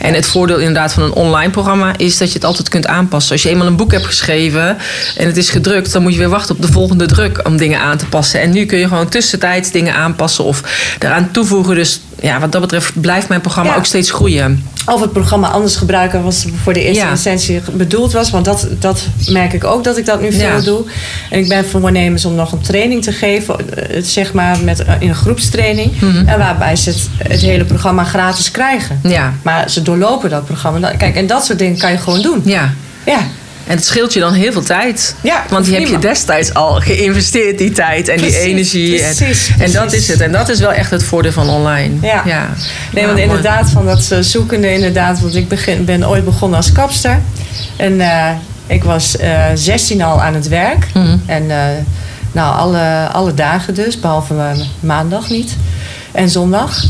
En 0.01 0.14
het 0.14 0.26
voordeel 0.26 0.59
inderdaad 0.59 0.93
van 0.93 1.03
een 1.03 1.12
online 1.12 1.51
programma 1.51 1.93
is 1.97 2.18
dat 2.18 2.29
je 2.29 2.35
het 2.35 2.45
altijd 2.45 2.68
kunt 2.68 2.87
aanpassen. 2.87 3.33
Als 3.33 3.43
je 3.43 3.49
eenmaal 3.49 3.66
een 3.66 3.76
boek 3.76 3.93
hebt 3.93 4.07
geschreven 4.07 4.76
en 5.16 5.26
het 5.26 5.37
is 5.37 5.51
gedrukt, 5.51 5.93
dan 5.93 6.03
moet 6.03 6.12
je 6.12 6.18
weer 6.18 6.29
wachten 6.29 6.55
op 6.55 6.62
de 6.62 6.72
volgende 6.72 7.07
druk 7.07 7.41
om 7.47 7.57
dingen 7.57 7.81
aan 7.81 7.97
te 7.99 8.07
passen. 8.07 8.41
En 8.41 8.51
nu 8.51 8.64
kun 8.66 8.79
je 8.79 8.89
gewoon 8.89 9.09
tussentijds 9.09 9.70
dingen 9.70 9.95
aanpassen 9.95 10.45
of 10.45 10.62
eraan 10.99 11.31
toevoegen. 11.31 11.74
Dus 11.74 12.01
ja, 12.21 12.41
wat 12.41 12.53
dat 12.53 12.61
betreft 12.61 13.01
blijft 13.01 13.29
mijn 13.29 13.41
programma 13.41 13.71
Ja. 13.71 13.77
ook 13.77 13.85
steeds 13.85 14.11
groeien. 14.11 14.64
Of 14.87 15.01
het 15.01 15.12
programma 15.12 15.49
anders 15.49 15.77
gebruiken 15.77 16.23
was 16.23 16.47
voor 16.62 16.73
de 16.73 16.83
eerste 16.85 17.05
Ja. 17.05 17.11
instantie 17.11 17.61
bedoeld 17.73 18.12
was. 18.12 18.31
Want 18.31 18.45
dat, 18.45 18.66
dat 18.79 19.07
merk 19.29 19.53
ik 19.53 19.64
ook 19.64 19.85
dat 19.85 19.97
ik 19.97 20.07
dat 20.07 20.21
nu 20.21 20.33
veel 20.33 20.41
Ja. 20.57 20.61
doe. 20.61 20.85
En 21.31 21.39
ik 21.39 21.49
ben 21.49 21.64
voor 21.64 21.75
ondernemers 21.75 22.25
om 22.25 22.35
nog 22.35 22.53
een 22.53 22.61
training 22.61 23.03
te 23.03 23.12
geven. 23.12 23.77
eh, 23.91 24.03
Zeg 24.03 24.33
maar 24.33 24.59
met, 24.64 24.85
eh, 24.85 24.95
in 24.99 25.09
een 25.09 25.14
groepstraining. 25.14 26.01
Mhm. 26.01 26.29
En 26.29 26.39
waarbij 26.39 26.77
ze 26.77 26.91
het, 26.91 27.09
het 27.29 27.41
hele 27.41 27.64
programma 27.64 28.05
gratis 28.05 28.51
krijgen. 28.51 29.01
Ja, 29.03 29.33
Maar 29.43 29.71
ze 29.71 29.83
doorlopen 29.83 30.31
dat 30.31 30.45
programma. 30.45 30.91
Kijk, 30.91 31.16
en 31.16 31.27
dat 31.27 31.45
soort 31.45 31.59
dingen 31.59 31.79
kan 31.79 31.91
je 31.93 31.99
gewoon 31.99 32.23
doen. 32.23 32.41
ja. 32.45 32.73
Ja, 33.05 33.19
En 33.69 33.77
het 33.77 33.85
scheelt 33.87 34.12
je 34.12 34.21
dan 34.21 34.33
heel 34.33 34.53
veel 34.53 34.62
tijd. 34.62 35.14
Ja, 35.21 35.45
Want 35.49 35.64
die 35.64 35.75
heb 35.75 35.87
je 35.89 35.99
destijds 35.99 36.55
al 36.55 36.75
geïnvesteerd, 36.75 37.59
die 37.59 37.71
tijd 37.73 38.09
en 38.09 38.16
die 38.16 38.27
Precies, 38.27 38.45
energie. 38.45 39.03
En- 39.03 39.14
precies, 39.16 39.49
en, 39.59 39.73
dat 39.73 39.87
precies. 39.87 40.01
is 40.03 40.09
het. 40.09 40.21
En 40.21 40.33
dat 40.33 40.49
is 40.49 40.59
wel 40.61 40.73
echt 40.73 40.91
het 40.91 41.05
voordeel 41.05 41.33
van 41.33 41.49
online. 41.49 41.95
Ja. 42.03 42.23
Nee, 42.93 43.05
want 43.05 43.16
mooi. 43.16 43.23
inderdaad, 43.29 43.71
van 43.71 43.87
dat 43.87 44.11
eh, 44.11 44.19
zoekende, 44.21 44.73
inderdaad. 44.73 45.21
Want 45.21 45.35
ik 45.35 45.49
begin, 45.49 45.85
ben 45.85 46.09
ooit 46.09 46.25
begonnen 46.25 46.57
als 46.57 46.73
kapster. 46.73 47.21
En 47.77 48.01
eh, 48.01 48.31
ik 48.66 48.85
was 48.85 49.16
eh 49.16 49.45
16 49.55 50.03
al 50.03 50.23
aan 50.23 50.35
het 50.35 50.49
werk. 50.49 50.87
Mhm. 50.95 51.16
En 51.27 51.47
nou, 52.33 52.57
alle, 52.57 53.09
alle 53.12 53.35
dagen 53.35 53.75
dus, 53.75 54.01
behalve 54.01 54.35
eh, 54.35 54.51
maandag 54.81 55.31
niet. 55.31 55.57
En 56.12 56.31
zondag. 56.31 56.85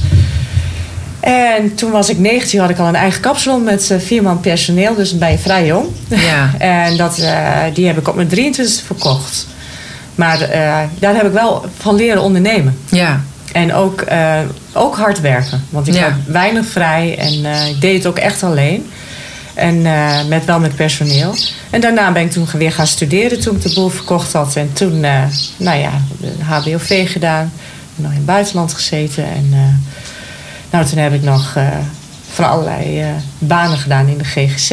En 1.21 1.75
toen 1.75 1.91
was 1.91 2.09
ik 2.09 2.19
19, 2.19 2.61
had 2.61 2.71
ik 2.71 2.79
al 2.79 2.87
een 2.89 2.95
eigen 2.95 3.21
kapsalon 3.21 3.65
met 3.65 3.91
eh, 3.91 3.99
vier 3.99 4.23
man 4.23 4.41
personeel. 4.41 4.95
Dus 4.95 5.19
ben 5.19 5.31
je 5.31 5.39
vrij 5.39 5.67
jong. 5.67 5.87
Ja. 6.09 6.51
En 6.59 6.97
dat, 6.97 7.19
eh, 7.19 7.57
die 7.75 7.87
heb 7.87 7.99
ik 7.99 8.09
op 8.09 8.15
mijn 8.15 8.29
23 8.29 8.83
verkocht. 8.87 9.47
Maar 10.15 10.41
eh, 10.41 10.79
daar 10.99 11.15
heb 11.15 11.27
ik 11.27 11.33
wel 11.33 11.65
van 11.79 11.95
leren 11.95 12.23
ondernemen. 12.23 12.79
Ja, 12.91 13.21
En 13.53 13.75
ook, 13.75 14.05
ook 14.73 14.97
hard 14.97 15.21
werken. 15.21 15.65
Want 15.71 15.89
ik 15.89 15.95
Ja. 15.95 16.03
had 16.03 16.13
weinig 16.27 16.67
vrij 16.67 17.19
en 17.19 17.45
ik 17.69 17.81
deed 17.81 17.97
het 17.97 18.07
ook 18.07 18.19
echt 18.19 18.43
alleen. 18.43 18.91
En 19.55 19.83
met, 20.29 20.45
wel 20.45 20.59
met 20.61 20.77
personeel. 20.77 21.35
En 21.71 21.81
daarna 21.81 22.13
ben 22.13 22.23
ik 22.23 22.31
toen 22.31 22.47
weer 22.53 22.73
gaan 22.73 22.87
studeren 22.87 23.41
toen 23.41 23.57
ik 23.57 23.63
de 23.63 23.73
boel 23.75 23.89
verkocht 23.89 24.33
had. 24.33 24.57
En 24.57 24.71
toen, 24.73 25.01
nou 25.57 25.79
ja, 25.79 25.91
de 26.21 26.33
HBOV 26.45 27.13
gedaan. 27.13 27.53
Nog 27.95 28.11
in 28.11 28.17
het 28.17 28.27
buitenland 28.27 28.73
gezeten. 28.75 29.25
En 29.25 29.55
nou, 30.71 30.85
toen 30.85 30.99
heb 30.99 31.13
ik 31.13 31.23
nog 31.23 31.57
eh, 31.57 31.67
van 32.33 32.49
allerlei 32.49 33.01
eh, 33.01 33.09
banen 33.39 33.79
gedaan 33.79 34.07
in 34.07 34.19
de 34.19 34.25
GGZ. 34.25 34.73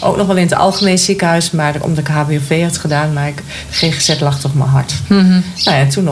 Ook 0.00 0.16
nog 0.16 0.26
wel 0.26 0.36
in 0.36 0.42
het 0.42 0.54
algemeen 0.54 0.98
ziekenhuis. 0.98 1.50
Maar 1.50 1.74
omdat 1.80 1.98
ik 1.98 2.06
HBOV 2.06 2.62
had 2.62 2.78
gedaan. 2.78 3.12
Maar 3.12 3.28
ik, 3.28 3.42
GGZ 3.70 4.20
lag 4.20 4.40
toch 4.40 4.54
mijn 4.54 4.70
hart. 4.70 4.94
Mhm. 5.06 5.40
Nou 5.64 5.76
ja, 5.76 5.86
toen, 5.86 6.08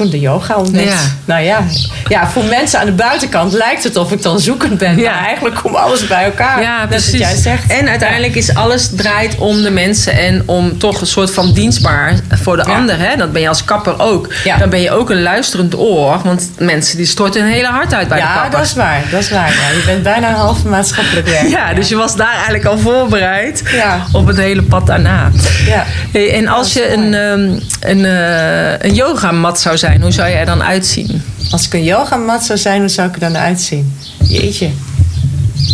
toen 0.00 0.10
de 0.10 0.20
yoga 0.20 0.56
ontdekt. 0.56 0.88
Ja. 0.92 0.98
Nou 1.24 1.42
ja, 1.42 1.62
ja, 2.08 2.28
voor 2.30 2.44
mensen 2.44 2.78
aan 2.80 2.86
de 2.86 2.92
buitenkant 2.92 3.52
lijkt 3.52 3.84
het 3.84 3.96
of 3.96 4.12
ik 4.12 4.22
dan 4.22 4.40
zoekend 4.40 4.78
ben. 4.78 4.98
Ja. 4.98 5.10
Maar 5.14 5.24
eigenlijk 5.24 5.54
komt 5.62 5.76
alles 5.76 6.06
bij 6.06 6.24
elkaar. 6.24 6.62
ja 6.62 6.78
Net 6.80 6.88
precies. 6.88 7.10
wat 7.10 7.20
jij 7.20 7.36
zegt. 7.36 7.70
En 7.70 7.88
uiteindelijk 7.88 8.34
is 8.34 8.54
alles 8.54 8.90
draait 8.96 9.36
om 9.38 9.62
de 9.62 9.70
mensen 9.70 10.12
en 10.18 10.42
om 10.46 10.78
toch 10.78 11.00
een 11.00 11.06
soort 11.06 11.30
van 11.34 11.52
dienstbaar 11.52 12.14
voor 12.30 12.56
de 12.56 12.64
Ja. 12.66 12.74
ander. 12.76 12.98
Hè? 12.98 13.16
Dat 13.16 13.32
ben 13.32 13.42
je 13.42 13.48
als 13.48 13.64
kapper 13.64 14.00
ook. 14.00 14.32
Ja. 14.44 14.56
Dan 14.56 14.70
ben 14.70 14.80
je 14.80 14.90
ook 14.90 15.10
een 15.10 15.22
luisterend 15.22 15.76
oor. 15.78 16.20
Want 16.24 16.50
mensen 16.58 16.96
die 16.96 17.06
storten 17.06 17.42
hun 17.42 17.52
hele 17.52 17.66
hart 17.68 17.94
uit 17.94 18.08
bij 18.08 18.18
de 18.18 18.24
Ja, 18.24 18.32
kapper. 18.32 18.50
dat 18.58 18.66
is 18.66 18.74
waar. 18.74 19.02
Dat 19.10 19.20
is 19.20 19.30
waar. 19.30 19.48
Ja. 19.48 19.76
Je 19.76 19.82
bent 19.86 20.02
bijna 20.02 20.28
een 20.28 20.34
half 20.34 20.64
maatschappelijk 20.64 21.26
werker. 21.28 21.48
Ja, 21.50 21.74
dus 21.74 21.88
je 21.88 21.96
was 21.96 22.16
daar 22.16 22.32
eigenlijk 22.34 22.64
al 22.64 22.78
voorbereid 22.78 23.62
Ja. 23.72 24.04
op 24.12 24.26
het 24.26 24.36
hele 24.36 24.62
pad 24.62 24.86
daarna. 24.86 25.30
Ja. 25.66 25.84
Hey, 26.12 26.34
en 26.34 26.48
als 26.48 26.72
je 26.72 26.92
een, 26.92 27.14
ehm, 27.14 27.58
een, 27.90 28.04
eh, 28.04 28.78
een 28.88 28.94
yogamat 28.94 29.60
zou 29.60 29.78
zijn, 29.78 29.89
hoe 30.00 30.10
zou 30.10 30.28
je 30.28 30.34
er 30.34 30.46
dan 30.46 30.62
uitzien? 30.62 31.22
Als 31.50 31.66
ik 31.66 31.72
een 31.74 31.84
yogamat 31.84 32.44
zou 32.44 32.58
zijn, 32.58 32.80
hoe 32.80 32.88
zou 32.88 33.08
ik 33.08 33.14
er 33.14 33.20
dan 33.20 33.36
uitzien? 33.36 33.96
Jeetje. 34.28 34.70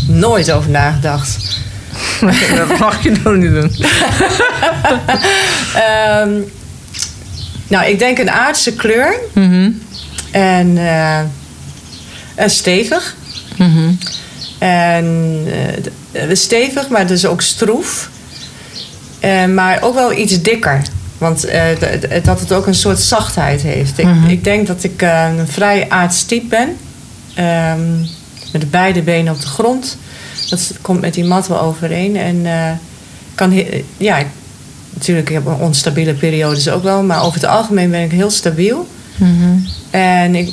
Nooit 0.07 0.51
over 0.51 0.71
nagedacht. 0.71 1.37
dat 2.57 2.79
mag 2.79 3.03
je 3.03 3.13
dan 3.23 3.39
niet 3.39 3.51
doen. 3.51 3.71
Ehm, 5.75 6.31
nou, 7.69 7.87
ik 7.87 7.99
denk 7.99 8.19
een 8.19 8.31
aardse 8.31 8.73
kleur. 8.73 9.15
Mhm, 9.35 9.71
En, 10.31 10.79
eh, 10.79 11.19
en 12.35 12.51
stevig. 12.51 13.15
mhm. 13.57 13.91
En 14.59 15.45
eh, 16.13 16.25
stevig, 16.33 16.89
maar 16.89 17.07
dus 17.07 17.27
ook 17.27 17.43
stroef. 17.43 18.09
Eh, 19.21 19.45
maar 19.45 19.83
ook 19.83 19.95
wel 19.95 20.13
iets 20.13 20.43
dikker. 20.43 20.83
Want 21.19 21.41
d- 21.41 22.25
dat 22.25 22.41
het 22.41 22.53
ook 22.53 22.67
een 22.67 22.75
soort 22.75 22.99
zachtheid 23.01 23.63
heeft. 23.63 23.99
Ik, 23.99 24.05
Mhm. 24.05 24.27
ik 24.29 24.45
denk 24.45 24.67
dat 24.67 24.85
ik 24.85 25.03
eh, 25.03 25.29
een 25.39 25.49
vrij 25.49 25.87
aards 25.89 26.25
type 26.25 26.47
ben. 26.47 26.77
Ehm, 27.35 27.99
met 28.53 28.61
de 28.61 28.67
beide 28.67 29.03
benen 29.03 29.33
op 29.35 29.41
de 29.41 29.47
grond. 29.47 29.97
Dat 30.51 30.73
komt 30.81 31.01
met 31.01 31.15
die 31.15 31.25
mat 31.25 31.49
wel 31.49 31.61
overeen. 31.61 32.17
En 32.17 32.47
eh, 32.47 32.71
kan 33.35 33.53
ja, 33.97 34.19
ik 34.19 34.27
natuurlijk, 34.91 35.29
ik 35.29 35.35
heb 35.35 35.61
onstabiele 35.61 36.15
periodes 36.15 36.69
ook 36.69 36.83
wel. 36.83 37.03
Maar 37.03 37.23
over 37.23 37.41
het 37.41 37.49
algemeen 37.51 37.91
ben 37.91 38.01
ik 38.03 38.11
heel 38.11 38.31
stabiel. 38.31 38.87
En 39.91 40.35
ik, 40.35 40.51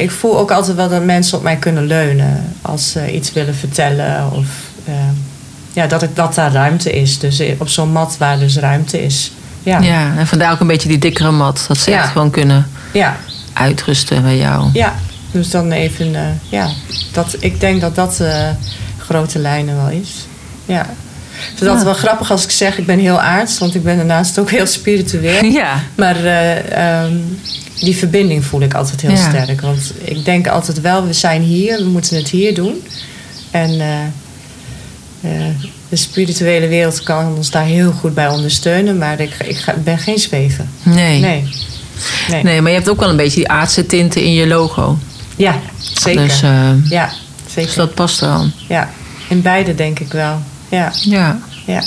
ik 0.00 0.10
voel 0.10 0.38
ook 0.38 0.50
altijd 0.50 0.76
wel 0.76 0.88
dat 0.88 1.04
mensen 1.04 1.36
op 1.38 1.42
mij 1.44 1.56
kunnen 1.56 1.86
leunen. 1.86 2.52
Als 2.62 2.90
ze 2.90 3.12
iets 3.14 3.32
willen 3.32 3.54
vertellen. 3.54 4.30
Of 4.32 4.46
eh, 4.84 4.94
ja, 5.76 5.86
dat, 5.86 6.02
ik, 6.02 6.16
dat 6.16 6.34
daar 6.34 6.52
ruimte 6.52 6.92
is. 6.92 7.18
Dus 7.18 7.42
op 7.58 7.68
zo'n 7.68 7.92
mat 7.92 8.16
waar 8.18 8.38
dus 8.38 8.56
ruimte 8.56 9.04
is. 9.04 9.32
Ja, 9.62 9.78
Ja, 9.80 10.12
en 10.16 10.26
vandaar 10.26 10.52
ook 10.52 10.60
een 10.60 10.66
beetje 10.66 10.88
die 10.88 10.98
dikkere 10.98 11.30
mat. 11.30 11.64
Dat 11.68 11.78
ze 11.78 11.90
Ja. 11.90 12.02
echt 12.02 12.12
gewoon 12.12 12.30
kunnen 12.30 12.66
ja, 12.92 13.16
uitrusten 13.52 14.22
bij 14.22 14.36
jou. 14.36 14.68
ja. 14.72 14.94
Dus 15.30 15.50
dan 15.50 15.72
even, 15.72 16.14
eh, 16.14 16.22
ja. 16.48 16.68
Dat, 17.12 17.36
ik 17.38 17.60
denk 17.60 17.80
dat 17.80 17.94
dat 17.94 18.20
eh, 18.20 18.48
grote 18.98 19.38
lijnen 19.38 19.76
wel 19.76 19.88
is. 19.88 20.26
Ja. 20.64 20.80
Ik 20.82 21.42
vind 21.46 21.60
het 21.60 21.68
altijd 21.68 21.84
wel 21.84 21.94
grappig 21.94 22.30
als 22.30 22.44
ik 22.44 22.50
zeg, 22.50 22.78
ik 22.78 22.86
ben 22.86 22.98
heel 22.98 23.20
aards. 23.20 23.58
Want 23.58 23.74
ik 23.74 23.82
ben 23.82 23.96
daarnaast 23.96 24.38
ook 24.38 24.50
heel 24.50 24.66
spiritueel. 24.66 25.44
Ja. 25.60 25.80
Maar 25.94 26.24
eh, 26.24 27.02
ehm, 27.02 27.14
die 27.80 27.96
verbinding 27.96 28.44
voel 28.44 28.60
ik 28.60 28.74
altijd 28.74 29.00
heel 29.00 29.16
sterk. 29.16 29.60
Want 29.60 29.92
ik 30.04 30.24
denk 30.24 30.48
altijd 30.48 30.80
wel, 30.80 31.06
we 31.06 31.12
zijn 31.12 31.42
hier, 31.42 31.76
we 31.78 31.88
moeten 31.88 32.16
het 32.16 32.28
hier 32.28 32.54
doen. 32.54 32.82
En 33.50 33.70
eh, 33.80 34.02
eh, 34.02 34.06
de 35.88 35.96
spirituele 35.96 36.68
wereld 36.68 37.02
kan 37.02 37.34
ons 37.36 37.50
daar 37.50 37.64
heel 37.64 37.92
goed 37.92 38.14
bij 38.14 38.28
ondersteunen. 38.28 38.98
Maar 38.98 39.20
ik, 39.20 39.34
ik 39.44 39.56
ga- 39.56 39.74
ben 39.84 39.98
geen 39.98 40.18
zweven. 40.18 40.68
Nee. 40.82 41.20
Nee. 41.20 41.42
Nee. 42.30 42.42
Nee, 42.42 42.60
maar 42.60 42.70
je 42.70 42.76
hebt 42.76 42.88
ook 42.90 43.00
wel 43.00 43.08
een 43.10 43.16
beetje 43.16 43.36
die 43.40 43.48
aardse 43.48 43.86
tinten 43.86 44.22
in 44.22 44.32
je 44.32 44.46
logo. 44.46 44.98
Ja, 45.36 45.54
zeker. 45.94 46.22
Dus, 46.26 46.42
eh, 46.42 46.70
ja, 46.88 47.10
zeker. 47.46 47.62
dus 47.66 47.74
dat 47.74 47.94
past 47.94 48.20
er. 48.20 48.50
Ja, 48.68 48.90
in 49.28 49.42
beide 49.42 49.74
denk 49.74 49.98
ik 50.00 50.12
wel. 50.12 50.40
Ja, 50.68 50.92
Ja. 51.02 51.38
ja. 51.66 51.82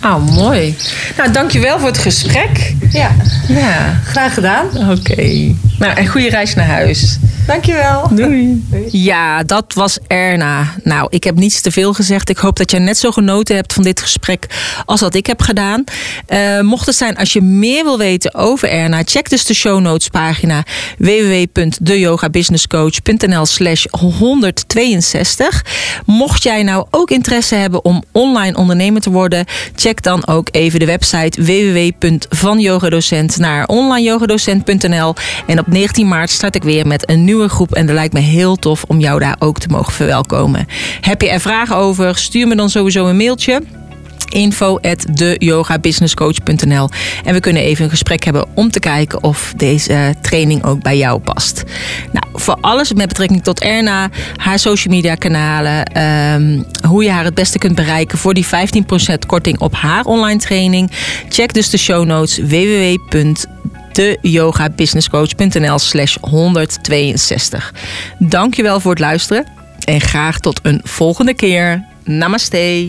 Nou, 0.00 0.22
mooi. 0.22 0.76
Nou, 1.16 1.32
dankjewel 1.32 1.78
voor 1.78 1.88
het 1.88 1.98
gesprek. 1.98 2.74
ja. 2.90 3.10
Ja. 3.48 4.00
graag 4.04 4.34
gedaan. 4.34 4.90
Oké. 4.90 5.54
Nou, 5.78 5.96
en 5.96 6.06
goede 6.06 6.28
reis 6.28 6.54
naar 6.54 6.66
huis. 6.66 7.18
Dankjewel. 7.46 8.08
Doei. 8.14 8.66
Ja, 8.90 9.42
dat 9.42 9.72
was 9.74 9.98
Erna. 10.06 10.74
Nou, 10.82 11.06
ik 11.10 11.24
heb 11.24 11.36
niets 11.36 11.60
te 11.60 11.70
veel 11.70 11.92
gezegd. 11.92 12.28
Ik 12.28 12.38
hoop 12.38 12.56
dat 12.56 12.70
jij 12.70 12.80
net 12.80 12.98
zo 12.98 13.10
genoten 13.10 13.56
hebt 13.56 13.72
van 13.72 13.82
dit 13.82 14.00
gesprek 14.00 14.46
als 14.84 15.00
wat 15.00 15.14
ik 15.14 15.26
heb 15.26 15.42
gedaan. 15.42 15.84
Eh, 16.26 16.60
mocht 16.60 16.86
het 16.86 16.96
zijn, 16.96 17.16
als 17.16 17.32
je 17.32 17.40
meer 17.40 17.84
wil 17.84 17.98
weten 17.98 18.34
over 18.34 18.70
Erna, 18.70 19.02
check 19.04 19.30
dus 19.30 19.44
de 19.44 19.54
show 19.54 19.80
notes 19.80 20.08
pagina 20.08 20.62
www.deyogabusinesscoach.nl 20.98 23.46
slash 23.46 23.84
162. 23.90 25.64
Mocht 26.06 26.42
jij 26.42 26.62
nou 26.62 26.86
ook 26.90 27.10
interesse 27.10 27.54
hebben 27.54 27.84
om 27.84 28.02
online 28.12 28.56
ondernemer 28.56 29.00
te 29.00 29.10
worden, 29.10 29.44
check 29.74 30.02
dan 30.02 30.26
ook 30.26 30.48
even 30.50 30.78
de 30.78 30.86
website 30.86 31.42
www.vanyogadocent 31.42 33.36
naar 33.36 33.66
onlineyogadocent.nl. 33.66 35.14
En 35.46 35.58
op 35.58 35.66
19 35.68 36.08
maart 36.08 36.30
start 36.30 36.54
ik 36.54 36.62
weer 36.62 36.86
met 36.86 37.10
een 37.10 37.24
nieuwe 37.24 37.48
groep. 37.48 37.74
En 37.74 37.86
dat 37.86 37.94
lijkt 37.94 38.12
me 38.12 38.20
heel 38.20 38.56
tof 38.56 38.84
om 38.86 39.00
jou 39.00 39.20
daar 39.20 39.36
ook 39.38 39.58
te 39.58 39.68
mogen 39.68 39.92
verwelkomen. 39.92 40.66
Heb 41.00 41.22
je 41.22 41.28
er 41.28 41.40
vragen 41.40 41.76
over? 41.76 42.16
Stuur 42.16 42.48
me 42.48 42.56
dan 42.56 42.70
sowieso 42.70 43.06
een 43.06 43.16
mailtje 43.16 43.62
info 44.28 44.78
at 44.78 45.06
En 47.24 47.34
we 47.34 47.40
kunnen 47.40 47.62
even 47.62 47.84
een 47.84 47.90
gesprek 47.90 48.24
hebben 48.24 48.46
om 48.54 48.70
te 48.70 48.80
kijken 48.80 49.22
of 49.22 49.52
deze 49.56 49.92
eh, 49.92 50.08
training 50.20 50.64
ook 50.64 50.82
bij 50.82 50.96
jou 50.96 51.20
past. 51.20 51.62
Nou, 52.12 52.26
voor 52.32 52.58
alles 52.60 52.92
met 52.92 53.08
betrekking 53.08 53.42
tot 53.42 53.60
Erna, 53.60 54.10
haar 54.36 54.58
social 54.58 54.94
media 54.94 55.14
kanalen, 55.14 55.84
ehm, 55.84 56.62
hoe 56.88 57.04
je 57.04 57.10
haar 57.10 57.24
het 57.24 57.34
beste 57.34 57.58
kunt 57.58 57.74
bereiken 57.74 58.18
voor 58.18 58.34
die 58.34 58.46
15% 58.46 59.26
korting 59.26 59.58
op 59.58 59.74
haar 59.74 60.04
online 60.04 60.38
training, 60.38 60.90
check 61.28 61.54
dus 61.54 61.70
de 61.70 61.78
show 61.78 62.04
notes 62.04 62.38
www 62.38 63.57
deyogabusinesscoach.nl 63.98 65.78
slash 65.78 66.16
162. 66.20 67.74
Dankjewel 68.18 68.80
voor 68.80 68.90
het 68.90 69.00
luisteren 69.00 69.46
en 69.84 70.00
graag 70.00 70.38
tot 70.38 70.60
een 70.62 70.80
volgende 70.84 71.34
keer. 71.34 71.84
Namaste. 72.04 72.88